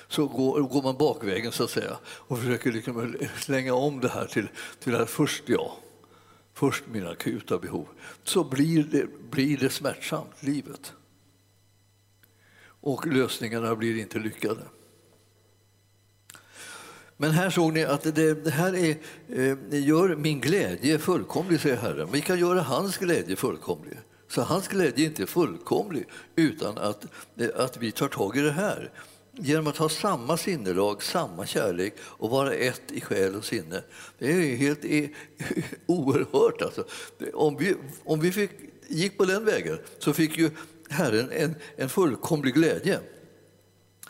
så 0.08 0.26
går, 0.26 0.60
går 0.60 0.82
man 0.82 0.96
bakvägen 0.96 1.52
så 1.52 1.64
att 1.64 1.70
säga 1.70 1.98
och 2.04 2.38
försöker 2.38 2.72
liksom 2.72 3.16
slänga 3.38 3.74
om 3.74 4.00
det 4.00 4.08
här 4.08 4.26
till, 4.26 4.48
till 4.78 4.94
att 4.94 5.10
först 5.10 5.48
jag, 5.48 5.72
först 6.54 6.84
mina 6.86 7.10
akuta 7.10 7.58
behov. 7.58 7.88
Så 8.24 8.44
blir 8.44 8.84
det, 8.84 9.30
blir 9.30 9.58
det 9.58 9.70
smärtsamt, 9.70 10.42
livet 10.42 10.92
och 12.80 13.06
lösningarna 13.06 13.76
blir 13.76 13.98
inte 13.98 14.18
lyckade. 14.18 14.62
Men 17.16 17.30
här 17.30 17.50
såg 17.50 17.72
ni 17.72 17.84
att 17.84 18.02
det, 18.02 18.44
det 18.44 18.50
här 18.50 18.76
är, 18.76 18.96
eh, 19.28 19.84
gör 19.84 20.16
min 20.16 20.40
glädje 20.40 20.98
fullkomlig, 20.98 21.60
säger 21.60 21.76
Herren. 21.76 22.08
Vi 22.12 22.20
kan 22.20 22.38
göra 22.38 22.60
hans 22.60 22.98
glädje 22.98 23.36
fullkomlig. 23.36 23.98
Så 24.28 24.42
hans 24.42 24.68
glädje 24.68 25.04
är 25.04 25.08
inte 25.08 25.26
fullkomlig 25.26 26.06
utan 26.36 26.78
att, 26.78 27.06
eh, 27.36 27.48
att 27.56 27.76
vi 27.76 27.92
tar 27.92 28.08
tag 28.08 28.36
i 28.36 28.40
det 28.40 28.52
här. 28.52 28.90
genom 29.32 29.66
att 29.66 29.76
ha 29.76 29.88
samma 29.88 30.36
sinnelag, 30.36 31.02
samma 31.02 31.46
kärlek 31.46 31.94
och 32.02 32.30
vara 32.30 32.52
ett 32.52 32.82
i 32.92 33.00
själ 33.00 33.34
och 33.34 33.44
sinne. 33.44 33.82
Det 34.18 34.32
är 34.32 34.56
helt 34.56 34.84
är, 34.84 35.02
e- 35.02 35.10
oerhört. 35.86 36.62
Alltså. 36.62 36.84
Om 37.34 37.56
vi, 37.56 37.74
om 38.04 38.20
vi 38.20 38.32
fick, 38.32 38.50
gick 38.88 39.18
på 39.18 39.24
den 39.24 39.44
vägen 39.44 39.78
så 39.98 40.12
fick 40.12 40.38
ju 40.38 40.50
Herren 40.90 41.32
en, 41.32 41.54
en 41.76 41.88
fullkomlig 41.88 42.54
glädje. 42.54 43.00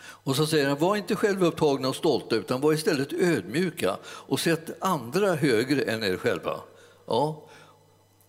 Och 0.00 0.36
så 0.36 0.46
säger 0.46 0.68
han, 0.68 0.78
var 0.78 0.96
inte 0.96 1.16
självupptagna 1.16 1.88
och 1.88 1.96
stolta 1.96 2.36
utan 2.36 2.60
var 2.60 2.72
istället 2.72 3.12
ödmjuka 3.12 3.96
och 4.04 4.40
sätt 4.40 4.70
andra 4.80 5.34
högre 5.34 5.82
än 5.82 6.04
er 6.04 6.16
själva. 6.16 6.60
Ja. 7.06 7.48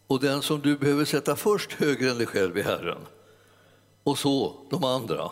Och 0.07 0.19
den 0.19 0.41
som 0.41 0.61
du 0.61 0.77
behöver 0.77 1.05
sätta 1.05 1.35
först 1.35 1.73
högre 1.73 2.09
än 2.09 2.17
dig 2.17 2.27
själv 2.27 2.57
är 2.57 2.63
Herren. 2.63 3.01
Och 4.03 4.17
så 4.17 4.55
de 4.69 4.83
andra. 4.83 5.31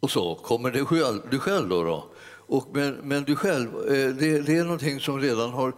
Och 0.00 0.10
så 0.10 0.34
kommer 0.34 0.70
du 0.70 0.84
själv, 0.84 1.20
du 1.30 1.38
själv 1.38 1.68
då. 1.68 1.82
då. 1.84 2.10
Och 2.48 2.66
men, 2.72 2.94
men 2.94 3.24
du 3.24 3.36
själv, 3.36 3.68
eh, 3.68 4.14
det, 4.14 4.40
det, 4.40 4.56
är 4.56 4.64
någonting 4.64 5.00
som 5.00 5.20
redan 5.20 5.50
har 5.50 5.72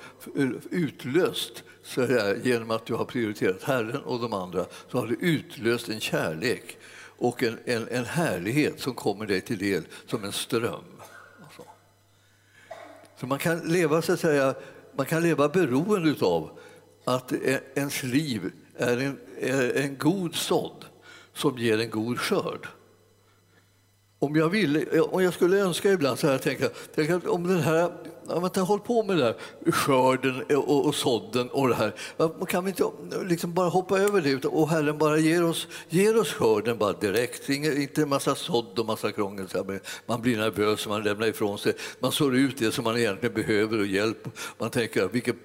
utlöst 0.71 1.63
så 1.89 2.07
här, 2.07 2.41
genom 2.45 2.71
att 2.71 2.87
du 2.87 2.95
har 2.95 3.05
prioriterat 3.05 3.63
Herren 3.63 4.03
och 4.03 4.21
de 4.21 4.33
andra 4.33 4.67
så 4.91 4.99
har 4.99 5.07
det 5.07 5.15
utlöst 5.15 5.89
en 5.89 6.01
kärlek 6.01 6.79
och 7.19 7.43
en, 7.43 7.59
en, 7.65 7.89
en 7.89 8.05
härlighet 8.05 8.81
som 8.81 8.95
kommer 8.95 9.27
dig 9.27 9.41
till 9.41 9.59
del 9.59 9.83
som 10.07 10.25
en 10.25 10.33
ström. 10.33 10.85
Så. 11.57 11.65
så 13.21 13.27
man 13.27 13.39
kan 13.39 13.59
leva 13.59 14.03
så 14.03 14.13
att 14.13 14.21
säga, 14.21 14.55
man 14.97 15.07
kan 15.07 15.23
leva 15.23 15.49
beroende 15.49 16.27
av 16.27 16.59
att 17.05 17.33
e, 17.33 17.61
ens 17.75 18.03
liv 18.03 18.53
är 18.77 18.97
en, 18.97 19.19
är 19.41 19.77
en 19.77 19.99
god 19.99 20.35
sådd 20.35 20.85
som 21.35 21.59
ger 21.59 21.79
en 21.81 21.91
god 21.91 22.19
skörd. 22.19 22.69
Om 24.19 24.37
jag, 24.37 24.49
ville, 24.49 25.01
om 25.01 25.23
jag 25.23 25.35
skulle 25.35 25.57
önska 25.57 25.93
ibland 25.93 26.19
så 26.19 26.27
här, 26.27 26.39
tänka, 26.39 26.69
tänka 26.69 27.31
om 27.31 27.47
den 27.47 27.61
här 27.61 27.93
om 28.29 28.35
man 28.35 28.45
inte 28.45 28.61
hållit 28.61 28.85
på 28.85 29.03
med 29.03 29.17
det 29.17 29.23
där, 29.23 29.37
skörden 29.73 30.43
och, 30.57 30.87
och 30.87 30.95
sådden 30.95 31.49
och 31.51 31.69
det 31.69 31.75
här, 31.75 31.93
kan 32.47 32.65
vi 32.65 32.71
inte 32.71 32.85
liksom 33.25 33.55
bara 33.55 33.69
hoppa 33.69 33.99
över 33.99 34.21
det 34.21 34.45
och 34.45 34.69
Herren 34.69 34.99
bara 34.99 35.19
ger 35.19 35.45
oss, 35.45 35.67
ger 35.89 36.21
oss 36.21 36.33
skörden 36.33 36.79
bara 36.79 36.93
direkt, 36.93 37.49
inte 37.49 38.03
en 38.03 38.09
massa 38.09 38.35
sådd 38.35 38.79
och 38.79 38.87
massa 38.87 39.13
krångel. 39.13 39.47
Man 40.07 40.23
blir 40.23 40.37
nervös, 40.37 40.89
man 40.89 41.03
lämnar 41.03 41.27
ifrån 41.27 41.59
sig, 41.59 41.75
man 42.01 42.13
sår 42.13 42.37
ut 42.37 42.59
det 42.59 42.73
som 42.73 42.85
man 42.85 42.99
egentligen 42.99 43.35
behöver 43.35 43.79
och 43.81 43.87
hjälp. 43.87 44.29
Man 44.59 44.71
tänker, 44.71 45.09
vilket 45.09 45.37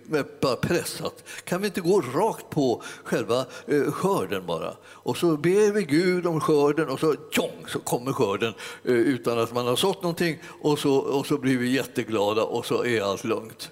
bara 0.41 0.55
pressat. 0.55 1.23
Kan 1.43 1.61
vi 1.61 1.67
inte 1.67 1.81
gå 1.81 2.01
rakt 2.01 2.49
på 2.49 2.81
själva 3.03 3.45
eh, 3.67 3.91
skörden 3.91 4.45
bara? 4.45 4.73
Och 4.85 5.17
så 5.17 5.37
ber 5.37 5.71
vi 5.71 5.83
Gud 5.83 6.27
om 6.27 6.39
skörden 6.39 6.89
och 6.89 6.99
så 6.99 7.15
tjong 7.31 7.65
så 7.67 7.79
kommer 7.79 8.13
skörden 8.13 8.53
eh, 8.83 8.93
utan 8.93 9.39
att 9.39 9.53
man 9.53 9.67
har 9.67 9.75
sått 9.75 10.01
någonting 10.01 10.41
och 10.61 10.79
så, 10.79 10.95
och 10.95 11.25
så 11.25 11.37
blir 11.37 11.57
vi 11.57 11.71
jätteglada 11.71 12.43
och 12.43 12.65
så 12.65 12.72
så 12.73 12.85
är 12.85 13.01
allt 13.01 13.23
lugnt. 13.23 13.71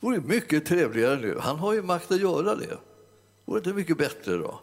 Det 0.00 0.06
vore 0.06 0.20
mycket 0.20 0.66
trevligare 0.66 1.16
nu. 1.16 1.38
Han 1.40 1.56
har 1.56 1.72
ju 1.72 1.82
makt 1.82 2.10
att 2.10 2.20
göra 2.20 2.54
det. 2.54 2.78
Vore 3.44 3.58
inte 3.58 3.72
mycket 3.72 3.98
bättre 3.98 4.36
då? 4.36 4.60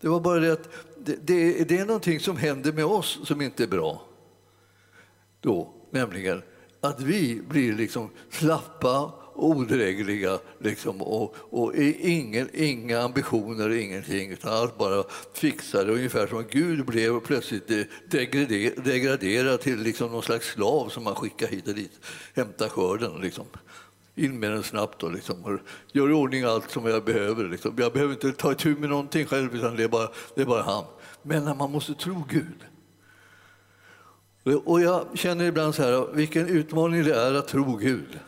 Det 0.00 0.08
var 0.08 0.20
bara 0.20 0.40
det 0.40 0.52
att 0.52 0.68
det, 0.98 1.16
det, 1.22 1.68
det 1.68 1.78
är 1.78 1.86
någonting 1.86 2.20
som 2.20 2.36
händer 2.36 2.72
med 2.72 2.84
oss 2.84 3.20
som 3.24 3.40
inte 3.40 3.62
är 3.62 3.66
bra. 3.66 4.02
Då, 5.40 5.74
nämligen 5.90 6.42
att 6.80 7.00
vi 7.00 7.42
blir 7.48 7.72
liksom 7.72 8.10
slappa 8.30 9.12
odrägliga 9.44 10.38
liksom, 10.58 11.02
och, 11.02 11.36
och 11.40 11.74
ingen, 11.76 12.48
inga 12.52 13.00
ambitioner, 13.00 13.70
ingenting, 13.70 14.30
utan 14.30 14.52
allt 14.52 14.78
bara 14.78 15.04
fixade. 15.34 15.92
Ungefär 15.92 16.26
som 16.26 16.38
att 16.38 16.50
Gud 16.50 16.86
blev 16.86 17.20
plötsligt 17.20 17.68
degraderad 18.84 19.60
till 19.60 19.82
liksom 19.82 20.12
någon 20.12 20.22
slags 20.22 20.46
slav 20.46 20.88
som 20.88 21.04
man 21.04 21.14
skickar 21.14 21.46
hit 21.46 21.68
och 21.68 21.74
dit, 21.74 22.00
hämta 22.34 22.68
skörden. 22.68 23.20
Liksom. 23.20 23.44
In 24.14 24.40
med 24.40 24.50
den 24.50 24.62
snabbt 24.62 25.02
och 25.02 25.12
liksom, 25.12 25.58
gör 25.92 26.10
i 26.10 26.12
ordning 26.12 26.44
allt 26.44 26.70
som 26.70 26.86
jag 26.86 27.04
behöver. 27.04 27.48
Liksom. 27.48 27.74
Jag 27.78 27.92
behöver 27.92 28.12
inte 28.12 28.32
ta 28.32 28.52
itu 28.52 28.76
med 28.76 28.88
någonting 28.88 29.26
själv, 29.26 29.56
utan 29.56 29.76
det 29.76 29.84
är 29.84 29.88
bara, 29.88 30.08
det 30.34 30.42
är 30.42 30.46
bara 30.46 30.62
han. 30.62 30.84
Men 31.22 31.44
när 31.44 31.54
man 31.54 31.72
måste 31.72 31.94
tro 31.94 32.24
Gud. 32.28 32.66
Och 34.64 34.80
jag 34.80 35.06
känner 35.14 35.44
ibland 35.44 35.74
så 35.74 35.82
här, 35.82 36.14
vilken 36.14 36.48
utmaning 36.48 37.04
det 37.04 37.14
är 37.14 37.34
att 37.34 37.48
tro 37.48 37.76
Gud. 37.76 38.18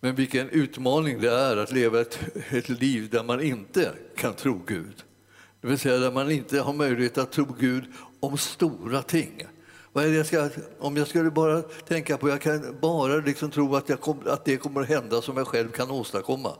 Men 0.00 0.14
vilken 0.14 0.48
utmaning 0.48 1.20
det 1.20 1.30
är 1.30 1.56
att 1.56 1.72
leva 1.72 2.00
ett, 2.00 2.18
ett 2.50 2.68
liv 2.68 3.08
där 3.10 3.22
man 3.22 3.42
inte 3.42 3.92
kan 4.16 4.34
tro 4.34 4.62
Gud. 4.66 5.04
Det 5.60 5.68
vill 5.68 5.78
säga 5.78 5.98
där 5.98 6.12
man 6.12 6.30
inte 6.30 6.60
har 6.60 6.72
möjlighet 6.72 7.18
att 7.18 7.32
tro 7.32 7.56
Gud 7.58 7.84
om 8.20 8.38
stora 8.38 9.02
ting. 9.02 9.46
Vad 9.92 10.04
är 10.04 10.08
det 10.08 10.16
jag 10.16 10.26
ska, 10.26 10.48
om 10.78 10.96
jag 10.96 11.08
skulle 11.08 11.30
bara 11.30 11.62
tänka 11.62 12.16
på, 12.16 12.28
jag 12.28 12.40
kan 12.40 12.76
bara 12.80 13.16
liksom 13.16 13.50
tro 13.50 13.76
att, 13.76 14.00
kom, 14.00 14.20
att 14.26 14.44
det 14.44 14.56
kommer 14.56 14.80
att 14.80 14.88
hända 14.88 15.22
som 15.22 15.36
jag 15.36 15.46
själv 15.46 15.68
kan 15.68 15.90
åstadkomma, 15.90 16.52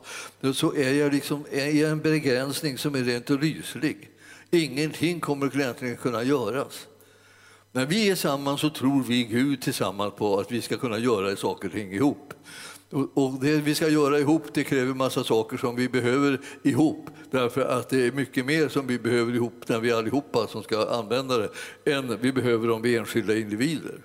så 0.55 0.75
är 0.75 0.93
jag 0.93 1.13
liksom, 1.13 1.45
är 1.51 1.71
jag 1.71 1.91
en 1.91 2.01
begränsning 2.01 2.79
som 2.79 2.95
är 2.95 3.03
rent 3.03 3.31
ryslig. 3.31 4.11
Ingenting 4.51 5.21
kommer 5.21 5.61
egentligen 5.61 5.97
kunna 5.97 6.23
göras. 6.23 6.87
När 7.73 7.87
vi 7.87 8.11
är 8.11 8.15
samman 8.15 8.59
så 8.59 8.71
tror 8.71 9.03
vi 9.03 9.25
Gud 9.25 9.63
tillsammans 9.63 10.15
på 10.15 10.41
att 10.41 10.53
vi 10.53 10.63
ska 10.63 10.77
kunna 10.77 10.99
göra 10.99 11.37
saker 11.37 11.69
och 11.69 11.75
ting 11.75 11.93
ihop. 11.93 12.35
Och 12.91 13.33
det 13.41 13.57
vi 13.57 13.75
ska 13.75 13.89
göra 13.89 14.19
ihop 14.19 14.55
det 14.55 14.65
kräver 14.65 14.95
massa 14.95 15.25
saker 15.25 15.57
som 15.57 15.77
vi 15.77 15.89
behöver 15.89 16.41
ihop. 16.63 17.11
Därför 17.31 17.61
att 17.61 17.89
det 17.89 18.07
är 18.07 18.13
mycket 18.13 18.47
mer 18.47 18.69
som 18.69 18.87
vi 18.87 18.99
behöver 18.99 19.35
ihop 19.35 19.69
när 19.69 19.81
vi 19.81 19.93
allihopa 19.93 20.47
som 20.47 20.63
ska 20.63 20.91
använda 20.91 21.39
det 21.39 21.51
än 21.93 22.19
vi 22.21 22.33
behöver 22.33 22.71
om 22.71 22.83
vi 22.83 22.95
är 22.95 23.01
enskilda 23.01 23.37
individer. 23.37 24.01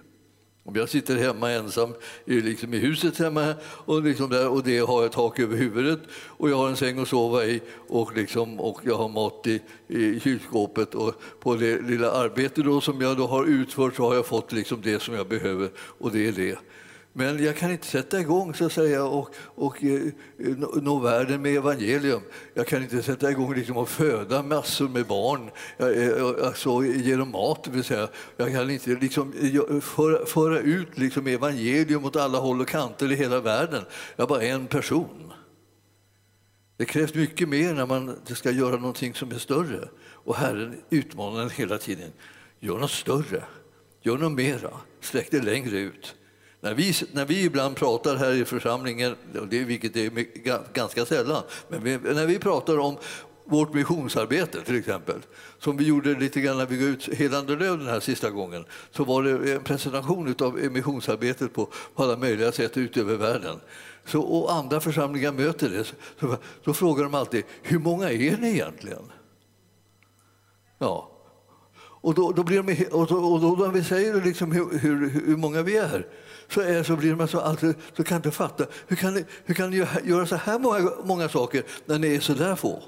Om 0.63 0.75
jag 0.75 0.89
sitter 0.89 1.15
hemma 1.15 1.51
ensam 1.51 1.93
liksom 2.25 2.73
i 2.73 2.77
huset 2.77 3.17
hemma 3.17 3.53
och, 3.63 4.03
liksom 4.03 4.29
där, 4.29 4.49
och 4.49 4.63
det 4.63 4.79
har 4.79 5.01
jag 5.01 5.11
tak 5.11 5.39
över 5.39 5.57
huvudet 5.57 5.99
och 6.13 6.49
jag 6.49 6.57
har 6.57 6.69
en 6.69 6.77
säng 6.77 6.99
att 6.99 7.07
sova 7.07 7.45
i 7.45 7.61
och, 7.87 8.15
liksom, 8.15 8.59
och 8.59 8.79
jag 8.83 8.95
har 8.95 9.09
mat 9.09 9.47
i, 9.47 9.61
i 9.87 10.19
kylskåpet 10.19 10.95
och 10.95 11.21
på 11.39 11.55
det 11.55 11.81
lilla 11.81 12.11
arbete 12.11 12.61
då 12.61 12.81
som 12.81 13.01
jag 13.01 13.17
då 13.17 13.27
har 13.27 13.45
utfört 13.45 13.95
så 13.95 14.07
har 14.07 14.15
jag 14.15 14.25
fått 14.25 14.51
liksom 14.51 14.81
det 14.81 15.01
som 15.01 15.15
jag 15.15 15.27
behöver 15.27 15.69
och 15.77 16.11
det 16.11 16.27
är 16.27 16.31
det. 16.31 16.57
Men 17.13 17.43
jag 17.43 17.57
kan 17.57 17.71
inte 17.71 17.87
sätta 17.87 18.19
igång 18.19 18.53
så 18.53 18.65
att 18.65 18.71
säga, 18.71 19.05
och, 19.05 19.35
och 19.37 19.83
eh, 19.83 20.01
nå 20.81 20.99
världen 20.99 21.41
med 21.41 21.55
evangelium. 21.55 22.21
Jag 22.53 22.67
kan 22.67 22.83
inte 22.83 23.03
sätta 23.03 23.31
igång 23.31 23.55
liksom, 23.55 23.77
och 23.77 23.89
föda 23.89 24.43
massor 24.43 24.89
med 24.89 25.05
barn, 25.05 25.49
eh, 25.77 25.87
eh, 25.87 26.47
alltså, 26.47 26.83
ge 26.85 27.15
dem 27.15 27.31
mat. 27.31 27.67
Vill 27.67 27.83
säga. 27.83 28.07
Jag 28.37 28.51
kan 28.51 28.69
inte 28.69 28.89
liksom, 28.89 29.33
föra, 29.81 30.25
föra 30.25 30.59
ut 30.59 30.97
liksom, 30.97 31.27
evangelium 31.27 32.05
åt 32.05 32.15
alla 32.15 32.37
håll 32.37 32.61
och 32.61 32.67
kanter 32.67 33.11
i 33.11 33.15
hela 33.15 33.39
världen. 33.39 33.83
Jag 34.15 34.23
är 34.23 34.27
bara 34.27 34.43
en 34.43 34.67
person. 34.67 35.33
Det 36.77 36.85
krävs 36.85 37.13
mycket 37.13 37.49
mer 37.49 37.73
när 37.73 37.85
man 37.85 38.15
ska 38.25 38.51
göra 38.51 38.75
någonting 38.75 39.13
som 39.13 39.31
är 39.31 39.37
större. 39.37 39.87
Och 40.03 40.35
Herren 40.35 40.75
utmanar 40.89 41.41
en 41.41 41.49
hela 41.49 41.77
tiden. 41.77 42.11
Gör 42.59 42.77
något 42.77 42.91
större, 42.91 43.43
gör 44.01 44.17
något 44.17 44.31
mera, 44.31 44.71
sträck 45.01 45.31
det 45.31 45.41
längre 45.41 45.79
ut. 45.79 46.15
När 46.61 46.73
vi, 46.73 46.93
när 47.11 47.25
vi 47.25 47.43
ibland 47.43 47.75
pratar 47.75 48.15
här 48.15 48.31
i 48.33 48.45
församlingen, 48.45 49.15
det, 49.49 49.63
vilket 49.63 49.95
är 49.95 50.73
ganska 50.73 51.05
sällan, 51.05 51.43
men 51.67 51.83
vi, 51.83 51.97
när 51.97 52.25
vi 52.25 52.39
pratar 52.39 52.77
om 52.77 52.97
vårt 53.45 53.73
missionsarbete 53.73 54.61
till 54.61 54.75
exempel, 54.75 55.21
som 55.59 55.77
vi 55.77 55.87
gjorde 55.87 56.13
lite 56.13 56.41
grann 56.41 56.57
när 56.57 56.65
vi 56.65 56.75
gick 56.75 57.09
ut 57.09 57.17
Helande 57.17 57.55
löv 57.55 57.77
den 57.77 57.87
här 57.87 57.99
sista 57.99 58.29
gången, 58.29 58.65
så 58.91 59.03
var 59.03 59.23
det 59.23 59.53
en 59.53 59.63
presentation 59.63 60.35
av 60.39 60.53
missionsarbetet 60.53 61.53
på, 61.53 61.69
på 61.95 62.03
alla 62.03 62.17
möjliga 62.17 62.51
sätt 62.51 62.77
ut 62.77 62.97
över 62.97 63.15
världen. 63.15 63.59
Så, 64.05 64.21
och 64.21 64.53
andra 64.53 64.79
församlingar 64.79 65.31
möter 65.31 65.69
det, 65.69 65.83
så, 66.19 66.37
så 66.65 66.73
frågar 66.73 67.03
de 67.03 67.13
alltid, 67.13 67.43
hur 67.61 67.79
många 67.79 68.11
är 68.11 68.37
ni 68.37 68.49
egentligen? 68.49 69.11
Ja, 70.77 71.10
och 72.01 72.13
då, 72.13 72.31
då 72.31 72.43
blir 72.43 72.63
de, 72.63 72.85
och 72.91 73.07
då, 73.07 73.15
och 73.15 73.41
då 73.41 73.65
när 73.65 73.71
vi 73.71 73.83
säger 73.83 74.21
liksom 74.21 74.51
hur, 74.51 74.79
hur, 74.79 75.09
hur 75.09 75.37
många 75.37 75.61
vi 75.61 75.77
är 75.77 76.07
så, 76.49 76.61
är, 76.61 76.83
så 76.83 76.95
blir 76.95 77.15
de 77.15 77.27
så, 77.27 77.39
alltså, 77.39 77.73
så 77.97 78.03
kan 78.03 78.17
inte 78.17 78.31
fatta. 78.31 78.65
Hur 78.87 78.95
kan 78.95 79.13
ni, 79.13 79.25
hur 79.45 79.53
kan 79.53 79.69
ni 79.69 79.85
göra 80.03 80.25
så 80.25 80.35
här 80.35 80.59
många, 80.59 80.91
många 81.03 81.29
saker 81.29 81.63
när 81.85 81.99
ni 81.99 82.15
är 82.15 82.19
så 82.19 82.33
där 82.33 82.55
få? 82.55 82.83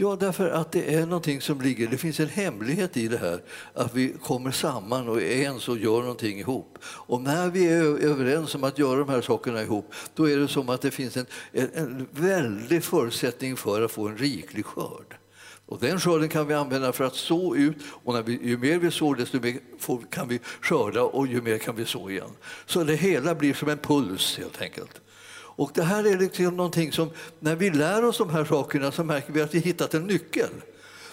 Ja, 0.00 0.16
därför 0.20 0.50
att 0.50 0.72
det 0.72 0.94
är 0.94 1.06
någonting 1.06 1.40
som 1.40 1.60
ligger, 1.60 1.86
det 1.86 1.98
finns 1.98 2.20
en 2.20 2.28
hemlighet 2.28 2.96
i 2.96 3.08
det 3.08 3.18
här, 3.18 3.42
att 3.74 3.94
vi 3.94 4.14
kommer 4.22 4.50
samman 4.50 5.08
och 5.08 5.22
är 5.22 5.36
ens 5.36 5.68
och 5.68 5.78
gör 5.78 6.00
någonting 6.00 6.38
ihop. 6.38 6.78
Och 6.84 7.20
när 7.20 7.48
vi 7.48 7.68
är 7.68 7.82
överens 8.04 8.54
om 8.54 8.64
att 8.64 8.78
göra 8.78 8.98
de 8.98 9.08
här 9.08 9.20
sakerna 9.20 9.62
ihop, 9.62 9.92
då 10.14 10.30
är 10.30 10.36
det 10.36 10.48
som 10.48 10.68
att 10.68 10.80
det 10.80 10.90
finns 10.90 11.16
en, 11.16 11.26
en, 11.52 11.70
en 11.74 12.08
väldig 12.10 12.84
förutsättning 12.84 13.56
för 13.56 13.82
att 13.82 13.90
få 13.90 14.08
en 14.08 14.16
riklig 14.16 14.64
skörd. 14.64 15.17
Och 15.68 15.78
den 15.80 16.00
skörden 16.00 16.28
kan 16.28 16.46
vi 16.46 16.54
använda 16.54 16.92
för 16.92 17.04
att 17.04 17.14
så 17.14 17.56
ut 17.56 17.76
och 18.04 18.14
när 18.14 18.22
vi, 18.22 18.40
ju 18.42 18.58
mer 18.58 18.78
vi 18.78 18.90
sår 18.90 19.16
desto 19.16 19.40
mer 19.40 19.58
får, 19.78 20.00
kan 20.10 20.28
vi 20.28 20.40
skörda 20.60 21.02
och 21.02 21.26
ju 21.26 21.40
mer 21.40 21.58
kan 21.58 21.76
vi 21.76 21.84
så 21.84 22.10
igen. 22.10 22.30
Så 22.66 22.84
det 22.84 22.94
hela 22.94 23.34
blir 23.34 23.54
som 23.54 23.68
en 23.68 23.78
puls 23.78 24.38
helt 24.38 24.62
enkelt. 24.62 25.00
Och 25.58 25.70
det 25.74 25.82
här 25.82 26.06
är 26.06 26.18
liksom 26.18 26.56
någonting 26.56 26.92
som, 26.92 27.10
när 27.40 27.56
vi 27.56 27.70
lär 27.70 28.04
oss 28.04 28.18
de 28.18 28.30
här 28.30 28.44
sakerna 28.44 28.92
så 28.92 29.04
märker 29.04 29.32
vi 29.32 29.42
att 29.42 29.54
vi 29.54 29.58
hittat 29.58 29.94
en 29.94 30.06
nyckel. 30.06 30.50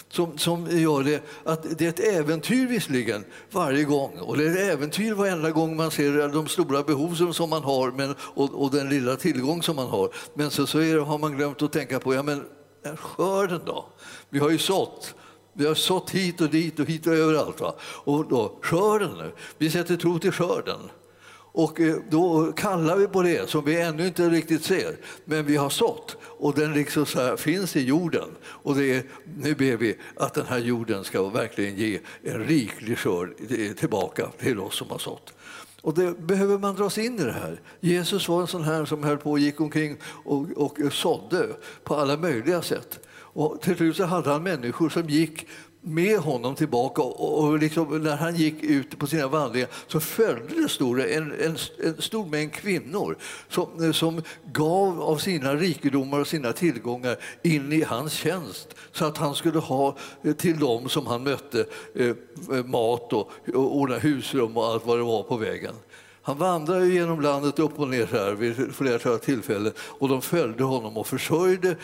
som, 0.10 0.38
som 0.38 0.68
gör 0.80 1.04
det 1.04 1.24
att 1.44 1.78
det 1.78 1.86
är 1.86 1.90
ett 1.90 2.00
äventyr 2.00 2.68
visserligen 2.68 3.26
varje 3.52 3.84
gång 3.84 4.18
och 4.20 4.38
det 4.38 4.46
är 4.46 4.52
ett 4.52 4.74
äventyr 4.74 5.14
varenda 5.14 5.52
gång 5.52 5.76
man 5.76 5.92
ser 5.92 6.28
de 6.28 6.48
stora 6.48 6.84
behov 6.84 7.32
som 7.32 7.50
man 7.50 7.64
har 7.64 7.92
men, 7.92 8.16
och, 8.20 8.64
och 8.64 8.72
den 8.72 8.90
lilla 8.90 9.16
tillgång 9.16 9.64
som 9.64 9.76
man 9.76 9.88
har. 9.88 10.10
Men 10.34 10.52
så, 10.52 10.68
så 10.68 10.80
är, 10.80 10.98
har 10.98 11.18
man 11.18 11.38
glömt 11.38 11.62
att 11.62 11.74
tänka 11.74 12.00
på 12.00 12.14
ja, 12.14 12.24
men 12.24 12.44
skörden 12.98 13.62
då? 13.66 13.86
Vi 14.30 14.40
har 14.40 14.50
ju 14.50 14.58
sått. 14.58 15.16
Vi 15.54 15.66
har 15.66 15.76
sått 15.76 16.10
hit 16.10 16.42
och 16.42 16.50
dit 16.50 16.80
och 16.80 16.86
hit 16.86 17.08
och 17.08 17.14
överallt. 17.14 17.62
Va? 17.62 17.76
Och 17.82 18.30
då, 18.30 18.60
skörden, 18.62 19.32
vi 19.58 19.70
sätter 19.70 19.96
tro 19.96 20.20
till 20.20 20.32
skörden. 20.32 20.80
Och 21.56 21.80
eh, 21.80 21.96
då 22.10 22.52
kallar 22.52 22.98
vi 22.98 23.08
på 23.08 23.22
det 23.22 23.50
som 23.50 23.66
vi 23.66 23.82
ännu 23.82 24.08
inte 24.08 24.30
riktigt 24.30 24.64
ser, 24.64 24.98
men 25.26 25.46
vi 25.46 25.56
har 25.56 25.70
sått 25.70 26.18
och 26.24 26.56
den 26.56 26.74
liksom 26.74 27.06
så 27.06 27.38
finns 27.38 27.76
i 27.76 27.84
jorden. 27.84 28.30
Och 28.46 28.76
det 28.76 28.96
är, 28.96 29.04
nu 29.38 29.56
ber 29.56 29.78
vi 29.78 29.98
att 30.16 30.34
den 30.34 30.46
här 30.46 30.60
jorden 30.60 31.04
ska 31.04 31.30
verkligen 31.30 31.76
ge 31.76 32.00
en 32.24 32.44
riklig 32.44 32.98
skörd 32.98 33.30
tillbaka 33.78 34.28
till 34.40 34.60
oss 34.60 34.76
som 34.76 34.90
har 34.90 34.98
sått. 34.98 35.34
Och 35.86 35.94
det 35.94 36.20
behöver 36.20 36.58
man 36.58 36.76
dras 36.76 36.98
in 36.98 37.20
i 37.20 37.24
det 37.24 37.32
här. 37.32 37.62
Jesus 37.80 38.30
var 38.30 38.42
en 38.42 38.48
sån 38.48 38.64
här 38.64 38.86
som 38.86 39.04
höll 39.04 39.18
på 39.18 39.32
och 39.32 39.40
gick 39.40 39.62
omkring 39.62 39.98
och, 40.04 40.52
och 40.56 40.94
sådde 40.94 41.48
på 41.84 41.96
alla 41.96 42.18
möjliga 42.18 42.62
sätt. 42.62 43.00
Och 43.10 43.62
till 43.62 43.76
slut 43.76 43.96
så 43.96 44.04
hade 44.04 44.30
han 44.30 44.44
människor 44.44 44.90
som 44.90 45.10
gick 45.10 45.48
med 45.88 46.20
honom 46.20 46.56
tillbaka 46.56 47.02
och, 47.02 47.44
och 47.44 47.60
liksom, 47.60 48.04
när 48.04 48.16
han 48.16 48.36
gick 48.36 48.64
ut 48.64 49.00
på 49.00 49.08
sina 49.08 49.28
vandringar 49.28 49.70
så 49.88 50.00
följde 50.00 50.62
det 50.62 50.70
stora, 50.70 51.08
en, 51.08 51.32
en, 51.32 51.58
en, 51.84 52.02
stor 52.02 52.26
mängd 52.26 52.54
kvinnor 52.54 53.18
som, 53.50 53.94
som 53.94 54.22
gav 54.54 55.02
av 55.02 55.18
sina 55.18 55.56
rikedomar 55.56 56.20
och 56.20 56.28
sina 56.28 56.54
tillgångar 56.54 57.18
in 57.44 57.74
i 57.74 57.84
hans 57.84 58.14
tjänst 58.14 58.76
så 58.92 59.06
att 59.06 59.18
han 59.18 59.36
skulle 59.36 59.60
ha 59.60 59.98
eh, 60.24 60.34
till 60.34 60.60
dem 60.60 60.90
som 60.90 61.08
han 61.08 61.24
mötte 61.24 61.66
eh, 61.96 62.08
eh, 62.08 62.66
mat 62.66 63.14
och, 63.14 63.32
och 63.54 63.76
ordna 63.76 63.98
husrum 63.98 64.58
och 64.58 64.66
allt 64.66 64.86
vad 64.86 64.98
det 64.98 65.04
var 65.04 65.24
på 65.24 65.38
vägen. 65.38 65.76
Han 66.26 66.38
vandrade 66.38 66.88
genom 66.88 67.22
landet 67.22 67.60
upp 67.60 67.80
och 67.80 67.88
ner 67.88 68.06
här 68.06 68.32
vid 68.32 68.76
flera 68.76 69.18
tillfällen 69.18 69.74
och 69.80 70.10
de 70.10 70.22
följde 70.22 70.64
honom 70.64 70.98
och 70.98 71.08
försörjde 71.08 71.76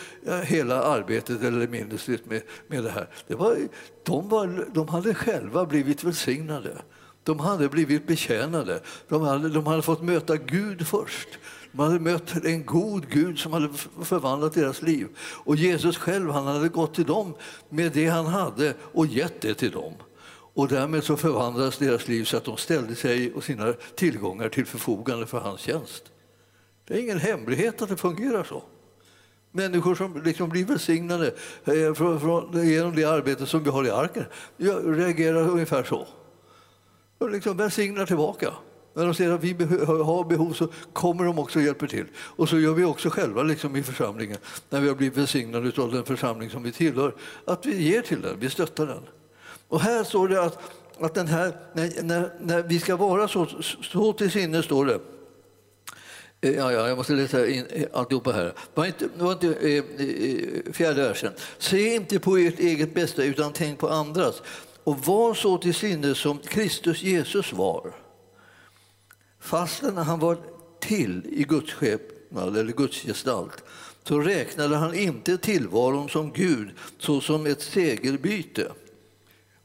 hela 0.44 0.82
arbetet 0.82 1.42
eller 1.42 1.68
ministeriet 1.68 2.26
med, 2.26 2.42
med 2.66 2.84
det 2.84 2.90
här. 2.90 3.08
Det 3.26 3.34
var, 3.34 3.56
de, 4.02 4.28
var, 4.28 4.68
de 4.74 4.88
hade 4.88 5.14
själva 5.14 5.66
blivit 5.66 6.04
välsignade. 6.04 6.82
De 7.22 7.38
hade 7.40 7.68
blivit 7.68 8.06
betjänade. 8.06 8.80
De 9.08 9.22
hade, 9.22 9.48
de 9.48 9.66
hade 9.66 9.82
fått 9.82 10.02
möta 10.02 10.36
Gud 10.36 10.86
först. 10.86 11.28
De 11.72 11.78
hade 11.78 12.00
mött 12.00 12.44
en 12.44 12.66
god 12.66 13.08
Gud 13.08 13.38
som 13.38 13.52
hade 13.52 13.68
förvandlat 14.02 14.52
deras 14.52 14.82
liv. 14.82 15.08
Och 15.18 15.56
Jesus 15.56 15.96
själv 15.96 16.30
han 16.30 16.46
hade 16.46 16.68
gått 16.68 16.94
till 16.94 17.06
dem 17.06 17.34
med 17.68 17.92
det 17.92 18.06
han 18.06 18.26
hade 18.26 18.74
och 18.80 19.06
gett 19.06 19.40
det 19.40 19.54
till 19.54 19.70
dem. 19.70 19.92
Och 20.54 20.68
därmed 20.68 21.04
så 21.04 21.16
förvandlades 21.16 21.78
deras 21.78 22.08
liv 22.08 22.24
så 22.24 22.36
att 22.36 22.44
de 22.44 22.56
ställde 22.56 22.94
sig 22.94 23.32
och 23.32 23.44
sina 23.44 23.72
tillgångar 23.72 24.48
till 24.48 24.66
förfogande 24.66 25.26
för 25.26 25.38
hans 25.38 25.60
tjänst. 25.60 26.04
Det 26.86 26.94
är 26.94 26.98
ingen 26.98 27.18
hemlighet 27.18 27.82
att 27.82 27.88
det 27.88 27.96
fungerar 27.96 28.44
så. 28.44 28.62
Människor 29.50 29.94
som 29.94 30.22
liksom 30.22 30.48
blir 30.48 30.64
välsignade 30.64 31.34
eh, 31.64 31.94
från, 31.94 32.20
från, 32.20 32.68
genom 32.68 32.96
det 32.96 33.04
arbete 33.04 33.46
som 33.46 33.62
vi 33.62 33.70
har 33.70 33.84
i 33.84 33.90
arken 33.90 34.24
reagerar 34.96 35.48
ungefär 35.48 35.84
så. 35.84 36.06
De 37.18 37.30
liksom 37.30 37.56
välsignar 37.56 38.06
tillbaka. 38.06 38.52
När 38.94 39.04
de 39.04 39.14
ser 39.14 39.30
att 39.30 39.44
vi 39.44 39.52
har 40.04 40.28
behov 40.28 40.52
så 40.52 40.68
kommer 40.92 41.24
de 41.24 41.38
också 41.38 41.58
och 41.58 41.64
hjälper 41.64 41.86
till. 41.86 42.06
Och 42.16 42.48
så 42.48 42.58
gör 42.58 42.74
vi 42.74 42.84
också 42.84 43.10
själva 43.10 43.42
liksom 43.42 43.76
i 43.76 43.82
församlingen, 43.82 44.38
när 44.70 44.80
vi 44.80 44.88
har 44.88 44.94
blivit 44.94 45.18
välsignade 45.18 45.82
av 45.82 45.92
den 45.92 46.04
församling 46.04 46.50
som 46.50 46.62
vi 46.62 46.72
tillhör, 46.72 47.14
att 47.44 47.66
vi 47.66 47.82
ger 47.82 48.02
till 48.02 48.20
den, 48.20 48.40
vi 48.40 48.50
stöttar 48.50 48.86
den. 48.86 49.02
Och 49.72 49.80
här 49.80 50.04
står 50.04 50.28
det 50.28 50.42
att, 50.42 50.58
att 51.00 51.14
den 51.14 51.28
här, 51.28 51.52
när, 51.72 52.02
när, 52.02 52.32
när 52.40 52.62
vi 52.62 52.80
ska 52.80 52.96
vara 52.96 53.28
så, 53.28 53.46
så 53.82 54.12
till 54.12 54.30
sinne, 54.30 54.62
står 54.62 54.86
det, 54.86 54.94
eh, 56.40 56.50
Ja, 56.56 56.72
ja, 56.72 56.88
jag 56.88 56.96
måste 56.96 57.12
läsa 57.12 57.46
in 57.46 57.66
eh, 57.70 57.86
alltihopa 57.92 58.32
här. 58.32 58.54
Var 58.74 58.86
inte, 58.86 59.08
var 59.16 59.32
inte, 59.32 59.46
eh, 59.46 59.76
eh, 59.76 60.72
fjärde 60.72 61.02
versen. 61.02 61.32
Se 61.58 61.94
inte 61.94 62.18
på 62.18 62.36
ert 62.36 62.58
eget 62.58 62.94
bästa, 62.94 63.24
utan 63.24 63.52
tänk 63.52 63.78
på 63.78 63.88
andras. 63.88 64.42
Och 64.84 64.98
var 64.98 65.34
så 65.34 65.58
till 65.58 65.74
sinne 65.74 66.14
som 66.14 66.38
Kristus 66.38 67.02
Jesus 67.02 67.52
var. 67.52 67.92
Fastän 69.40 69.96
han 69.96 70.20
var 70.20 70.38
till 70.80 71.26
i 71.30 71.44
Guds 71.44 71.72
skepnad, 71.72 72.56
eller 72.56 72.72
Guds 72.72 73.02
gestalt, 73.02 73.64
så 74.04 74.20
räknade 74.20 74.76
han 74.76 74.94
inte 74.94 75.38
tillvaron 75.38 76.08
som 76.08 76.32
Gud 76.32 76.70
såsom 76.98 77.46
ett 77.46 77.62
segerbyte 77.62 78.72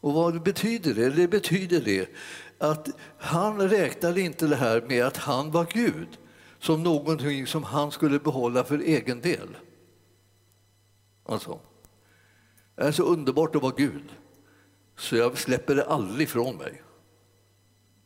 och 0.08 0.14
vad 0.14 0.42
betyder 0.42 0.94
det? 0.94 1.10
Det 1.10 1.28
betyder 1.28 1.82
det 1.82 2.10
att 2.58 2.90
han 3.18 3.70
räknade 3.70 4.22
inte 4.22 4.48
det 4.48 4.56
här 4.56 4.82
med 4.82 5.06
att 5.06 5.18
han 5.18 5.52
var 5.52 5.68
Gud 5.74 6.08
som 6.60 6.84
någonting 6.84 7.48
som 7.48 7.64
han 7.64 7.92
skulle 7.92 8.20
behålla 8.20 8.64
för 8.64 8.80
egen 8.80 9.22
del. 9.22 9.58
Alltså, 11.26 11.60
det 12.76 12.82
är 12.82 12.92
så 12.92 13.04
underbart 13.04 13.56
att 13.56 13.62
vara 13.62 13.74
Gud 13.78 14.04
så 14.98 15.16
jag 15.16 15.38
släpper 15.38 15.76
det 15.76 15.86
aldrig 15.86 16.28
ifrån 16.28 16.58
mig. 16.58 16.82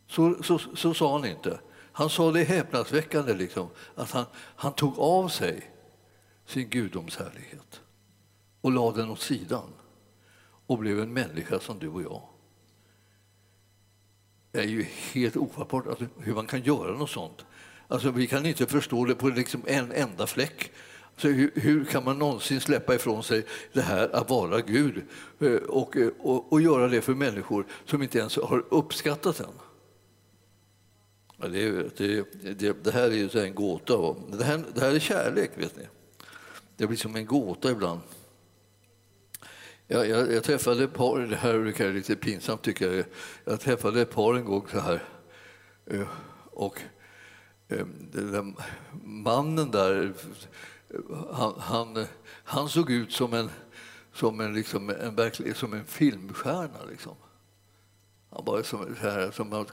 Så, 0.07 0.43
så, 0.43 0.59
så 0.59 0.93
sa 0.93 1.11
han 1.11 1.25
inte. 1.25 1.59
Han 1.91 2.09
sa 2.09 2.31
det 2.31 2.43
häpnadsväckande, 2.43 3.33
liksom, 3.33 3.69
att 3.95 4.11
han, 4.11 4.25
han 4.35 4.73
tog 4.73 4.99
av 4.99 5.27
sig 5.27 5.71
sin 6.45 6.69
gudomshärlighet 6.69 7.81
och 8.61 8.71
lade 8.71 9.01
den 9.01 9.09
åt 9.09 9.21
sidan 9.21 9.73
och 10.71 10.77
blev 10.77 10.99
en 10.99 11.13
människa 11.13 11.59
som 11.59 11.79
du 11.79 11.87
och 11.87 12.01
jag. 12.01 12.21
Det 14.51 14.59
är 14.59 14.67
ju 14.67 14.83
helt 15.13 15.37
ofattbart 15.37 15.87
alltså, 15.87 16.05
hur 16.19 16.33
man 16.33 16.47
kan 16.47 16.61
göra 16.61 16.97
något 16.97 17.09
sånt. 17.09 17.45
Alltså, 17.87 18.11
vi 18.11 18.27
kan 18.27 18.45
inte 18.45 18.65
förstå 18.65 19.05
det 19.05 19.15
på 19.15 19.29
liksom 19.29 19.61
en 19.67 19.91
enda 19.91 20.27
fläck. 20.27 20.71
Så 21.17 21.27
hur, 21.27 21.51
hur, 21.55 21.85
kan 21.85 22.03
man 22.03 22.19
någonsin 22.19 22.61
släppa 22.61 22.95
ifrån 22.95 23.23
sig 23.23 23.45
det 23.73 23.81
här 23.81 24.15
att 24.15 24.29
vara 24.29 24.61
Gud 24.61 25.03
eh, 25.39 25.53
och, 25.53 25.97
eh, 25.97 26.09
och, 26.19 26.53
och 26.53 26.61
göra 26.61 26.87
det 26.87 27.01
för 27.01 27.13
människor 27.13 27.65
som 27.85 28.03
inte 28.03 28.19
ens 28.19 28.35
har 28.35 28.65
uppskattat 28.69 29.37
den? 29.37 29.53
Ja, 31.37 31.47
det, 31.47 31.97
det, 31.97 32.25
det, 32.59 32.83
det, 32.83 32.91
här 32.91 33.11
är 33.11 33.15
ju 33.15 33.45
en 33.45 33.55
gåta. 33.55 34.15
Det 34.37 34.43
här, 34.43 34.63
det 34.73 34.81
här 34.81 34.95
är 34.95 34.99
kärlek, 34.99 35.51
vet 35.55 35.77
ni. 35.77 35.83
Det 36.77 36.87
blir 36.87 36.97
som 36.97 37.15
en 37.15 37.25
gåta 37.25 37.71
ibland. 37.71 38.01
Jag, 39.93 40.09
jag, 40.09 40.33
jag, 40.33 40.43
träffade 40.43 40.83
ett 40.83 40.93
par, 40.93 41.19
det 41.19 41.35
här 41.35 41.53
är 41.53 41.93
lite 41.93 42.15
pinsamt 42.15 42.61
tycker 42.61 42.93
jag, 42.93 43.05
jag 43.45 43.59
träffade 43.59 44.01
ett 44.01 44.11
par 44.11 44.35
en 44.35 44.45
gång 44.45 44.67
så 44.71 44.79
här. 44.79 45.03
Eh, 45.85 46.07
och 46.51 46.81
eh, 47.67 47.85
den 48.11 48.31
där 48.31 48.53
mannen 49.03 49.71
där, 49.71 50.13
han, 51.31 51.53
han, 51.57 52.05
han, 52.43 52.69
såg 52.69 52.91
ut 52.91 53.11
som 53.11 53.33
en, 53.33 53.49
som 54.13 54.39
en, 54.39 54.53
liksom 54.53 54.89
en, 54.89 55.55
som 55.55 55.73
en 55.73 55.85
filmstjärna. 55.85 56.85
Liksom. 56.89 57.15
Han 58.35 58.45
var 58.45 58.63
som, 58.63 58.95
så 59.01 59.09
här, 59.09 59.31
som 59.31 59.65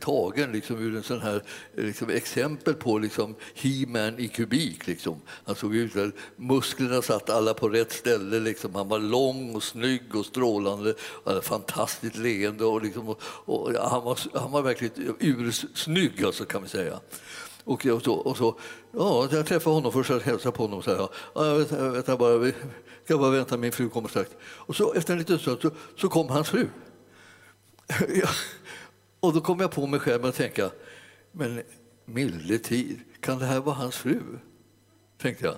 tagen 0.00 0.52
liksom, 0.52 0.78
ur 0.78 0.96
en 0.96 1.02
sån 1.02 1.20
här 1.20 1.42
liksom, 1.74 2.10
exempel 2.10 2.74
på 2.74 2.98
liksom, 2.98 3.34
He-Man 3.54 4.18
i 4.18 4.28
kubik. 4.28 4.86
Liksom. 4.86 5.20
Han 5.44 5.54
såg 5.56 5.74
ut 5.74 5.94
där, 5.94 6.12
musklerna 6.36 7.02
satt 7.02 7.30
alla 7.30 7.54
på 7.54 7.68
rätt 7.68 7.92
ställe. 7.92 8.40
Liksom. 8.40 8.74
Han 8.74 8.88
var 8.88 8.98
lång 8.98 9.54
och 9.54 9.62
snygg 9.62 10.14
och 10.14 10.26
strålande. 10.26 10.94
Och 11.00 11.30
hade 11.30 11.42
fantastiskt 11.42 12.16
leende. 12.16 12.64
Och, 12.64 12.82
liksom, 12.82 13.08
och, 13.08 13.20
och 13.24 13.72
han, 13.72 14.04
var, 14.04 14.18
han 14.38 14.52
var 14.52 14.62
verkligen 14.62 15.16
ursnygg, 15.18 16.24
alltså, 16.24 16.44
kan 16.44 16.62
vi 16.62 16.68
säga. 16.68 17.00
Och, 17.64 17.86
och, 17.86 18.02
så, 18.02 18.12
och 18.14 18.36
så, 18.36 18.58
ja, 18.92 19.28
jag 19.30 19.46
träffade 19.46 19.74
honom 19.76 19.92
först 19.92 20.10
och 20.10 20.22
hälsade 20.22 20.56
på 20.56 20.62
honom. 20.62 20.82
Så 20.82 20.90
här, 20.90 21.08
ja, 21.34 21.46
jag 21.46 21.58
vet, 21.58 21.70
jag 21.70 21.90
vet 21.90 22.08
jag 22.08 22.18
bara, 22.18 22.32
jag 22.32 22.54
ska 23.04 23.18
bara 23.18 23.30
vänta, 23.30 23.56
min 23.56 23.72
fru 23.72 23.88
kommer 23.88 24.08
strax. 24.08 24.30
Och 24.42 24.76
så 24.76 24.92
efter 24.92 25.12
en 25.12 25.18
liten 25.18 25.38
stund 25.38 25.58
så, 25.62 25.70
så 25.96 26.08
kom 26.08 26.28
hans 26.28 26.48
fru. 26.48 26.68
Och 29.20 29.32
då 29.34 29.40
kom 29.40 29.60
jag 29.60 29.70
på 29.70 29.86
mig 29.86 30.00
själv 30.00 30.24
och 30.24 30.34
tänka, 30.34 30.70
men 31.32 31.62
milde 32.04 32.58
tid, 32.58 33.00
kan 33.20 33.38
det 33.38 33.44
här 33.44 33.60
vara 33.60 33.74
hans 33.74 33.96
fru? 33.96 34.20
Tänkte 35.18 35.44
jag. 35.44 35.56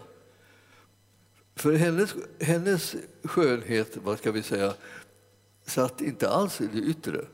För 1.54 1.72
hennes, 1.72 2.14
hennes 2.40 2.96
skönhet, 3.24 3.96
vad 3.96 4.18
ska 4.18 4.32
vi 4.32 4.42
säga, 4.42 4.74
satt 5.66 6.00
inte 6.00 6.28
alls 6.28 6.60
i 6.60 6.66
det 6.66 6.78
yttre. 6.78 7.24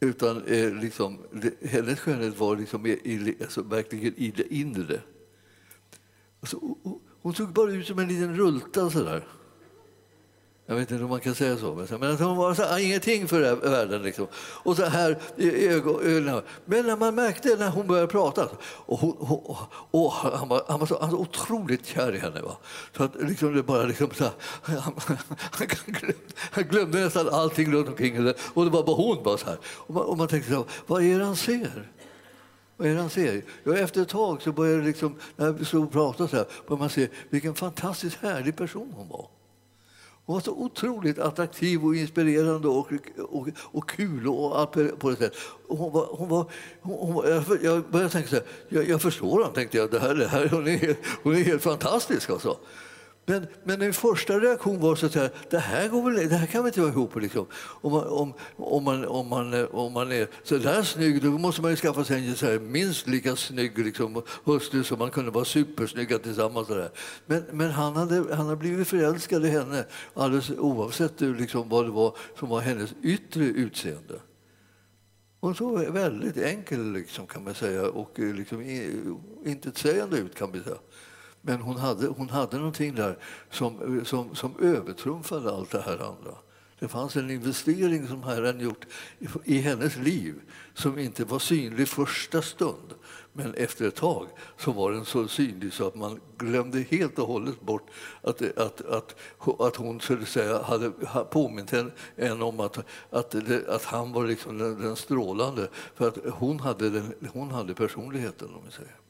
Utan 0.00 0.44
eh, 0.46 0.74
liksom, 0.74 1.18
det, 1.32 1.70
hennes 1.70 2.00
skönhet 2.00 2.38
var 2.38 2.56
liksom 2.56 2.86
i, 2.86 3.36
alltså, 3.42 3.62
verkligen 3.62 4.14
i 4.16 4.30
det 4.30 4.54
inre. 4.54 5.00
Alltså, 6.40 6.60
hon 7.22 7.34
såg 7.34 7.52
bara 7.52 7.72
ut 7.72 7.86
som 7.86 7.98
en 7.98 8.08
liten 8.08 8.36
rulta 8.36 8.90
sådär. 8.90 9.26
Jag 10.72 10.76
vet 10.76 10.90
inte 10.90 11.04
om 11.04 11.10
man 11.10 11.20
kan 11.20 11.34
säga 11.34 11.56
så, 11.56 11.74
men 11.74 11.86
så, 11.86 11.98
men 11.98 12.10
att 12.10 12.20
hon 12.20 12.36
var 12.36 12.54
så, 12.54 12.78
ingenting 12.78 13.28
för 13.28 13.56
världen. 13.70 14.02
Liksom. 14.02 14.26
Och 14.36 14.76
så 14.76 14.84
här 14.84 15.18
i 15.36 15.68
ögonen. 15.68 16.42
Men 16.64 16.86
när 16.86 16.96
man 16.96 17.14
märkte 17.14 17.56
när 17.58 17.70
hon 17.70 17.86
började 17.86 18.06
prata, 18.06 18.48
och, 18.64 18.98
hon, 18.98 19.16
hon, 19.18 19.56
och 19.90 20.12
han, 20.12 20.48
var, 20.48 20.62
han, 20.68 20.80
var 20.80 20.86
så, 20.86 20.98
han 21.00 21.10
var 21.10 21.18
otroligt 21.18 21.86
kär 21.86 22.14
i 22.14 22.18
henne. 22.18 22.40
Va? 22.40 22.56
Så 22.96 23.04
att 23.04 23.14
liksom 23.20 23.54
det 23.54 23.62
bara 23.62 23.82
liksom 23.82 24.10
så 24.14 24.24
här, 24.24 24.32
han, 24.78 24.94
han, 25.50 25.66
glömde, 25.66 26.18
han 26.50 26.64
glömde 26.64 27.00
nästan 27.00 27.28
allting 27.28 27.72
runt 27.72 27.88
omkring 27.88 28.16
henne 28.16 28.34
och 28.54 28.64
det 28.64 28.70
var 28.70 28.82
bara 28.82 28.96
hon. 28.96 29.22
Bara 29.22 29.38
så 29.38 29.46
här. 29.46 29.58
Och 29.64 29.94
man, 29.94 30.02
och 30.02 30.18
man 30.18 30.28
tänkte, 30.28 30.52
så, 30.52 30.64
vad 30.86 31.02
är 31.02 31.18
det 31.18 31.24
han 31.24 31.36
ser? 31.36 31.90
Vad 32.76 32.88
är 32.88 32.94
det 32.94 33.00
han 33.00 33.10
ser? 33.10 33.42
Ja, 33.64 33.76
efter 33.76 34.02
ett 34.02 34.08
tag 34.08 34.42
så 34.42 34.52
började 34.52 34.82
liksom, 34.82 35.16
när 35.36 35.52
vi 35.52 35.64
stod 35.64 35.84
och 35.84 35.92
pratade 35.92 36.28
så 36.28 36.36
här, 36.36 36.46
började 36.68 36.80
man 36.80 36.90
se 36.90 37.08
vilken 37.30 37.54
fantastiskt 37.54 38.16
härlig 38.16 38.56
person 38.56 38.92
hon 38.96 39.08
var. 39.08 39.28
Hon 40.26 40.34
var 40.34 40.40
så 40.40 40.52
otroligt 40.52 41.18
attraktiv 41.18 41.84
och 41.84 41.96
inspirerande 41.96 42.68
och, 42.68 42.92
och, 43.18 43.48
och 43.58 43.88
kul 43.88 44.28
och 44.28 44.58
allt 44.58 44.98
på 44.98 45.10
det 45.10 45.16
sättet. 45.16 45.38
Hon 45.68 45.92
var, 45.92 46.06
hon 46.10 46.28
var, 46.28 46.50
hon 46.80 47.14
var, 47.14 47.24
jag 47.62 47.84
började 47.90 48.10
tänka 48.10 48.28
så 48.28 48.34
här, 48.34 48.44
jag, 48.68 48.88
jag 48.88 49.02
förstår 49.02 49.30
honom, 49.30 49.52
tänkte 49.52 49.76
jag. 49.76 49.90
Det 49.90 50.00
här, 50.00 50.14
det 50.14 50.26
här, 50.26 50.48
hon, 50.48 50.68
är, 50.68 50.96
hon 51.22 51.36
är 51.36 51.42
helt 51.42 51.62
fantastisk 51.62 52.30
alltså. 52.30 52.56
Men, 53.26 53.46
men 53.64 53.78
min 53.78 53.92
första 53.92 54.40
reaktion 54.40 54.80
var 54.80 54.96
så 54.96 55.06
att 55.06 55.50
det 55.50 55.58
här, 55.58 55.88
går 55.88 56.02
väl, 56.02 56.28
det 56.28 56.36
här 56.36 56.46
kan 56.46 56.62
väl 56.62 56.68
inte 56.68 56.80
vara 56.80 56.90
ihop. 56.90 57.16
Liksom. 57.16 57.46
Om, 57.54 57.92
man, 57.92 58.06
om, 58.06 58.34
om, 58.56 58.84
man, 58.84 59.04
om, 59.04 59.28
man, 59.28 59.66
om 59.66 59.92
man 59.92 60.12
är 60.12 60.28
så 60.44 60.58
där 60.58 60.82
snygg 60.82 61.22
då 61.22 61.30
måste 61.30 61.62
man 61.62 61.70
ju 61.70 61.76
skaffa 61.76 62.04
sig 62.04 62.28
en 62.28 62.36
så 62.36 62.46
här, 62.46 62.58
minst 62.58 63.06
lika 63.06 63.36
snygg 63.36 63.78
liksom, 63.78 64.22
hustru 64.44 64.84
så 64.84 64.96
man 64.96 65.10
kunde 65.10 65.30
vara 65.30 65.44
supersnygga 65.44 66.18
tillsammans. 66.18 66.68
Så 66.68 66.74
där. 66.74 66.90
Men, 67.26 67.44
men 67.52 67.70
han, 67.70 67.96
hade, 67.96 68.34
han 68.34 68.46
hade 68.46 68.56
blivit 68.56 68.88
förälskad 68.88 69.46
i 69.46 69.48
henne 69.48 69.84
alldeles 70.14 70.50
oavsett 70.50 71.20
liksom, 71.20 71.68
vad 71.68 71.84
det 71.84 71.90
var 71.90 72.16
som 72.38 72.48
var 72.48 72.60
hennes 72.60 72.94
yttre 73.02 73.44
utseende. 73.44 74.20
Hon 75.40 75.54
såg 75.54 75.80
väldigt 75.80 76.36
enkel 76.36 76.92
liksom, 76.92 77.26
kan 77.26 77.44
man 77.44 77.54
säga 77.54 77.88
och 77.88 78.18
liksom, 78.18 78.62
intetsägande 79.44 80.18
ut 80.18 80.34
kan 80.34 80.50
man 80.50 80.62
säga. 80.64 80.76
Men 81.42 81.60
hon 81.60 81.76
hade, 81.76 82.06
hon 82.06 82.28
hade 82.28 82.56
någonting 82.56 82.94
där 82.94 83.18
som, 83.50 84.00
som, 84.04 84.34
som 84.34 84.54
övertrumfade 84.60 85.52
allt 85.52 85.70
det 85.70 85.82
här 85.82 85.98
andra. 85.98 86.36
Det 86.82 86.88
fanns 86.88 87.16
en 87.16 87.30
investering 87.30 88.08
som 88.08 88.22
Herren 88.22 88.60
gjort 88.60 88.86
i 89.44 89.58
hennes 89.58 89.96
liv 89.96 90.34
som 90.74 90.98
inte 90.98 91.24
var 91.24 91.38
synlig 91.38 91.88
första 91.88 92.42
stund. 92.42 92.94
Men 93.32 93.54
efter 93.54 93.88
ett 93.88 93.94
tag 93.94 94.26
så 94.58 94.72
var 94.72 94.92
den 94.92 95.04
så 95.04 95.28
synlig 95.28 95.72
så 95.72 95.86
att 95.86 95.94
man 95.94 96.20
glömde 96.38 96.80
helt 96.80 97.18
och 97.18 97.26
hållet 97.26 97.60
bort 97.60 97.90
att, 98.22 98.58
att, 98.58 98.80
att, 98.80 99.14
att 99.58 99.76
hon 99.76 100.00
så 100.00 100.24
säga, 100.24 100.62
hade 100.62 100.90
påmint 101.30 101.72
en 102.16 102.42
om 102.42 102.60
att, 102.60 102.78
att, 103.10 103.34
att 103.68 103.84
han 103.84 104.12
var 104.12 104.26
liksom 104.26 104.58
den, 104.58 104.80
den 104.82 104.96
strålande. 104.96 105.68
För 105.94 106.08
att 106.08 106.18
hon 106.32 106.60
hade, 106.60 106.90
den, 106.90 107.14
hon 107.32 107.50
hade 107.50 107.74
personligheten. 107.74 108.48
Om 108.54 108.62
vi 108.66 108.72
säger. 108.72 109.01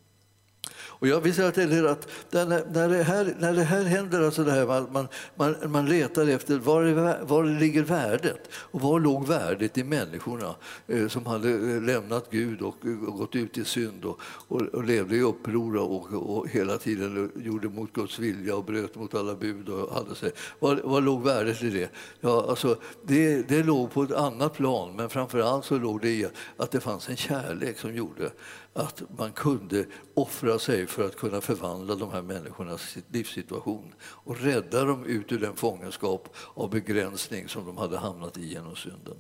Och 1.03 1.09
jag 1.09 1.21
vill 1.21 1.35
säga 1.35 1.53
till 1.53 1.73
er 1.73 1.85
att 1.85 2.09
när 2.31 2.89
det 2.89 3.03
här, 3.03 3.35
när 3.39 3.53
det 3.53 3.63
här 3.63 3.83
händer, 3.83 4.23
alltså 4.23 4.45
det 4.45 4.53
här, 4.53 4.67
man, 4.67 5.09
man, 5.35 5.57
man 5.67 5.87
letar 5.87 6.27
efter 6.27 6.59
var, 6.59 7.25
var 7.25 7.45
ligger 7.45 7.83
värdet 7.83 8.51
och 8.55 8.81
var 8.81 9.01
låg 9.01 9.27
värdet 9.27 9.79
i 9.79 9.85
människorna 9.85 10.55
eh, 10.87 11.09
som 11.09 11.27
hade 11.27 11.81
lämnat 11.81 12.31
Gud 12.31 12.63
och, 12.63 12.77
och 13.09 13.19
gått 13.19 13.37
ut 13.37 13.59
i 13.59 13.65
synd 13.65 14.05
och, 14.05 14.21
och, 14.49 14.61
och 14.61 14.85
levde 14.85 15.17
i 15.17 15.21
uppror 15.21 15.77
och, 15.77 16.13
och, 16.13 16.49
hela 16.49 16.79
tiden 16.79 17.33
gjorde 17.37 17.69
mot 17.69 17.93
Guds 17.93 18.19
vilja 18.19 18.57
och 18.57 18.65
bröt 18.65 18.95
mot 18.95 19.15
alla 19.15 19.35
bud. 19.35 19.69
Och 19.69 19.95
hade 19.95 20.15
sig. 20.15 20.33
Var, 20.59 20.81
var 20.85 21.01
låg 21.01 21.23
värdet 21.23 21.63
i 21.63 21.71
det? 21.71 21.91
Ja, 22.21 22.47
alltså, 22.49 22.77
det? 23.03 23.49
Det 23.49 23.63
låg 23.63 23.93
på 23.93 24.03
ett 24.03 24.13
annat 24.13 24.55
plan, 24.55 24.97
men 24.97 25.11
framför 25.11 25.39
allt 25.39 25.65
så 25.65 25.79
låg 25.79 26.01
det 26.01 26.11
i 26.11 26.27
att 26.57 26.71
det 26.71 26.81
fanns 26.81 27.09
en 27.09 27.17
kärlek 27.17 27.79
som 27.79 27.95
gjorde 27.95 28.31
att 28.75 29.03
man 29.19 29.33
kunde 29.33 29.85
offra 30.15 30.59
sig 30.59 30.87
för 30.93 31.07
att 31.07 31.17
kunna 31.17 31.41
förvandla 31.41 31.95
de 31.95 32.11
här 32.11 32.23
människornas 32.23 32.97
livssituation 33.13 33.95
och 34.03 34.41
rädda 34.41 34.85
dem 34.85 35.05
ut 35.05 35.33
ur 35.33 35.39
den 35.39 35.57
fångenskap 35.57 36.37
av 36.55 36.71
begränsning 36.71 37.49
som 37.49 37.67
de 37.67 37.77
hade 37.77 37.99
hamnat 37.99 38.39
i 38.39 38.47
genom 38.47 38.77
synden. 38.77 39.17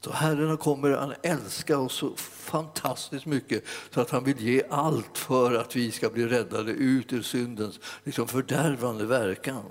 Så 0.00 0.12
Herren 0.12 0.56
kommer 0.56 0.90
han 0.90 1.14
älska 1.22 1.78
oss 1.78 1.92
så 1.92 2.16
fantastiskt 2.16 3.26
mycket 3.26 3.64
så 3.90 4.00
att 4.00 4.10
han 4.10 4.24
vill 4.24 4.40
ge 4.40 4.62
allt 4.70 5.18
för 5.18 5.54
att 5.54 5.76
vi 5.76 5.90
ska 5.90 6.10
bli 6.10 6.26
räddade 6.26 6.72
ut 6.72 7.12
ur 7.12 7.22
syndens 7.22 7.80
liksom 8.04 8.28
fördärvande 8.28 9.04
verkan. 9.04 9.64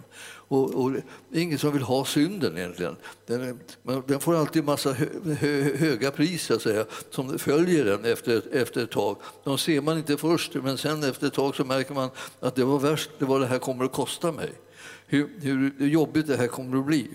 Och, 0.47 0.75
och, 0.75 0.91
det 1.29 1.39
är 1.39 1.41
ingen 1.41 1.59
som 1.59 1.73
vill 1.73 1.81
ha 1.81 2.05
synden 2.05 2.57
egentligen. 2.57 2.95
Den, 3.25 3.59
den 4.07 4.19
får 4.19 4.35
alltid 4.35 4.63
massa 4.63 4.93
hö, 4.93 5.05
hö, 5.39 5.77
höga 5.77 6.11
pris 6.11 6.51
säga, 6.61 6.85
som 7.09 7.39
följer 7.39 7.85
den 7.85 8.05
efter, 8.05 8.43
efter 8.51 8.83
ett 8.83 8.91
tag. 8.91 9.17
De 9.43 9.57
ser 9.57 9.81
man 9.81 9.97
inte 9.97 10.17
först, 10.17 10.53
men 10.53 10.77
sen 10.77 11.03
efter 11.03 11.27
ett 11.27 11.33
tag 11.33 11.55
så 11.55 11.65
märker 11.65 11.93
man 11.93 12.09
att 12.39 12.55
det 12.55 12.63
var 12.63 12.79
värst, 12.79 13.09
det 13.19 13.25
var 13.25 13.39
det 13.39 13.47
här 13.47 13.59
kommer 13.59 13.85
att 13.85 13.93
kosta 13.93 14.31
mig. 14.31 14.51
Hur, 15.07 15.29
hur 15.41 15.87
jobbigt 15.87 16.27
det 16.27 16.37
här 16.37 16.47
kommer 16.47 16.77
att 16.77 16.85
bli. 16.85 17.07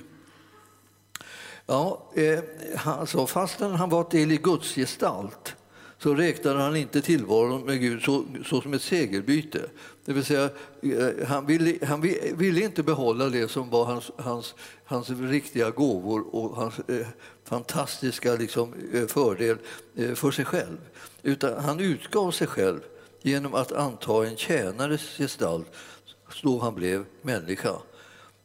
Ja, 1.66 2.10
eh, 2.14 2.40
alltså, 2.84 3.26
fastän 3.26 3.72
han 3.72 3.90
var 3.90 4.10
del 4.10 4.32
i 4.32 4.36
Guds 4.36 4.74
gestalt 4.74 5.56
så 6.02 6.14
räknade 6.14 6.58
han 6.58 6.76
inte 6.76 7.02
tillvaron 7.02 7.64
med 7.64 7.80
Gud 7.80 8.02
så, 8.02 8.24
så 8.46 8.60
som 8.60 8.74
ett 8.74 8.82
segerbyte. 8.82 9.60
Det 10.04 10.12
vill 10.12 10.24
säga, 10.24 10.50
eh, 10.82 11.26
han 11.26 11.46
ville, 11.46 11.86
han 11.86 12.00
ville 12.36 12.60
inte 12.60 12.82
behålla 12.82 13.28
det 13.28 13.48
som 13.48 13.70
var 13.70 13.84
hans, 13.84 14.10
hans, 14.16 14.54
hans 14.84 15.10
riktiga 15.10 15.70
gåvor 15.70 16.34
och 16.34 16.56
hans 16.56 16.78
eh, 16.78 17.06
fantastiska 17.44 18.34
liksom, 18.34 18.74
eh, 18.92 19.06
fördel 19.06 19.56
eh, 19.96 20.14
för 20.14 20.30
sig 20.30 20.44
själv. 20.44 20.78
Utan 21.22 21.64
han 21.64 21.80
utgav 21.80 22.30
sig 22.30 22.46
själv 22.46 22.80
genom 23.22 23.54
att 23.54 23.72
anta 23.72 24.26
en 24.26 24.36
tjänares 24.36 25.16
gestalt 25.18 25.66
då 26.42 26.58
han 26.58 26.74
blev 26.74 27.04
människa. 27.22 27.72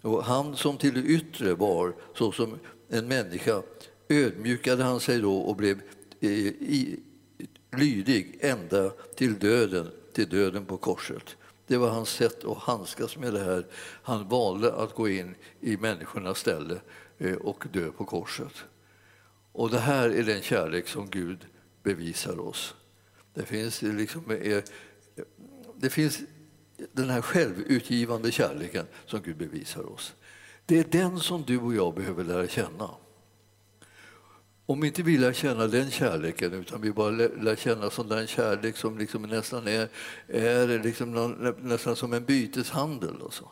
Och 0.02 0.24
han 0.24 0.56
som 0.56 0.78
till 0.78 0.94
det 0.94 1.08
yttre 1.08 1.54
var 1.54 1.94
såsom 2.14 2.60
en 2.90 3.08
människa 3.08 3.62
ödmjukade 4.10 4.84
han 4.84 5.00
sig 5.00 5.22
då 5.22 5.38
och 5.38 5.56
blev 5.56 5.82
eh, 6.20 6.30
i, 6.30 7.00
lydig 7.78 8.38
ända 8.42 8.90
till 8.90 9.40
döden, 9.40 9.88
till 10.14 10.30
döden 10.30 10.66
på 10.66 10.78
korset. 10.78 11.36
Det 11.68 11.78
var 11.78 11.90
hans 11.90 12.10
sätt 12.10 12.46
att 12.46 12.58
handskas 12.58 13.18
med 13.18 13.34
det 13.34 13.40
här. 13.44 13.66
Han 14.04 14.28
valde 14.28 14.74
att 14.74 14.96
gå 14.96 15.10
in 15.10 15.36
i 15.62 15.78
människornas 15.78 16.40
ställe 16.40 16.80
eh, 17.18 17.36
och 17.36 17.64
dö 17.74 17.92
på 17.92 18.06
korset. 18.06 18.54
Och 19.52 19.70
det 19.70 19.80
här 19.80 20.10
är 20.10 20.24
den 20.24 20.42
kärlek 20.42 20.88
som 20.88 21.10
Gud 21.10 21.46
bevisar 21.84 22.40
oss. 22.40 22.76
Det 23.34 23.44
finns, 23.44 23.82
liksom, 23.82 24.32
eh, 24.32 24.54
eh, 24.54 24.64
det 25.76 25.90
finns 25.90 26.20
den 26.92 27.10
här 27.10 27.22
självutgivande 27.22 28.32
kärleken 28.32 28.86
som 29.06 29.22
Gud 29.22 29.38
bevisar 29.38 29.92
oss. 29.92 30.14
Det 30.66 30.80
är 30.80 30.84
den 30.84 31.20
som 31.20 31.44
du 31.44 31.60
och 31.60 31.76
jag 31.76 31.94
behöver 31.94 32.24
lära 32.24 32.48
känna. 32.48 32.90
Om 34.70 34.84
inte 34.84 35.04
vi 35.04 35.18
lär 35.18 35.34
känna 35.34 35.68
den 35.68 35.92
kärleken 35.92 36.54
utan 36.54 36.82
vi 36.82 36.92
bara 36.92 37.10
lär 37.10 37.56
känna 37.56 37.90
sån 37.90 38.08
där 38.08 38.26
kärlek 38.26 38.78
som 38.78 38.98
liksom 38.98 39.22
nästan 39.22 39.68
är, 39.68 39.90
är 40.28 40.84
liksom 40.84 41.12
någon, 41.12 41.56
nästan 41.62 41.96
som 41.96 42.14
en 42.14 42.26
byteshandel. 42.26 43.22
Och 43.22 43.34
så. 43.34 43.50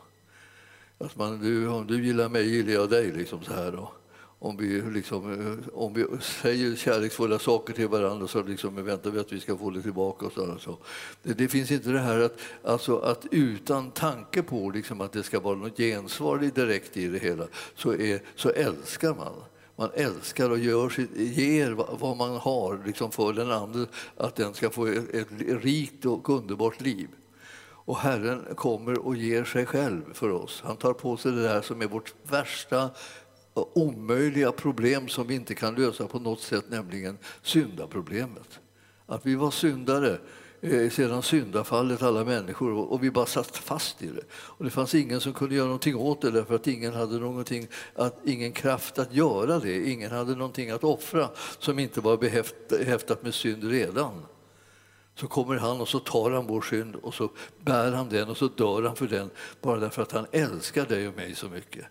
Att 0.98 1.16
man, 1.16 1.40
du, 1.40 1.68
om 1.68 1.86
du 1.86 2.04
gillar 2.04 2.28
mig 2.28 2.48
gillar 2.48 2.72
jag 2.72 2.90
dig. 2.90 3.12
Liksom 3.12 3.42
så 3.42 3.52
här 3.52 3.72
då. 3.72 3.92
Om 4.38 4.56
vi, 4.56 4.82
liksom, 4.82 5.32
eh, 5.32 5.68
om 5.74 5.94
vi 5.94 6.06
säger 6.20 6.76
kärleksfulla 6.76 7.38
saker 7.38 7.72
till 7.72 7.88
varandra 7.88 8.28
så 8.28 8.42
liksom, 8.42 8.84
väntar 8.84 9.10
vi 9.10 9.18
att 9.18 9.32
vi 9.32 9.40
ska 9.40 9.56
få 9.56 9.70
det 9.70 9.82
tillbaka. 9.82 10.26
Och 10.26 10.32
så, 10.32 10.58
så. 10.58 10.78
Det, 11.22 11.34
det, 11.34 11.48
finns 11.48 11.70
inte 11.70 11.88
det 11.88 12.00
här 12.00 12.20
att, 12.20 12.38
alltså, 12.64 12.98
att 12.98 13.26
utan 13.30 13.90
tanke 13.90 14.42
på 14.42 14.70
liksom, 14.70 15.00
att 15.00 15.12
det 15.12 15.22
ska 15.22 15.40
vara 15.40 15.56
något 15.56 15.76
gensvar 15.76 16.38
direkt 16.54 16.96
i 16.96 17.08
det 17.08 17.18
hela 17.18 17.46
så, 17.76 17.92
är, 17.92 18.20
så 18.34 18.50
älskar 18.50 19.14
man 19.14 19.32
man 19.76 19.90
älskar 19.94 20.50
och 20.50 20.58
gör 20.58 20.88
sitt, 20.88 21.16
ger 21.16 21.70
vad 21.98 22.16
man 22.16 22.36
har 22.36 22.82
liksom 22.86 23.10
för 23.10 23.32
den 23.32 23.50
andra, 23.50 23.86
att 24.16 24.36
den 24.36 24.54
ska 24.54 24.70
få 24.70 24.86
ett, 24.86 25.14
ett 25.14 25.28
rikt 25.62 26.04
och 26.04 26.30
underbart 26.30 26.80
liv. 26.80 27.08
Och 27.86 27.98
Herren 27.98 28.44
kommer 28.54 29.06
och 29.06 29.16
ger 29.16 29.44
sig 29.44 29.66
själv 29.66 30.02
för 30.14 30.30
oss. 30.30 30.62
Han 30.64 30.76
tar 30.76 30.92
på 30.92 31.16
sig 31.16 31.32
det 31.32 31.42
där 31.42 31.62
som 31.62 31.82
är 31.82 31.86
vårt 31.86 32.14
värsta 32.22 32.90
omöjliga 33.54 34.52
problem 34.52 35.08
som 35.08 35.26
vi 35.26 35.34
inte 35.34 35.54
kan 35.54 35.74
lösa 35.74 36.06
på 36.06 36.18
något 36.18 36.40
sätt, 36.40 36.64
nämligen 36.68 37.18
syndaproblemet. 37.42 38.60
Att 39.06 39.26
vi 39.26 39.34
var 39.34 39.50
syndare 39.50 40.18
Eh, 40.70 40.90
sedan 40.90 41.22
syndafallet, 41.22 42.02
alla 42.02 42.24
människor, 42.24 42.92
och 42.92 43.04
vi 43.04 43.10
bara 43.10 43.26
satt 43.26 43.56
fast 43.56 44.02
i 44.02 44.06
det. 44.06 44.22
Och 44.32 44.64
det 44.64 44.70
fanns 44.70 44.94
ingen 44.94 45.20
som 45.20 45.32
kunde 45.32 45.54
göra 45.54 45.66
någonting 45.66 45.96
åt 45.96 46.20
det 46.20 46.30
därför 46.30 46.54
att 46.54 46.66
ingen 46.66 46.94
hade 46.94 47.18
någonting 47.18 47.68
att, 47.94 48.18
ingen 48.24 48.52
kraft 48.52 48.98
att 48.98 49.14
göra 49.14 49.58
det. 49.58 49.90
Ingen 49.90 50.10
hade 50.10 50.34
någonting 50.34 50.70
att 50.70 50.84
offra 50.84 51.28
som 51.58 51.78
inte 51.78 52.00
var 52.00 52.16
behäftat 52.68 53.22
med 53.22 53.34
synd 53.34 53.64
redan. 53.64 54.26
så 55.14 55.26
kommer 55.26 55.56
han 55.56 55.80
och 55.80 55.88
så 55.88 55.98
tar 55.98 56.30
han 56.30 56.46
vår 56.46 56.62
synd 56.62 56.96
och 56.96 57.14
så 57.14 57.30
bär 57.64 57.92
han 57.92 58.08
den 58.08 58.28
och 58.28 58.36
så 58.36 58.48
dör 58.48 58.82
han 58.82 58.96
för 58.96 59.06
den 59.06 59.30
bara 59.60 59.80
därför 59.80 60.02
att 60.02 60.12
han 60.12 60.26
älskar 60.32 60.86
dig 60.86 61.08
och 61.08 61.16
mig 61.16 61.34
så 61.34 61.48
mycket. 61.48 61.84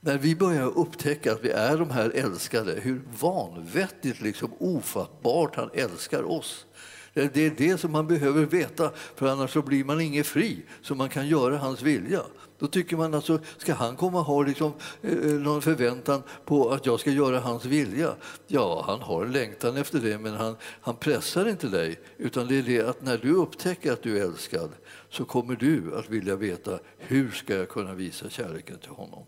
När 0.00 0.18
vi 0.18 0.36
börjar 0.36 0.78
upptäcka 0.78 1.32
att 1.32 1.44
vi 1.44 1.50
är 1.50 1.76
de 1.76 1.90
här 1.90 2.10
älskade, 2.10 2.72
hur 2.72 3.02
vanvettigt 3.20 4.20
liksom 4.20 4.52
ofattbart 4.58 5.56
han 5.56 5.70
älskar 5.74 6.22
oss. 6.22 6.66
Eh, 7.14 7.30
det 7.34 7.46
är 7.46 7.50
det 7.56 7.78
som 7.78 7.92
man 7.92 8.06
behöver 8.06 8.46
veta, 8.46 8.90
för 9.14 9.26
annars 9.26 9.52
så 9.52 9.62
blir 9.62 9.84
man 9.84 10.00
ingen 10.00 10.24
fri 10.24 10.62
så 10.82 10.94
man 10.94 11.08
kan 11.08 11.28
göra 11.28 11.58
hans 11.58 11.82
vilja. 11.82 12.22
Då 12.58 12.66
tycker 12.66 12.96
man 12.96 13.14
alltså, 13.14 13.38
ska 13.58 13.74
han 13.74 13.96
komma 13.96 14.18
och 14.18 14.24
ha 14.24 14.42
liksom, 14.42 14.72
eh, 15.02 15.12
eh 15.12 15.32
någon 15.32 15.62
förväntan 15.62 16.22
på 16.44 16.70
att 16.70 16.86
jag 16.86 17.00
ska 17.00 17.10
göra 17.10 17.40
hans 17.40 17.64
vilja? 17.64 18.14
Ja, 18.46 18.84
han 18.86 19.00
har 19.00 19.24
en 19.24 19.32
längtan 19.32 19.76
efter 19.76 19.98
det, 19.98 20.18
men 20.18 20.34
han, 20.34 20.56
han 20.80 20.96
pressar 20.96 21.48
inte 21.48 21.68
dig. 21.68 22.00
Utan 22.16 22.48
det 22.48 22.58
är 22.58 22.62
det 22.62 22.82
att 22.82 23.02
när 23.02 23.18
du 23.18 23.32
upptäcker 23.34 23.92
att 23.92 24.02
du 24.02 24.18
är 24.18 24.22
älskad 24.24 24.70
så 25.10 25.24
kommer 25.24 25.56
du 25.56 25.98
att 25.98 26.10
vilja 26.10 26.36
veta 26.36 26.78
hur 26.98 27.30
ska 27.30 27.54
jag 27.54 27.68
kunna 27.68 27.94
visa 27.94 28.30
kärleken 28.30 28.78
till 28.78 28.90
honom. 28.90 29.24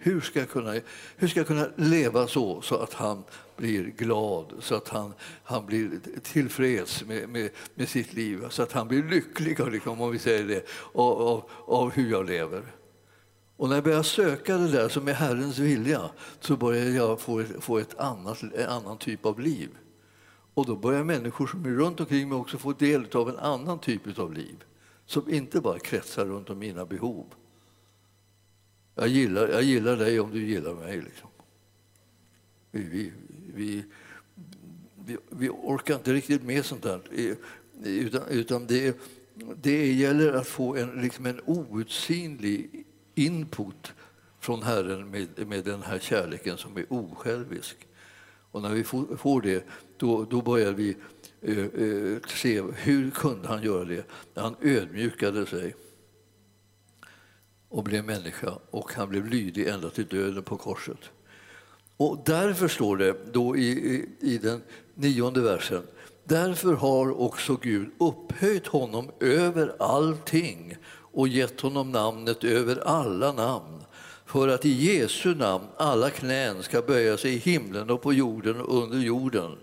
Hur 0.00 0.20
ska, 0.20 0.38
jag 0.38 0.50
kunna, 0.50 0.74
hur 1.16 1.28
ska 1.28 1.40
jag 1.40 1.46
kunna 1.46 1.68
leva 1.76 2.26
så, 2.26 2.60
så 2.60 2.76
att 2.76 2.94
han 2.94 3.24
blir 3.56 3.84
glad, 3.84 4.52
så 4.60 4.74
att 4.74 4.88
han, 4.88 5.12
han 5.44 5.66
blir 5.66 6.00
tillfreds 6.22 7.04
med, 7.04 7.28
med, 7.28 7.50
med 7.74 7.88
sitt 7.88 8.12
liv, 8.12 8.44
så 8.50 8.62
att 8.62 8.72
han 8.72 8.88
blir 8.88 9.02
lycklig, 9.02 9.72
liksom, 9.72 10.00
om 10.00 10.10
vi 10.10 10.18
säger 10.18 10.44
det, 10.44 10.66
av, 10.94 11.22
av, 11.22 11.50
av 11.66 11.90
hur 11.90 12.10
jag 12.10 12.26
lever. 12.26 12.62
Och 13.56 13.68
när 13.68 13.76
jag 13.76 13.84
börjar 13.84 14.02
söka 14.02 14.56
det 14.56 14.68
där 14.68 14.88
som 14.88 15.08
är 15.08 15.12
Herrens 15.12 15.58
vilja 15.58 16.10
så 16.40 16.56
börjar 16.56 16.84
jag 16.84 17.20
få, 17.20 17.44
få 17.60 17.78
ett 17.78 17.98
annat, 17.98 18.42
en 18.42 18.68
annan 18.68 18.98
typ 18.98 19.26
av 19.26 19.40
liv. 19.40 19.68
Och 20.54 20.66
då 20.66 20.76
börjar 20.76 21.04
människor 21.04 21.46
som 21.46 21.64
är 21.64 21.70
runt 21.70 22.00
omkring 22.00 22.28
mig 22.28 22.38
också 22.38 22.58
få 22.58 22.72
del 22.72 23.06
av 23.12 23.28
en 23.28 23.38
annan 23.38 23.78
typ 23.78 24.18
av 24.18 24.32
liv 24.32 24.64
som 25.06 25.30
inte 25.34 25.60
bara 25.60 25.78
kretsar 25.78 26.26
runt 26.26 26.50
om 26.50 26.58
mina 26.58 26.86
behov. 26.86 27.26
Jag 29.00 29.08
gillar, 29.08 29.48
jag 29.48 29.62
gillar 29.62 29.96
dig 29.96 30.20
om 30.20 30.30
du 30.30 30.46
gillar 30.46 30.74
mig. 30.74 30.96
Liksom. 30.96 31.28
Vi, 32.70 32.82
vi, 32.82 33.12
vi, 33.54 33.84
vi, 35.04 35.16
vi 35.30 35.48
orkar 35.48 35.94
inte 35.94 36.12
riktigt 36.12 36.42
med 36.42 36.64
sånt 36.64 36.82
där. 36.82 37.00
Utan, 37.84 38.22
utan 38.28 38.66
det, 38.66 39.00
det 39.62 39.92
gäller 39.92 40.32
att 40.32 40.46
få 40.46 40.76
en, 40.76 41.02
liksom 41.02 41.26
en 41.26 41.40
outsinlig 41.44 42.84
input 43.14 43.92
från 44.40 44.62
Herren 44.62 45.10
med, 45.10 45.48
med 45.48 45.64
den 45.64 45.82
här 45.82 45.98
kärleken 45.98 46.56
som 46.56 46.76
är 46.76 46.86
osjälvisk. 46.88 47.76
Och 48.50 48.62
när 48.62 48.74
vi 48.74 48.84
får, 48.84 49.16
får 49.16 49.40
det, 49.40 49.66
då, 49.96 50.24
då 50.24 50.42
börjar 50.42 50.72
vi 50.72 50.96
eh, 51.40 51.58
eh 51.58 52.18
se 52.28 52.62
hur 52.76 53.10
kunde 53.10 53.48
han 53.48 53.62
göra 53.62 53.84
det? 53.84 54.06
Han 54.34 54.56
ödmjukade 54.60 55.46
sig 55.46 55.74
och 57.68 57.84
blev 57.84 58.04
människa 58.04 58.52
och 58.70 58.92
han 58.94 59.08
blev 59.08 59.26
lydig 59.26 59.68
ända 59.68 59.90
till 59.90 60.06
döden 60.06 60.42
på 60.42 60.56
korset. 60.56 61.10
Och 61.96 62.22
därför 62.26 62.68
står 62.68 62.96
det 62.96 63.16
då 63.32 63.56
i, 63.56 63.68
i, 63.68 64.08
i 64.20 64.38
den 64.38 64.62
nionde 64.94 65.40
versen 65.40 65.82
Därför 66.28 66.72
har 66.72 67.20
också 67.20 67.56
Gud 67.56 67.90
upphöjt 67.98 68.66
honom 68.66 69.10
över 69.20 69.76
allting 69.78 70.76
och 70.90 71.28
gett 71.28 71.60
honom 71.60 71.92
namnet 71.92 72.44
över 72.44 72.76
alla 72.86 73.32
namn 73.32 73.82
för 74.26 74.48
att 74.48 74.64
i 74.64 74.70
Jesu 74.70 75.34
namn 75.34 75.64
alla 75.76 76.10
knän 76.10 76.62
ska 76.62 76.82
böja 76.82 77.16
sig 77.16 77.34
i 77.34 77.38
himlen 77.38 77.90
och 77.90 78.02
på 78.02 78.12
jorden 78.12 78.60
och 78.60 78.82
under 78.82 78.98
jorden 78.98 79.56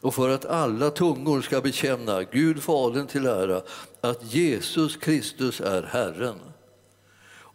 och 0.00 0.14
för 0.14 0.28
att 0.28 0.44
alla 0.44 0.90
tungor 0.90 1.40
ska 1.40 1.60
bekänna 1.60 2.22
Gud 2.22 2.62
Fadern 2.62 3.06
till 3.06 3.26
ära 3.26 3.62
att 4.00 4.34
Jesus 4.34 4.96
Kristus 4.96 5.60
är 5.60 5.82
Herren 5.82 6.36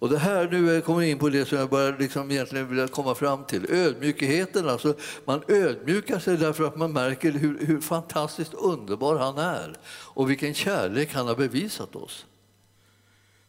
och 0.03 0.09
det 0.09 0.17
här 0.17 0.47
nu 0.51 0.75
eh, 0.75 0.81
kommer 0.81 1.01
jag 1.01 1.09
in 1.09 1.19
på 1.19 1.29
det 1.29 1.45
som 1.45 1.57
jag 1.57 1.69
bara 1.69 1.97
liksom 1.97 2.31
egentligen 2.31 2.75
vill 2.75 2.87
komma 2.87 3.15
fram 3.15 3.43
till. 3.43 3.71
Ödmjukheten, 3.71 4.69
alltså 4.69 4.95
man 5.25 5.41
ödmjukar 5.47 6.19
sig 6.19 6.37
därför 6.37 6.63
att 6.63 6.75
man 6.75 6.93
märker 6.93 7.31
hur, 7.31 7.65
hur 7.65 7.81
fantastiskt 7.81 8.53
underbar 8.53 9.17
han 9.19 9.37
är 9.37 9.77
och 9.87 10.29
vilken 10.29 10.53
kärlek 10.53 11.13
han 11.13 11.27
har 11.27 11.35
bevisat 11.35 11.95
oss. 11.95 12.25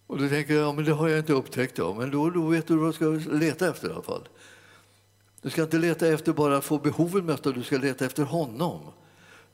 Och 0.06 0.18
då 0.18 0.28
tänker 0.28 0.54
jag, 0.54 0.62
ja, 0.68 0.72
men 0.72 0.84
det 0.84 0.92
har 0.92 1.08
jag 1.08 1.18
inte 1.18 1.32
upptäckt. 1.32 1.78
Ja. 1.78 1.94
Men 1.98 2.10
då, 2.10 2.30
då 2.30 2.46
vet 2.46 2.66
du 2.66 2.76
vad 2.76 2.88
du 2.88 2.92
ska 2.92 3.30
leta 3.34 3.68
efter 3.68 3.88
i 3.88 3.92
alla 3.92 4.02
fall. 4.02 4.28
Du 5.42 5.50
ska 5.50 5.62
inte 5.62 5.78
leta 5.78 6.08
efter 6.08 6.32
bara 6.32 6.56
att 6.56 6.64
få 6.64 6.78
behoven 6.78 7.26
mötta, 7.26 7.50
du 7.50 7.62
ska 7.62 7.76
leta 7.76 8.04
efter 8.04 8.22
honom 8.22 8.80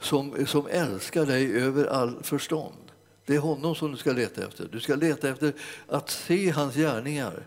som, 0.01 0.47
som 0.47 0.67
älskar 0.67 1.27
dig 1.27 1.63
över 1.63 1.87
all 1.87 2.23
förstånd. 2.23 2.90
Det 3.27 3.35
är 3.35 3.39
honom 3.39 3.75
som 3.75 3.91
du 3.93 3.97
ska 3.97 4.13
leta 4.13 4.45
efter. 4.47 4.69
Du 4.73 4.81
ska 4.81 4.95
leta 4.95 5.29
efter 5.29 5.53
att 5.87 6.11
se 6.11 6.51
hans 6.51 6.75
gärningar. 6.75 7.47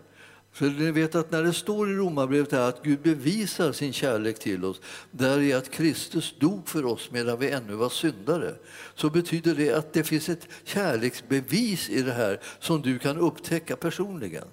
För 0.54 0.66
ni 0.66 0.90
vet 0.90 1.14
att 1.14 1.30
när 1.30 1.42
det 1.42 1.52
står 1.52 1.90
i 1.90 1.94
Romarbrevet 1.94 2.52
att 2.52 2.82
Gud 2.82 3.00
bevisar 3.02 3.72
sin 3.72 3.92
kärlek 3.92 4.38
till 4.38 4.64
oss 4.64 4.80
där 5.10 5.40
i 5.40 5.52
att 5.52 5.70
Kristus 5.70 6.34
dog 6.38 6.68
för 6.68 6.84
oss 6.84 7.10
medan 7.10 7.38
vi 7.38 7.50
ännu 7.50 7.74
var 7.74 7.88
syndare 7.88 8.54
så 8.94 9.10
betyder 9.10 9.54
det 9.54 9.72
att 9.72 9.92
det 9.92 10.04
finns 10.04 10.28
ett 10.28 10.48
kärleksbevis 10.64 11.90
i 11.90 12.02
det 12.02 12.12
här 12.12 12.40
som 12.58 12.82
du 12.82 12.98
kan 12.98 13.18
upptäcka 13.18 13.76
personligen. 13.76 14.44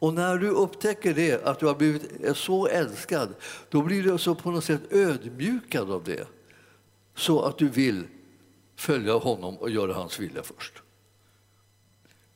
Och 0.00 0.14
när 0.14 0.36
du 0.36 0.48
upptäcker 0.48 1.14
det, 1.14 1.44
att 1.44 1.58
du 1.58 1.66
har 1.66 1.74
blivit 1.74 2.36
så 2.36 2.66
älskad, 2.66 3.34
då 3.68 3.82
blir 3.82 4.02
du 4.02 4.18
så 4.18 4.34
på 4.34 4.50
något 4.50 4.64
sätt 4.64 4.80
ödmjukad 4.90 5.90
av 5.90 6.04
det. 6.04 6.26
Så 7.14 7.42
att 7.42 7.58
du 7.58 7.68
vill 7.68 8.04
följa 8.80 9.12
honom 9.12 9.56
och 9.56 9.70
göra 9.70 9.94
hans 9.94 10.18
vilja 10.18 10.42
först. 10.42 10.82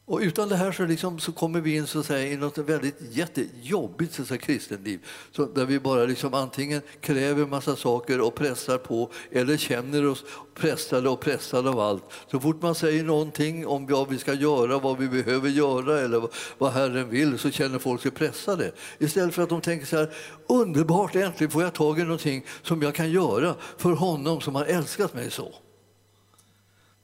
Och 0.07 0.19
utan 0.23 0.49
det 0.49 0.57
här 0.57 0.73
så, 0.73 0.85
liksom, 0.85 1.19
så 1.19 1.33
kommer 1.33 1.61
vi 1.61 1.77
in 1.77 1.87
så 1.87 1.99
att 1.99 2.07
säga, 2.07 2.33
i 2.33 2.37
något 2.37 2.59
väldigt 2.59 2.97
jättejobbigt 3.11 4.15
så 4.15 4.23
att 4.23 4.29
säga, 4.29 4.41
kristenliv 4.41 5.01
så 5.33 5.45
där 5.45 5.65
vi 5.65 5.81
bara 5.81 6.05
liksom 6.05 6.35
antingen 6.35 6.83
kräver 7.01 7.47
massa 7.47 7.77
saker 7.77 8.21
och 8.21 8.35
pressar 8.35 8.79
på 8.79 9.11
eller 9.31 9.57
känner 9.57 10.07
oss 10.07 10.25
pressade 10.55 11.09
och 11.09 11.21
pressade 11.21 11.71
av 11.71 11.81
allt. 11.81 12.05
Så 12.31 12.41
fort 12.41 12.63
man 12.63 12.75
säger 12.75 13.05
någonting 13.05 13.67
om 13.67 13.87
vad 13.87 14.09
vi 14.09 14.19
ska 14.19 14.35
göra, 14.35 14.79
vad 14.79 14.99
vi 14.99 15.09
behöver 15.09 15.49
göra 15.49 16.01
eller 16.01 16.29
vad 16.59 16.73
Herren 16.73 17.11
vill 17.11 17.39
så 17.39 17.51
känner 17.51 17.79
folk 17.79 18.03
sig 18.03 18.11
pressade. 18.11 18.73
Istället 18.99 19.35
för 19.35 19.43
att 19.43 19.49
de 19.49 19.61
tänker 19.61 19.87
så 19.87 19.97
här, 19.97 20.13
underbart, 20.49 21.15
äntligen 21.15 21.51
får 21.51 21.63
jag 21.63 21.73
tag 21.73 21.99
i 21.99 22.03
någonting 22.03 22.45
som 22.63 22.83
jag 22.83 22.95
kan 22.95 23.11
göra 23.11 23.55
för 23.77 23.93
honom 23.93 24.41
som 24.41 24.55
har 24.55 24.65
älskat 24.65 25.15
mig 25.15 25.31
så. 25.31 25.55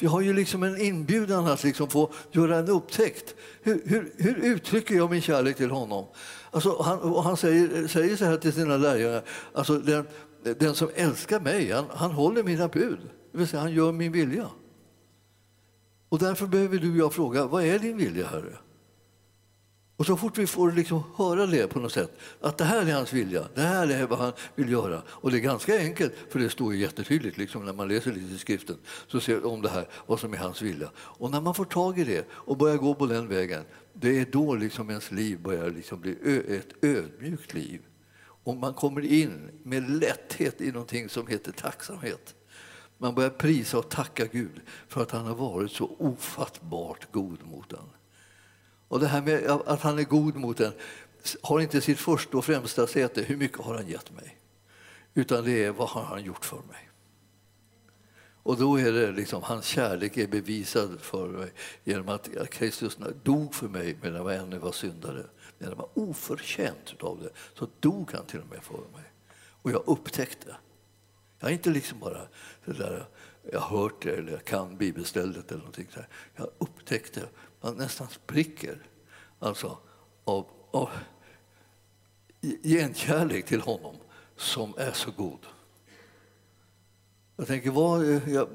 Vi 0.00 0.06
har 0.06 0.20
ju 0.20 0.32
liksom 0.32 0.62
en 0.62 0.80
inbjudan 0.80 1.46
att 1.46 1.64
liksom 1.64 1.90
få 1.90 2.12
göra 2.32 2.56
en 2.56 2.68
upptäckt. 2.68 3.34
Hur, 3.62 3.82
hur, 3.84 4.12
hur 4.16 4.36
uttrycker 4.36 4.94
jag 4.94 5.10
min 5.10 5.20
kärlek 5.20 5.56
till 5.56 5.70
honom? 5.70 6.06
Alltså 6.50 6.82
han, 6.82 7.14
han 7.14 7.36
säger, 7.36 7.88
säger 7.88 8.16
så 8.16 8.24
här 8.24 8.36
till 8.36 8.52
sina 8.52 8.76
lärjungar. 8.76 9.22
Alltså 9.54 9.78
den, 9.78 10.06
den 10.42 10.74
som 10.74 10.88
älskar 10.94 11.40
mig, 11.40 11.72
han, 11.72 11.84
han 11.90 12.10
håller 12.10 12.42
mina 12.42 12.68
bud. 12.68 12.98
Det 13.32 13.38
vill 13.38 13.48
säga, 13.48 13.62
han 13.62 13.72
gör 13.72 13.92
min 13.92 14.12
vilja. 14.12 14.46
Och 16.08 16.18
därför 16.18 16.46
behöver 16.46 16.78
du 16.78 16.90
och 16.90 16.96
jag 16.96 17.12
fråga, 17.12 17.46
vad 17.46 17.64
är 17.64 17.78
din 17.78 17.96
vilja, 17.96 18.26
Herre? 18.26 18.58
Och 20.00 20.06
så 20.06 20.16
fort 20.16 20.38
vi 20.38 20.46
får 20.46 20.72
liksom 20.72 21.02
höra 21.16 21.46
det 21.46 21.66
på 21.66 21.78
något 21.78 21.92
sätt, 21.92 22.18
att 22.40 22.58
det 22.58 22.64
här 22.64 22.86
är 22.86 22.94
hans 22.94 23.12
vilja, 23.12 23.48
det 23.54 23.60
här 23.60 23.88
är 23.88 24.06
vad 24.06 24.18
han 24.18 24.32
vill 24.54 24.70
göra. 24.70 25.02
Och 25.08 25.30
det 25.30 25.38
är 25.38 25.40
ganska 25.40 25.78
enkelt, 25.78 26.12
för 26.28 26.38
det 26.38 26.50
står 26.50 26.74
ju 26.74 26.80
jättetydligt 26.80 27.38
liksom, 27.38 27.64
när 27.64 27.72
man 27.72 27.88
läser 27.88 28.12
lite 28.12 28.34
i 28.34 28.38
skriften, 28.38 28.76
så 29.06 29.20
ser 29.20 29.46
om 29.46 29.62
det 29.62 29.68
här, 29.68 29.88
vad 30.06 30.20
som 30.20 30.32
är 30.32 30.38
hans 30.38 30.62
vilja. 30.62 30.90
Och 30.96 31.30
när 31.30 31.40
man 31.40 31.54
får 31.54 31.64
tag 31.64 31.98
i 31.98 32.04
det 32.04 32.26
och 32.30 32.56
börjar 32.56 32.76
gå 32.76 32.94
på 32.94 33.06
den 33.06 33.28
vägen, 33.28 33.64
det 33.92 34.18
är 34.18 34.26
då 34.32 34.54
liksom 34.54 34.90
ens 34.90 35.10
liv 35.10 35.42
börjar 35.42 35.70
liksom 35.70 36.00
bli 36.00 36.16
ett 36.48 36.84
ödmjukt 36.84 37.54
liv. 37.54 37.80
Och 38.44 38.56
man 38.56 38.74
kommer 38.74 39.00
in 39.00 39.50
med 39.62 39.90
lätthet 39.90 40.60
i 40.60 40.72
någonting 40.72 41.08
som 41.08 41.26
heter 41.26 41.52
tacksamhet. 41.52 42.34
Man 42.98 43.14
börjar 43.14 43.30
prisa 43.30 43.78
och 43.78 43.88
tacka 43.88 44.26
Gud 44.26 44.60
för 44.88 45.02
att 45.02 45.10
han 45.10 45.26
har 45.26 45.34
varit 45.34 45.72
så 45.72 45.96
ofattbart 45.98 47.12
god 47.12 47.46
mot 47.46 47.72
en. 47.72 47.99
Och 48.90 49.00
det 49.00 49.06
här 49.06 49.22
med 49.22 49.46
att 49.46 49.80
han 49.80 49.98
är 49.98 50.04
god 50.04 50.36
mot 50.36 50.60
en 50.60 50.72
har 51.42 51.60
inte 51.60 51.80
sitt 51.80 51.98
första 51.98 52.38
och 52.38 52.44
främsta 52.44 52.86
säte, 52.86 53.22
hur 53.22 53.36
mycket 53.36 53.58
har 53.58 53.74
han 53.74 53.88
gett 53.88 54.10
mig? 54.10 54.38
Utan 55.14 55.44
det 55.44 55.64
är 55.64 55.70
vad 55.70 55.88
har 55.88 56.02
han 56.02 56.24
gjort 56.24 56.44
för 56.44 56.56
mig? 56.56 56.90
Och 58.42 58.56
då 58.56 58.80
är 58.80 58.92
det 58.92 59.12
liksom, 59.12 59.42
hans 59.42 59.64
kärlek 59.64 60.16
är 60.16 60.26
bevisad 60.26 61.00
för 61.00 61.28
mig 61.28 61.52
genom 61.84 62.08
att 62.08 62.50
Kristus 62.50 62.98
dog 63.22 63.54
för 63.54 63.68
mig 63.68 63.98
medan 64.02 64.26
jag 64.26 64.36
ännu 64.36 64.58
var 64.58 64.72
syndare. 64.72 65.26
Medan 65.58 65.76
jag 65.76 65.76
var 65.76 65.88
oförtjänt 65.94 66.94
av 67.00 67.22
det 67.22 67.30
så 67.58 67.68
dog 67.80 68.12
han 68.12 68.26
till 68.26 68.40
och 68.40 68.48
med 68.48 68.62
för 68.62 68.74
mig. 68.74 69.12
Och 69.62 69.70
jag 69.70 69.82
upptäckte. 69.86 70.56
Jag 71.38 71.50
är 71.50 71.54
inte 71.54 71.70
liksom 71.70 71.98
bara 71.98 72.20
det 72.64 72.72
där, 72.72 73.08
jag 73.52 73.60
har 73.60 73.78
hört 73.78 74.02
det 74.02 74.16
eller 74.16 74.32
jag 74.32 74.44
kan 74.44 74.76
bibelstället 74.76 75.50
eller 75.50 75.58
någonting. 75.58 75.86
Så 75.94 76.00
Jag 76.36 76.48
upptäckte 76.58 77.28
man 77.60 77.74
nästan 77.74 78.08
spricker 78.08 78.86
alltså, 79.38 79.78
av, 80.24 80.46
av 80.70 80.90
genkärlek 82.62 83.46
till 83.46 83.60
honom 83.60 83.96
som 84.36 84.74
är 84.78 84.92
så 84.92 85.10
god. 85.10 85.46
Jag 87.36 87.46
tänker, 87.46 87.70
vad, 87.70 88.10
eh, 88.10 88.28
jag, 88.28 88.48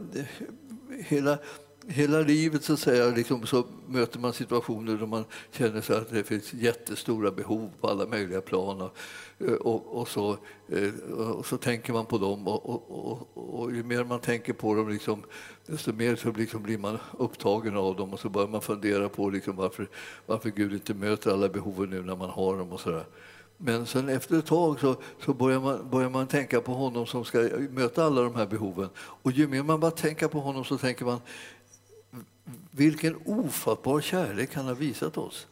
hela, 0.99 1.39
hela 1.87 2.19
livet 2.19 2.63
så, 2.63 2.73
att 2.73 2.79
säga, 2.79 3.09
liksom, 3.09 3.45
så 3.45 3.65
möter 3.87 4.19
man 4.19 4.33
situationer 4.33 4.97
där 4.97 5.05
man 5.05 5.25
känner 5.51 5.81
sig 5.81 5.97
att 5.97 6.09
det 6.09 6.23
finns 6.23 6.53
jättestora 6.53 7.31
behov 7.31 7.71
på 7.81 7.87
alla 7.87 8.05
möjliga 8.05 8.41
plan. 8.41 8.81
Och, 8.81 8.97
eh, 9.39 9.53
och, 9.53 10.01
och 10.01 10.07
så, 10.07 10.37
eh, 10.69 11.13
och 11.13 11.45
så 11.45 11.57
tänker 11.57 11.93
man 11.93 12.05
på 12.05 12.17
dem 12.17 12.47
och, 12.47 12.69
och, 12.69 13.27
och, 13.33 13.71
ju 13.71 13.83
mer 13.83 14.03
man 14.03 14.19
tänker 14.19 14.53
på 14.53 14.75
dem 14.75 14.89
liksom, 14.89 15.23
desto 15.65 15.93
mer 15.93 16.15
så 16.15 16.31
liksom 16.31 16.63
blir 16.63 16.77
man 16.77 16.97
upptagen 17.17 17.77
av 17.77 17.95
dem 17.95 18.13
och 18.13 18.19
så 18.19 18.29
börjar 18.29 18.47
man 18.47 18.61
fundera 18.61 19.09
på 19.09 19.29
liksom 19.29 19.55
varför, 19.55 19.89
varför 20.25 20.49
Gud 20.49 20.73
inte 20.73 20.93
möter 20.93 21.31
alla 21.31 21.49
behoven 21.49 21.89
nu 21.89 22.01
när 22.01 22.15
man 22.15 22.29
har 22.29 22.57
dem. 22.57 22.71
och 22.73 22.79
så 22.79 22.89
där. 22.89 23.05
Men 23.57 23.85
sen 23.85 24.09
efter 24.09 24.39
ett 24.39 24.45
tag 24.45 24.79
så, 24.79 24.95
så 25.25 25.33
börjar, 25.33 25.59
man, 25.59 25.89
börjar 25.89 26.09
man 26.09 26.27
tänka 26.27 26.61
på 26.61 26.73
honom 26.73 27.05
som 27.05 27.25
ska 27.25 27.49
möta 27.69 28.05
alla 28.05 28.21
de 28.21 28.35
här 28.35 28.45
behoven. 28.45 28.89
Och 28.97 29.31
ju 29.31 29.47
mer 29.47 29.63
man 29.63 29.79
bara 29.79 29.91
tänker 29.91 30.27
på 30.27 30.39
honom 30.39 30.63
så 30.63 30.77
tänker 30.77 31.05
man 31.05 31.19
vilken 32.71 33.15
ofattbar 33.25 34.01
kärlek 34.01 34.55
han 34.55 34.65
har 34.65 34.75
visat 34.75 35.17
oss. 35.17 35.47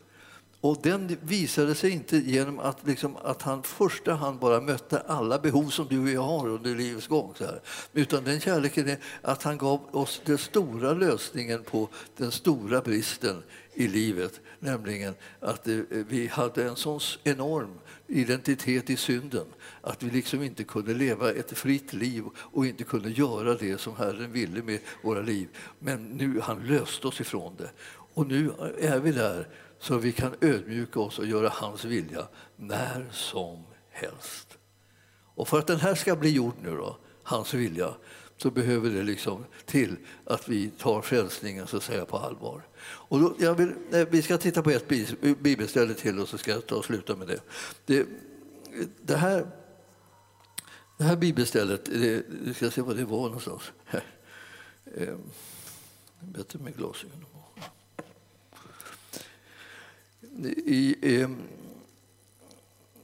Och 0.63 0.77
den 0.83 1.17
visade 1.21 1.75
sig 1.75 1.91
inte 1.91 2.17
genom 2.17 2.59
att, 2.59 2.87
liksom, 2.87 3.15
att 3.15 3.41
han 3.41 3.63
första 3.63 4.13
hand 4.13 4.39
bara 4.39 4.61
mötte 4.61 4.99
alla 4.99 5.39
behov 5.39 5.69
som 5.69 5.87
du 5.87 5.99
och 5.99 6.09
jag 6.09 6.21
har 6.21 6.47
under 6.47 6.75
livets 6.75 7.07
gång. 7.07 7.33
Så 7.37 7.45
här. 7.45 7.61
Utan 7.93 8.23
den 8.23 8.39
kärleken 8.39 8.89
är 8.89 8.97
att 9.21 9.43
han 9.43 9.57
gav 9.57 9.95
oss 9.95 10.21
den 10.25 10.37
stora 10.37 10.93
lösningen 10.93 11.63
på 11.63 11.89
den 12.17 12.31
stora 12.31 12.81
bristen 12.81 13.43
i 13.73 13.87
livet. 13.87 14.41
Nämligen 14.59 15.13
att 15.39 15.67
eh, 15.67 15.79
vi 15.89 16.27
hade 16.27 16.63
en 16.63 16.75
sån 16.75 16.99
enorm 17.23 17.79
identitet 18.07 18.89
i 18.89 18.97
synden 18.97 19.45
att 19.83 20.03
vi 20.03 20.09
liksom 20.09 20.43
inte 20.43 20.63
kunde 20.63 20.93
leva 20.93 21.31
ett 21.31 21.57
fritt 21.57 21.93
liv 21.93 22.23
och 22.37 22.65
inte 22.65 22.83
kunde 22.83 23.09
göra 23.09 23.55
det 23.55 23.77
som 23.77 23.95
Herren 23.95 24.31
ville 24.31 24.63
med 24.63 24.79
våra 25.01 25.21
liv. 25.21 25.47
Men 25.79 26.03
nu 26.03 26.39
han 26.39 26.67
löste 26.67 27.07
oss 27.07 27.21
ifrån 27.21 27.55
det. 27.57 27.69
Och 28.13 28.27
nu 28.27 28.51
är 28.79 28.99
vi 28.99 29.11
där 29.11 29.47
så 29.79 29.97
vi 29.97 30.11
kan 30.11 30.35
ödmjuka 30.41 30.99
oss 30.99 31.19
och 31.19 31.25
göra 31.25 31.49
hans 31.49 31.85
vilja 31.85 32.27
när 32.55 33.09
som 33.11 33.63
helst. 33.89 34.57
Och 35.35 35.47
för 35.47 35.59
att 35.59 35.67
den 35.67 35.79
här 35.79 35.95
ska 35.95 36.15
bli 36.15 36.29
gjord 36.29 36.55
nu 36.63 36.75
då, 36.75 36.97
hans 37.23 37.53
vilja, 37.53 37.93
så 38.37 38.51
behöver 38.51 38.89
det 38.89 39.03
liksom 39.03 39.45
till 39.65 39.95
att 40.25 40.49
vi 40.49 40.69
tar 40.69 41.01
frälsningen 41.01 41.67
så 41.67 41.77
att 41.77 41.83
säga 41.83 42.05
på 42.05 42.17
allvar. 42.17 42.61
Och 42.81 43.19
då, 43.19 43.35
jag 43.39 43.55
vill, 43.55 43.73
eh, 43.91 44.07
vi 44.09 44.21
ska 44.21 44.37
titta 44.37 44.61
på 44.61 44.69
ett 44.69 44.87
bibelställe 45.39 45.93
till 45.93 46.19
och 46.19 46.27
så 46.27 46.37
ska 46.37 46.51
jag 46.51 46.67
ta 46.67 46.75
och 46.75 46.85
sluta 46.85 47.15
med 47.15 47.27
det. 47.27 47.39
Det, 47.85 48.07
det 49.01 49.15
här, 49.15 49.47
det 50.97 51.03
här 51.03 51.15
bibelstället, 51.15 51.85
det, 51.85 52.25
vi 52.29 52.53
ska 52.53 52.71
se 52.71 52.81
vad 52.81 52.97
det 52.97 53.05
var 53.05 53.25
någonstans. 53.25 53.71
Här. 53.85 54.03
Eh, 54.85 55.17
bättre 56.19 56.59
med 56.59 56.77
glasögon. 56.77 57.25
I, 60.65 60.95
eh, 61.01 61.29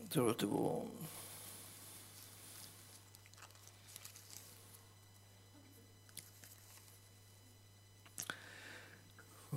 jag 0.01 0.09
tror 0.11 0.29
att 0.31 0.39
det 0.39 0.45
var 0.45 0.85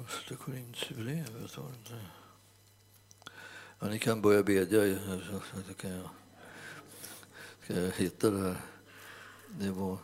Första 0.07 0.37
Korinthierbrevet, 0.37 1.57
var 1.57 1.65
det 1.65 1.77
inte? 1.79 2.07
Ja, 3.79 3.89
ni 3.89 3.99
kan 3.99 4.23
börja 4.23 4.43
bedja. 4.43 4.99
Så 4.99 5.21
så, 5.21 5.63
så 5.69 5.75
kan 5.75 5.91
jag 5.91 6.09
Eh, 7.67 7.91
hitta 7.97 8.31
det 8.31 8.41
här? 8.41 8.57
Det 9.61 9.71
var, 9.71 9.99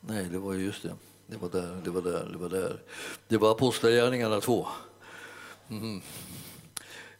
nej, 0.00 0.24
det 0.24 0.38
var 0.38 0.54
just 0.54 0.82
det. 0.82 0.94
Det 1.26 1.36
var 1.36 1.48
där, 1.48 1.80
det 1.84 1.90
var 1.90 2.02
där, 2.02 2.28
det 2.32 2.38
var 2.38 2.48
där. 2.48 2.82
Det 3.28 3.36
var 3.36 3.50
Apostlagärningarna 3.50 4.40
2. 4.40 4.66
Mm. 5.68 6.00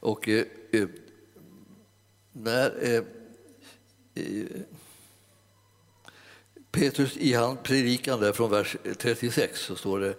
Och 0.01 0.29
eh, 0.29 0.45
eh, 0.73 0.89
när 2.33 2.85
eh, 2.85 3.03
eh, 4.15 4.47
Petrus 6.71 7.17
i 7.17 7.35
hans 7.35 7.59
predikan 7.63 8.21
där 8.21 8.33
från 8.33 8.51
vers 8.51 8.77
36 8.99 9.61
så 9.61 9.77
står 9.77 10.01
det 10.01 10.15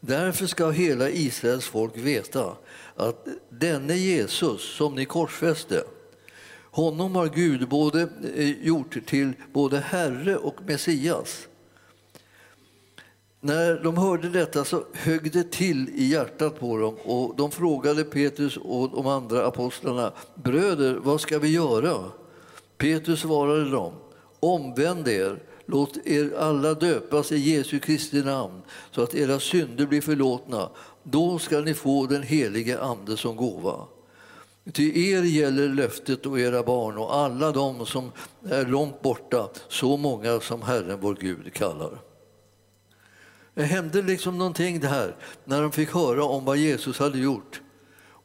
Därför 0.00 0.46
ska 0.46 0.70
hela 0.70 1.10
Israels 1.10 1.64
folk 1.64 1.96
veta 1.96 2.56
att 2.96 3.26
denne 3.48 3.94
Jesus 3.94 4.76
som 4.76 4.94
ni 4.94 5.04
korsfäste, 5.04 5.84
honom 6.70 7.14
har 7.14 7.28
Gud 7.28 7.68
både 7.68 8.08
eh, 8.34 8.66
gjort 8.66 9.06
till 9.06 9.32
både 9.52 9.78
Herre 9.78 10.36
och 10.36 10.56
Messias. 10.66 11.46
När 13.40 13.84
de 13.84 13.96
hörde 13.96 14.28
detta 14.28 14.64
så 14.64 14.84
högg 14.92 15.32
det 15.32 15.52
till 15.52 15.88
i 15.88 16.04
hjärtat 16.04 16.60
på 16.60 16.76
dem 16.76 16.94
och 17.04 17.36
de 17.36 17.50
frågade 17.50 18.04
Petrus 18.04 18.56
och 18.56 18.90
de 18.90 19.06
andra 19.06 19.46
apostlarna, 19.46 20.12
bröder, 20.34 20.94
vad 20.94 21.20
ska 21.20 21.38
vi 21.38 21.48
göra? 21.48 22.04
Petrus 22.78 23.20
svarade 23.20 23.70
dem, 23.70 23.92
omvänd 24.40 25.08
er 25.08 25.38
Låt 25.70 26.06
er 26.06 26.34
alla 26.38 26.74
döpas 26.74 27.32
i 27.32 27.36
Jesu 27.36 27.78
Kristi 27.78 28.22
namn 28.22 28.62
så 28.90 29.02
att 29.02 29.14
era 29.14 29.40
synder 29.40 29.86
blir 29.86 30.00
förlåtna. 30.00 30.70
Då 31.02 31.38
ska 31.38 31.60
ni 31.60 31.74
få 31.74 32.06
den 32.06 32.22
helige 32.22 32.80
Ande 32.80 33.16
som 33.16 33.36
gåva. 33.36 33.86
Till 34.72 34.96
er 34.96 35.22
gäller 35.22 35.68
löftet 35.68 36.26
och 36.26 36.40
era 36.40 36.62
barn 36.62 36.98
och 36.98 37.14
alla 37.14 37.52
de 37.52 37.86
som 37.86 38.12
är 38.44 38.66
långt 38.66 39.02
borta, 39.02 39.48
så 39.68 39.96
många 39.96 40.40
som 40.40 40.62
Herren 40.62 41.00
vår 41.00 41.16
Gud 41.20 41.54
kallar. 41.54 41.98
Det 43.54 43.62
hände 43.62 44.02
liksom 44.02 44.38
någonting 44.38 44.80
där 44.80 45.16
när 45.44 45.62
de 45.62 45.72
fick 45.72 45.94
höra 45.94 46.24
om 46.24 46.44
vad 46.44 46.56
Jesus 46.56 46.98
hade 46.98 47.18
gjort 47.18 47.60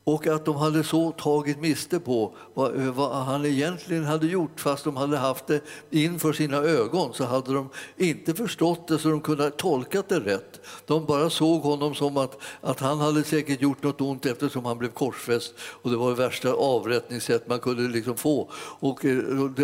och 0.08 0.28
att 0.28 0.45
de 0.45 0.56
hade 0.56 0.84
så 0.84 1.12
tagit 1.12 1.60
miste 1.60 1.99
på 1.99 2.36
vad, 2.53 2.74
vad, 2.74 3.26
han 3.26 3.45
egentligen 3.45 4.03
hade 4.03 4.28
gjort 4.28 4.60
fast 4.60 4.84
de 4.84 4.97
hade 4.97 5.18
haft 5.18 5.47
det 5.47 5.62
inför 5.89 6.34
sina 6.34 6.58
ögon 6.58 7.14
så 7.14 7.24
hade 7.24 7.53
de 7.53 7.70
inte 7.97 8.34
förstått 8.34 8.88
det 8.88 8.99
så 8.99 9.10
de 9.10 9.22
kunde 9.22 9.43
ha 9.43 9.49
tolkat 9.49 10.10
det 10.10 10.20
rätt. 10.20 10.62
De 10.86 11.06
bara 11.06 11.30
såg 11.30 11.62
honom 11.62 11.95
som 11.95 12.18
att, 12.18 12.38
att 12.62 12.80
han 12.80 12.99
hade 12.99 13.24
säkert 13.24 13.62
gjort 13.62 13.84
något 13.84 14.01
ont 14.01 14.26
eftersom 14.26 14.66
han 14.66 14.78
blev 14.78 14.89
korsfäst 14.89 15.53
och 15.60 15.89
det 15.89 15.97
var 15.97 16.10
det 16.10 16.16
värsta 16.16 16.53
avrättningssätt 16.53 17.47
man 17.47 17.60
kunde 17.60 17.84
liksom 17.84 18.18
få. 18.18 18.51
Och, 18.80 19.06
eh, 19.06 19.18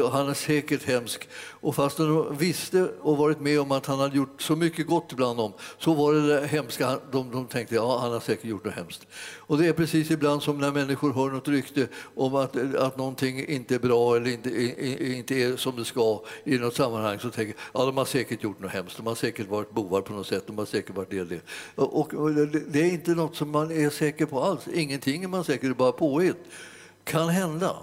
och 0.04 0.12
han 0.12 0.30
är 0.30 0.34
säkert 0.34 0.84
hemsk. 0.84 1.30
Och 1.50 1.76
fast 1.76 1.98
de 1.98 2.38
visste 2.38 2.92
och 3.02 3.18
varit 3.18 3.39
med 3.39 3.62
om 3.62 3.72
att 3.72 3.86
han 3.86 4.00
hade 4.00 4.18
gjort 4.18 4.42
så 4.42 4.56
mycket 4.56 4.88
gott 4.88 5.14
bland 5.14 5.38
dem 5.38 5.54
så 5.78 5.94
var 5.94 6.14
det 6.14 6.28
det 6.28 6.48
hemska. 6.48 7.00
De, 7.12 7.32
de 7.32 7.48
tänkte 7.48 7.76
ja, 7.76 8.00
han 8.00 8.12
har 8.12 8.20
säkert 8.20 8.46
gjort 8.46 8.66
något 8.66 8.74
hemskt. 8.74 9.08
Och 9.52 9.58
det 9.58 9.68
är 9.68 9.74
precis 9.74 10.12
ibland 10.12 10.43
som 10.43 10.58
när 10.58 10.72
människor 10.72 11.14
hör 11.14 11.30
något 11.30 11.47
rykte 11.47 11.88
om 12.16 12.36
att, 12.36 12.76
att 12.76 12.97
någonting 12.97 13.45
inte 13.45 13.76
är 13.76 13.80
bra 13.80 14.16
eller 14.16 14.32
inte, 14.32 14.49
inte 15.14 15.36
är 15.36 15.56
som 15.56 15.76
det 15.76 15.86
ska 15.86 16.24
i 16.43 16.58
något 16.58 16.76
sammanhang 16.76 17.20
så 17.20 17.30
tänker 17.30 17.56
ja, 17.74 17.86
de 17.86 17.97
har 17.97 18.06
säkert 18.06 18.43
gjort 18.43 18.60
något 18.60 18.72
hemskt, 18.72 18.97
de 18.97 19.08
har 19.08 19.16
säkert 19.16 19.47
varit 19.47 19.72
bovar 19.72 20.02
på 20.02 20.14
något 20.14 20.28
sätt, 20.28 20.43
de 20.47 20.58
har 20.58 20.66
säkert 20.66 20.95
varit 20.95 21.10
det, 21.10 21.24
det. 21.24 21.41
Och, 21.76 22.14
och 22.14 22.32
det 22.68 22.82
är 22.82 22.91
inte 22.91 23.12
något 23.12 23.36
som 23.36 23.49
man 23.49 23.72
är 23.72 23.89
säker 23.89 24.26
på 24.26 24.41
alls, 24.43 24.68
ingenting 24.74 25.24
är 25.24 25.28
man 25.28 25.43
säker 25.43 25.70
på, 25.70 25.76
bara 25.76 25.91
påhitt. 25.91 26.43
Kan 27.04 27.30
hända. 27.30 27.76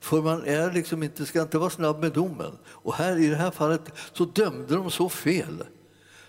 För 0.00 0.22
man 0.22 0.44
är 0.44 0.72
liksom 0.72 1.02
inte, 1.02 1.26
ska 1.26 1.42
inte 1.42 1.58
vara 1.58 1.70
snabb 1.70 2.00
med 2.00 2.12
domen. 2.12 2.58
Och 2.66 2.94
här, 2.94 3.18
i 3.18 3.26
det 3.26 3.36
här 3.36 3.50
fallet 3.50 3.82
så 4.12 4.24
dömde 4.24 4.74
de 4.74 4.90
så 4.90 5.08
fel 5.08 5.64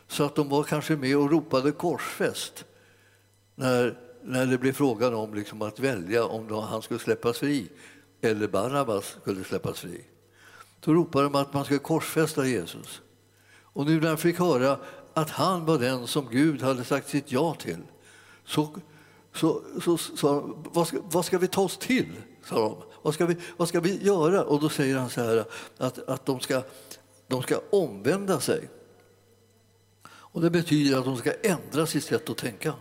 så 0.07 0.23
att 0.23 0.35
de 0.35 0.49
var 0.49 0.63
kanske 0.63 0.95
med 0.95 1.17
och 1.17 1.31
ropade 1.31 1.71
korsfäst 1.71 2.65
när 3.55 4.04
när 4.25 4.45
det 4.45 4.57
blev 4.57 4.73
frågan 4.73 5.13
om 5.13 5.33
liksom 5.33 5.61
att 5.61 5.79
välja 5.79 6.25
om 6.25 6.49
han 6.51 6.81
skulle 6.81 6.99
släppas 6.99 7.37
fri 7.37 7.69
eller 8.21 8.47
Barabbas 8.47 9.17
skulle 9.21 9.43
släppas 9.43 9.79
fri. 9.79 10.01
Då 10.79 10.93
ropade 10.93 11.25
de 11.25 11.35
att 11.35 11.53
man 11.53 11.65
skulle 11.65 11.79
korsfästa 11.79 12.45
Jesus. 12.45 13.01
Och 13.61 13.85
nu 13.85 14.01
när 14.01 14.07
han 14.07 14.17
fick 14.17 14.39
höra 14.39 14.79
att 15.13 15.29
han 15.29 15.65
var 15.65 15.79
den 15.79 16.07
som 16.07 16.29
Gud 16.31 16.61
hade 16.61 16.83
sagt 16.83 17.09
sitt 17.09 17.31
ja 17.31 17.53
till 17.53 17.81
så, 18.45 18.75
så, 19.33 19.61
så, 19.81 19.97
så 19.97 20.55
vad, 20.73 20.87
ska, 20.87 20.97
vad 21.03 21.25
ska 21.25 21.37
vi 21.37 21.47
ta 21.47 21.61
oss 21.61 21.77
till? 21.77 22.13
sa 22.45 22.55
de. 22.55 22.77
Vad 23.01 23.13
ska, 23.13 23.25
vi, 23.25 23.37
vad 23.57 23.67
ska 23.67 23.79
vi 23.79 24.03
göra? 24.03 24.43
Och 24.43 24.61
då 24.61 24.69
säger 24.69 24.97
han 24.97 25.09
så 25.09 25.21
här 25.21 25.45
att, 25.77 26.09
att 26.09 26.25
de, 26.25 26.39
ska, 26.39 26.61
de 27.27 27.41
ska 27.41 27.61
omvända 27.69 28.39
sig. 28.39 28.69
Och 30.07 30.41
Det 30.41 30.49
betyder 30.49 30.97
att 30.97 31.05
de 31.05 31.17
ska 31.17 31.31
ändra 31.43 31.85
sitt 31.85 32.03
sätt 32.03 32.29
att 32.29 32.37
tänka. 32.37 32.73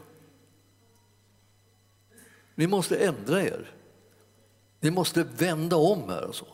Ni 2.55 2.67
måste 2.67 2.97
ändra 2.97 3.43
er. 3.43 3.71
Ni 4.81 4.91
måste 4.91 5.23
vända 5.23 5.77
om 5.77 6.09
här. 6.09 6.33
så. 6.33 6.47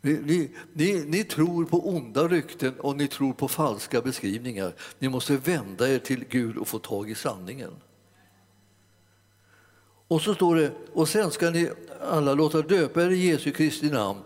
Ni, 0.00 0.12
ni, 0.12 0.50
ni, 0.72 1.04
ni, 1.06 1.24
tror 1.24 1.64
på 1.64 1.88
onda 1.88 2.28
rykten 2.28 2.80
och 2.80 2.96
ni 2.96 3.08
tror 3.08 3.32
på 3.32 3.48
falska 3.48 4.00
beskrivningar. 4.00 4.72
Ni 4.98 5.08
måste 5.08 5.36
vända 5.36 5.88
er 5.88 5.98
till 5.98 6.24
Gud 6.28 6.56
och 6.56 6.68
få 6.68 6.78
tag 6.78 7.10
i 7.10 7.14
sanningen. 7.14 7.72
Och 10.08 10.22
så 10.22 10.34
står 10.34 10.56
det, 10.56 10.72
och 10.92 11.08
sen 11.08 11.30
ska 11.30 11.50
ni 11.50 11.70
alla 12.00 12.34
låta 12.34 12.62
döpa 12.62 13.02
er 13.02 13.10
i 13.10 13.26
Jesu 13.26 13.52
Kristi 13.52 13.90
namn 13.90 14.20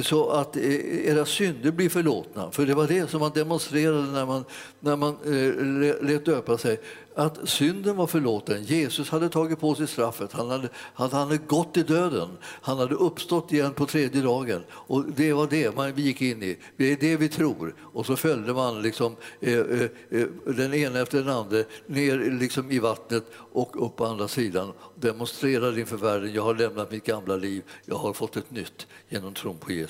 så 0.00 0.30
att 0.30 0.56
eh, 0.56 1.08
era 1.08 1.26
synder 1.26 1.70
blir 1.70 1.88
förlåtna. 1.88 2.50
För 2.50 2.66
det 2.66 2.74
var 2.74 2.86
det 2.86 3.10
som 3.10 3.20
man 3.20 3.30
demonstrerade 3.34 4.02
när 4.02 4.26
man, 4.26 4.44
när 4.80 4.96
man 4.96 5.16
eh, 5.24 6.06
lät 6.06 6.24
döpa 6.24 6.58
sig 6.58 6.80
att 7.14 7.48
synden 7.48 7.96
var 7.96 8.06
förlåten. 8.06 8.64
Jesus 8.64 9.10
hade 9.10 9.28
tagit 9.28 9.60
på 9.60 9.74
sig 9.74 9.86
straffet. 9.86 10.32
Han 10.32 10.50
hade, 10.50 10.68
han 10.74 11.10
hade 11.10 11.36
gått 11.36 11.76
i 11.76 11.82
döden. 11.82 12.28
Han 12.42 12.78
hade 12.78 12.94
uppstått 12.94 13.52
igen 13.52 13.72
på 13.72 13.86
tredje 13.86 14.22
dagen. 14.22 14.62
Och 14.70 15.04
Det 15.04 15.32
var 15.32 15.46
det 15.46 15.76
man 15.76 15.96
gick 15.96 16.22
in 16.22 16.42
i. 16.42 16.58
Det 16.76 16.92
är 16.92 16.96
det 16.96 17.16
vi 17.16 17.28
tror. 17.28 17.74
Och 17.80 18.06
så 18.06 18.16
följde 18.16 18.54
man 18.54 18.82
liksom, 18.82 19.16
eh, 19.40 19.58
eh, 19.58 19.82
eh 20.10 20.26
den 20.46 20.74
ena 20.74 21.00
efter 21.00 21.18
den 21.18 21.28
andra 21.28 21.58
ner 21.86 22.38
liksom 22.40 22.70
i 22.70 22.78
vattnet 22.78 23.24
och 23.34 23.86
upp 23.86 23.96
på 23.96 24.06
andra 24.06 24.28
sidan. 24.28 24.72
Demonstrerade 24.94 25.80
inför 25.80 25.96
världen. 25.96 26.34
Jag 26.34 26.42
har 26.42 26.54
lämnat 26.54 26.90
mitt 26.90 27.04
gamla 27.04 27.36
liv. 27.36 27.62
Jag 27.84 27.96
har 27.96 28.12
fått 28.12 28.36
ett 28.36 28.50
nytt 28.50 28.86
genom 29.08 29.34
tron 29.34 29.58
på 29.58 29.72
Jesus. 29.72 29.81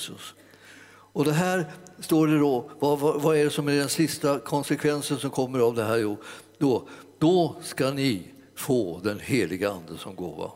Och 1.12 1.24
det 1.24 1.32
här 1.32 1.66
står 1.98 2.26
det 2.26 2.38
då, 2.38 2.70
vad, 2.78 2.98
vad, 2.98 3.22
vad, 3.22 3.36
är 3.36 3.44
det 3.44 3.50
som 3.50 3.68
är 3.68 3.72
den 3.72 3.88
sista 3.88 4.38
konsekvensen 4.38 5.18
som 5.18 5.30
kommer 5.30 5.58
av 5.58 5.74
det 5.74 5.84
här? 5.84 5.96
Jo, 5.96 6.16
då, 6.58 6.88
då 7.18 7.56
ska 7.62 7.90
ni 7.90 8.22
få 8.54 9.00
den 9.04 9.20
heliga 9.20 9.70
Ande 9.70 9.98
som 9.98 10.16
gåva. 10.16 10.50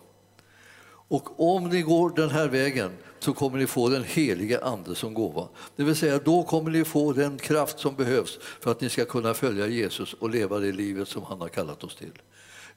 Och 1.08 1.54
om 1.54 1.68
ni 1.68 1.82
går 1.82 2.10
den 2.16 2.30
här 2.30 2.48
vägen 2.48 2.90
så 3.18 3.32
kommer 3.32 3.58
ni 3.58 3.66
få 3.66 3.88
den 3.88 4.04
heliga 4.04 4.60
Ande 4.60 4.94
som 4.94 5.14
gåva. 5.14 5.48
Det 5.76 5.84
vill 5.84 5.96
säga, 5.96 6.18
då 6.24 6.42
kommer 6.42 6.70
ni 6.70 6.84
få 6.84 7.12
den 7.12 7.38
kraft 7.38 7.78
som 7.78 7.94
behövs 7.94 8.38
för 8.60 8.70
att 8.70 8.80
ni 8.80 8.88
ska 8.88 9.04
kunna 9.04 9.34
följa 9.34 9.66
Jesus 9.66 10.14
och 10.14 10.30
leva 10.30 10.58
det 10.58 10.72
livet 10.72 11.08
som 11.08 11.22
han 11.22 11.40
har 11.40 11.48
kallat 11.48 11.84
oss 11.84 11.96
till. 11.96 12.12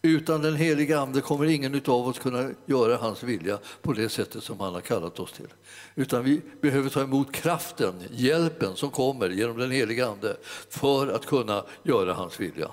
Utan 0.01 0.41
den 0.41 0.55
heliga 0.55 0.99
Ande 0.99 1.21
kommer 1.21 1.45
ingen 1.45 1.81
av 1.85 2.07
oss 2.07 2.19
kunna 2.19 2.49
göra 2.65 2.97
hans 2.97 3.23
vilja 3.23 3.59
på 3.81 3.93
det 3.93 4.09
sättet 4.09 4.43
som 4.43 4.59
han 4.59 4.73
har 4.73 4.81
kallat 4.81 5.19
oss 5.19 5.31
till. 5.31 5.47
Utan 5.95 6.23
vi 6.23 6.41
behöver 6.61 6.89
ta 6.89 7.01
emot 7.01 7.31
kraften, 7.31 7.93
hjälpen 8.11 8.75
som 8.75 8.89
kommer 8.89 9.29
genom 9.29 9.57
den 9.57 9.71
heliga 9.71 10.07
Ande 10.07 10.37
för 10.69 11.07
att 11.07 11.25
kunna 11.25 11.65
göra 11.83 12.13
hans 12.13 12.39
vilja. 12.39 12.71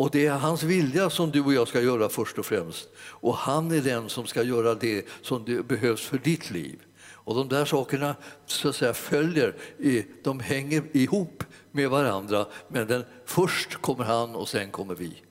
Och 0.00 0.10
det 0.10 0.26
är 0.26 0.32
hans 0.32 0.62
vilja 0.62 1.10
som 1.10 1.30
du 1.30 1.40
och 1.40 1.54
jag 1.54 1.68
ska 1.68 1.80
göra 1.80 2.08
först 2.08 2.38
och 2.38 2.46
främst. 2.46 2.88
Och 2.98 3.34
han 3.34 3.70
är 3.70 3.80
den 3.80 4.08
som 4.08 4.26
ska 4.26 4.42
göra 4.42 4.74
det 4.74 5.06
som 5.22 5.44
det 5.44 5.68
behövs 5.68 6.06
för 6.06 6.18
ditt 6.18 6.50
liv. 6.50 6.78
Och 7.02 7.34
de 7.34 7.48
där 7.48 7.64
sakerna 7.64 8.14
så 8.46 8.68
att 8.68 8.76
säga, 8.76 8.94
följer, 8.94 9.56
de 10.22 10.40
hänger 10.40 10.82
ihop 10.92 11.44
med 11.72 11.90
varandra. 11.90 12.46
Men 12.68 12.86
den, 12.86 13.04
först 13.26 13.74
kommer 13.74 14.04
han 14.04 14.34
och 14.34 14.48
sen 14.48 14.70
kommer 14.70 14.94
vi. 14.94 15.22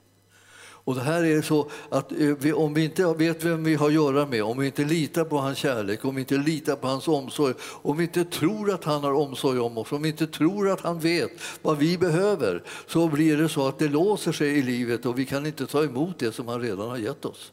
Och 0.90 0.96
det 0.96 1.02
här 1.02 1.24
är 1.24 1.42
så 1.42 1.70
att 1.88 2.12
eh, 2.12 2.18
vi, 2.18 2.52
om 2.52 2.74
vi 2.74 2.84
inte 2.84 3.14
vet 3.14 3.44
vem 3.44 3.64
vi 3.64 3.74
har 3.74 3.86
att 3.86 3.92
göra 3.92 4.26
med, 4.26 4.42
om 4.42 4.58
vi 4.58 4.66
inte 4.66 4.84
litar 4.84 5.24
på 5.24 5.38
hans 5.38 5.58
kärlek, 5.58 6.04
om 6.04 6.14
vi 6.14 6.20
inte 6.20 6.36
litar 6.36 6.76
på 6.76 6.86
hans 6.86 7.08
omsorg, 7.08 7.54
om 7.60 7.96
vi 7.96 8.04
inte 8.04 8.24
tror 8.24 8.70
att 8.70 8.84
han 8.84 9.04
har 9.04 9.12
omsorg 9.12 9.58
om 9.58 9.78
oss, 9.78 9.92
om 9.92 10.02
vi 10.02 10.08
inte 10.08 10.26
tror 10.26 10.70
att 10.70 10.80
han 10.80 11.00
vet 11.00 11.30
vad 11.62 11.78
vi 11.78 11.98
behöver, 11.98 12.62
så 12.86 13.08
blir 13.08 13.36
det 13.36 13.48
så 13.48 13.68
att 13.68 13.78
det 13.78 13.88
låser 13.88 14.32
sig 14.32 14.48
i 14.48 14.62
livet 14.62 15.06
och 15.06 15.18
vi 15.18 15.26
kan 15.26 15.46
inte 15.46 15.66
ta 15.66 15.84
emot 15.84 16.18
det 16.18 16.32
som 16.32 16.48
han 16.48 16.60
redan 16.60 16.88
har 16.88 16.98
gett 16.98 17.24
oss. 17.24 17.52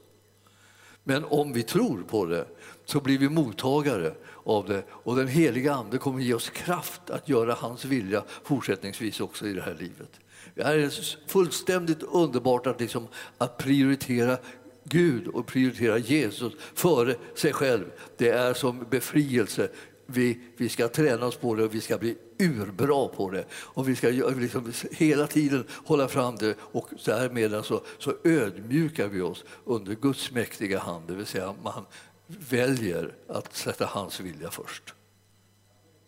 Men 1.04 1.26
om 1.26 1.54
vi 1.54 1.64
tror 1.64 2.04
på 2.08 2.26
det 2.26 2.46
så 2.86 3.00
blir 3.00 3.18
vi 3.18 3.30
mottagare 3.30 4.14
av 4.44 4.68
det 4.68 4.84
och 4.90 5.16
den 5.16 5.28
heliga 5.28 5.74
Ande 5.74 5.98
kommer 5.98 6.20
ge 6.20 6.34
oss 6.34 6.50
kraft 6.50 7.10
att 7.10 7.30
göra 7.30 7.54
hans 7.54 7.86
vilja 7.86 8.24
fortsättningsvis 8.44 9.20
också 9.20 9.48
i 9.48 9.54
det 9.54 9.62
här 9.62 9.76
livet. 9.80 10.20
Det 10.58 10.64
är 10.64 11.28
fullständigt 11.28 12.04
underbart 12.04 12.68
att, 12.68 12.80
liksom, 12.80 13.08
att 13.38 13.58
prioritera 13.58 14.38
Gud 14.84 15.28
och 15.28 15.46
prioritera 15.46 15.98
Jesus 15.98 16.54
före 16.74 17.16
sig 17.36 17.54
själv. 17.54 17.86
Det 18.18 18.30
är 18.30 18.54
som 18.54 18.86
befrielse. 18.90 19.70
Vi, 20.06 20.40
vi 20.58 20.70
ska 20.70 20.88
träna 20.88 21.26
oss 21.26 21.36
på 21.36 21.56
det 21.56 21.64
och 21.64 21.76
vi 21.76 21.82
ska 21.82 21.98
bli 21.98 22.16
urbra 22.40 23.08
på 23.08 23.32
det. 23.32 23.46
Och 23.52 23.90
vi 23.90 23.96
ska 23.96 24.08
liksom 24.10 24.74
hela 24.92 25.28
tiden 25.28 25.66
hålla 25.86 26.08
fram 26.08 26.36
det 26.36 26.56
och 26.60 26.90
därmed 27.06 27.54
alltså, 27.54 27.84
så 27.98 28.14
ödmjukar 28.24 29.08
vi 29.08 29.22
oss 29.22 29.44
under 29.66 29.96
Guds 29.96 30.32
mäktiga 30.32 30.80
hand. 30.80 31.08
Det 31.08 31.14
vill 31.14 31.26
säga 31.26 31.56
man 31.64 31.86
väljer 32.28 33.14
att 33.28 33.56
sätta 33.56 33.86
hans 33.86 34.20
vilja 34.20 34.50
först. 34.50 34.94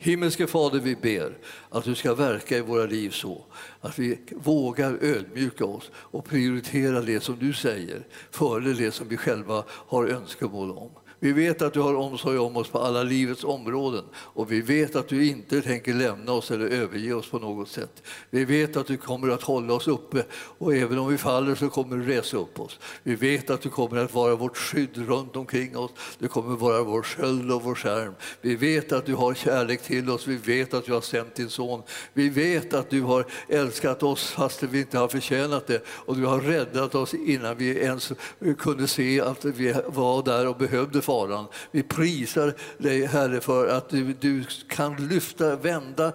Himmelske 0.02 0.48
Fader, 0.48 0.80
vi 0.80 0.96
ber 0.96 1.38
att 1.70 1.84
du 1.84 1.96
ska 1.96 2.14
verka 2.14 2.58
i 2.58 2.62
våra 2.62 2.86
liv 2.86 3.10
så 3.10 3.46
att 3.82 4.00
vi 4.00 4.20
vågar 4.32 4.98
ödmjuka 5.02 5.66
oss 5.66 5.92
och 5.94 6.26
prioritera 6.26 7.02
det 7.02 7.20
som 7.20 7.40
du 7.40 7.54
säger 7.54 8.08
före 8.32 8.74
det 8.74 8.92
som 8.92 9.08
vi 9.08 9.18
själva 9.18 9.64
har 9.70 10.08
önskemål 10.08 10.72
om. 10.72 10.90
Vi 11.22 11.32
vet 11.32 11.62
att 11.62 11.74
du 11.74 11.80
har 11.80 11.96
omsorg 11.96 12.38
om 12.38 12.58
oss 12.58 12.70
på 12.70 12.80
alla 12.80 13.04
livets 13.04 13.44
områden 13.44 14.04
och 14.16 14.52
vi 14.52 14.62
vet 14.62 14.96
att 14.96 15.08
du 15.08 15.28
inte 15.28 15.62
tänker 15.62 15.94
lämna 15.94 16.32
oss 16.32 16.52
eller 16.52 16.68
överge 16.68 17.14
oss 17.14 17.30
på 17.30 17.40
något 17.40 17.70
sätt. 17.70 18.04
Vi 18.30 18.46
vet 18.46 18.78
att 18.78 18.88
du 18.88 18.98
kommer 18.98 19.30
att 19.30 19.42
hålla 19.42 19.74
oss 19.74 19.88
uppe 19.88 20.26
och 20.32 20.76
även 20.76 21.00
om 21.00 21.08
vi 21.08 21.18
faller 21.18 21.56
så 21.56 21.70
kommer 21.70 21.98
du 21.98 22.06
resa 22.06 22.38
upp 22.38 22.60
oss. 22.60 22.80
Vi 23.04 23.16
vet 23.16 23.50
att 23.50 23.62
du 23.62 23.70
kommer 23.70 23.98
att 23.98 24.14
vara 24.14 24.36
vårt 24.36 24.58
skydd 24.58 24.98
runt 25.08 25.36
omkring 25.36 25.78
oss. 25.78 25.92
Du 26.20 26.28
kommer 26.28 26.54
att 26.54 26.60
vara 26.60 26.84
vår 26.84 27.02
sköld 27.02 27.52
och 27.52 27.64
vår 27.64 27.76
skärm. 27.76 28.14
Vi 28.42 28.56
vet 28.56 28.92
att 28.92 29.06
du 29.06 29.16
har 29.16 29.34
kärlek 29.34 29.82
till 29.82 30.10
oss. 30.10 30.28
Vi 30.28 30.36
vet 30.36 30.74
att 30.74 30.86
du 30.86 30.94
har 30.94 31.02
sänt 31.02 31.36
din 31.36 31.50
son. 31.50 31.84
Vi 32.14 32.30
vet 32.30 32.74
att 32.74 32.90
du 32.90 33.02
har 33.02 33.26
älskat 33.48 34.04
oss 34.04 34.32
fast 34.32 34.64
vi 34.64 34.80
inte 34.80 34.98
har 34.98 35.08
förtjänat 35.08 35.68
det 35.68 35.84
och 35.88 36.16
du 36.16 36.26
har 36.26 36.40
räddat 36.40 36.96
oss 36.96 37.14
innan 37.14 37.58
vi 37.58 37.80
ens 37.80 38.12
kunde 38.58 38.88
se 38.88 39.22
att 39.22 39.46
vi 39.46 39.76
var 39.88 40.24
där 40.24 40.48
och 40.48 40.58
behövde 40.58 41.02
faran. 41.10 41.46
Vi 41.72 41.84
prisar 41.84 42.54
dig, 42.78 43.06
Herre, 43.06 43.42
för 43.42 43.68
att 43.68 43.90
du, 43.90 44.14
du 44.14 44.44
kan 44.68 45.08
lyfta, 45.08 45.56
vända 45.56 46.14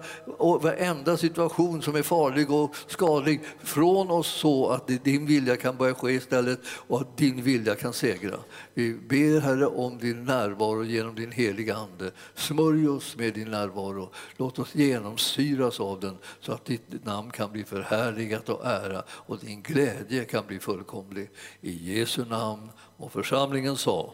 varenda 0.61 1.17
situation 1.17 1.81
som 1.81 1.95
är 1.95 2.03
farlig 2.03 2.51
och 2.51 2.75
skadlig 2.87 3.41
från 3.63 4.11
oss 4.11 4.27
så 4.27 4.69
att 4.69 4.87
din 4.87 5.25
vilja 5.25 5.57
kan 5.57 5.77
börja 5.77 5.93
ske 5.93 6.11
istället 6.11 6.59
och 6.87 7.01
att 7.01 7.17
din 7.17 7.43
vilja 7.43 7.75
kan 7.75 7.93
segra. 7.93 8.39
Vi 8.73 8.93
ber, 8.93 9.39
Herre, 9.39 9.65
om 9.65 9.97
din 9.97 10.25
närvaro 10.25 10.83
genom 10.83 11.15
din 11.15 11.31
heliga 11.31 11.75
Ande. 11.75 12.11
Smörj 12.35 12.87
oss 12.87 13.15
med 13.17 13.33
din 13.33 13.51
närvaro. 13.51 14.09
Låt 14.37 14.59
oss 14.59 14.75
genomsyras 14.75 15.79
av 15.79 15.99
den 15.99 16.17
så 16.39 16.51
att 16.51 16.65
ditt 16.65 17.05
namn 17.05 17.31
kan 17.31 17.51
bli 17.51 17.63
förhärligat 17.63 18.49
och 18.49 18.65
ära 18.65 19.03
och 19.09 19.39
din 19.39 19.61
glädje 19.61 20.25
kan 20.25 20.47
bli 20.47 20.59
fullkomlig. 20.59 21.29
I 21.61 21.97
Jesu 21.97 22.25
namn 22.25 22.69
och 22.97 23.11
församlingen 23.11 23.77
sa 23.77 24.13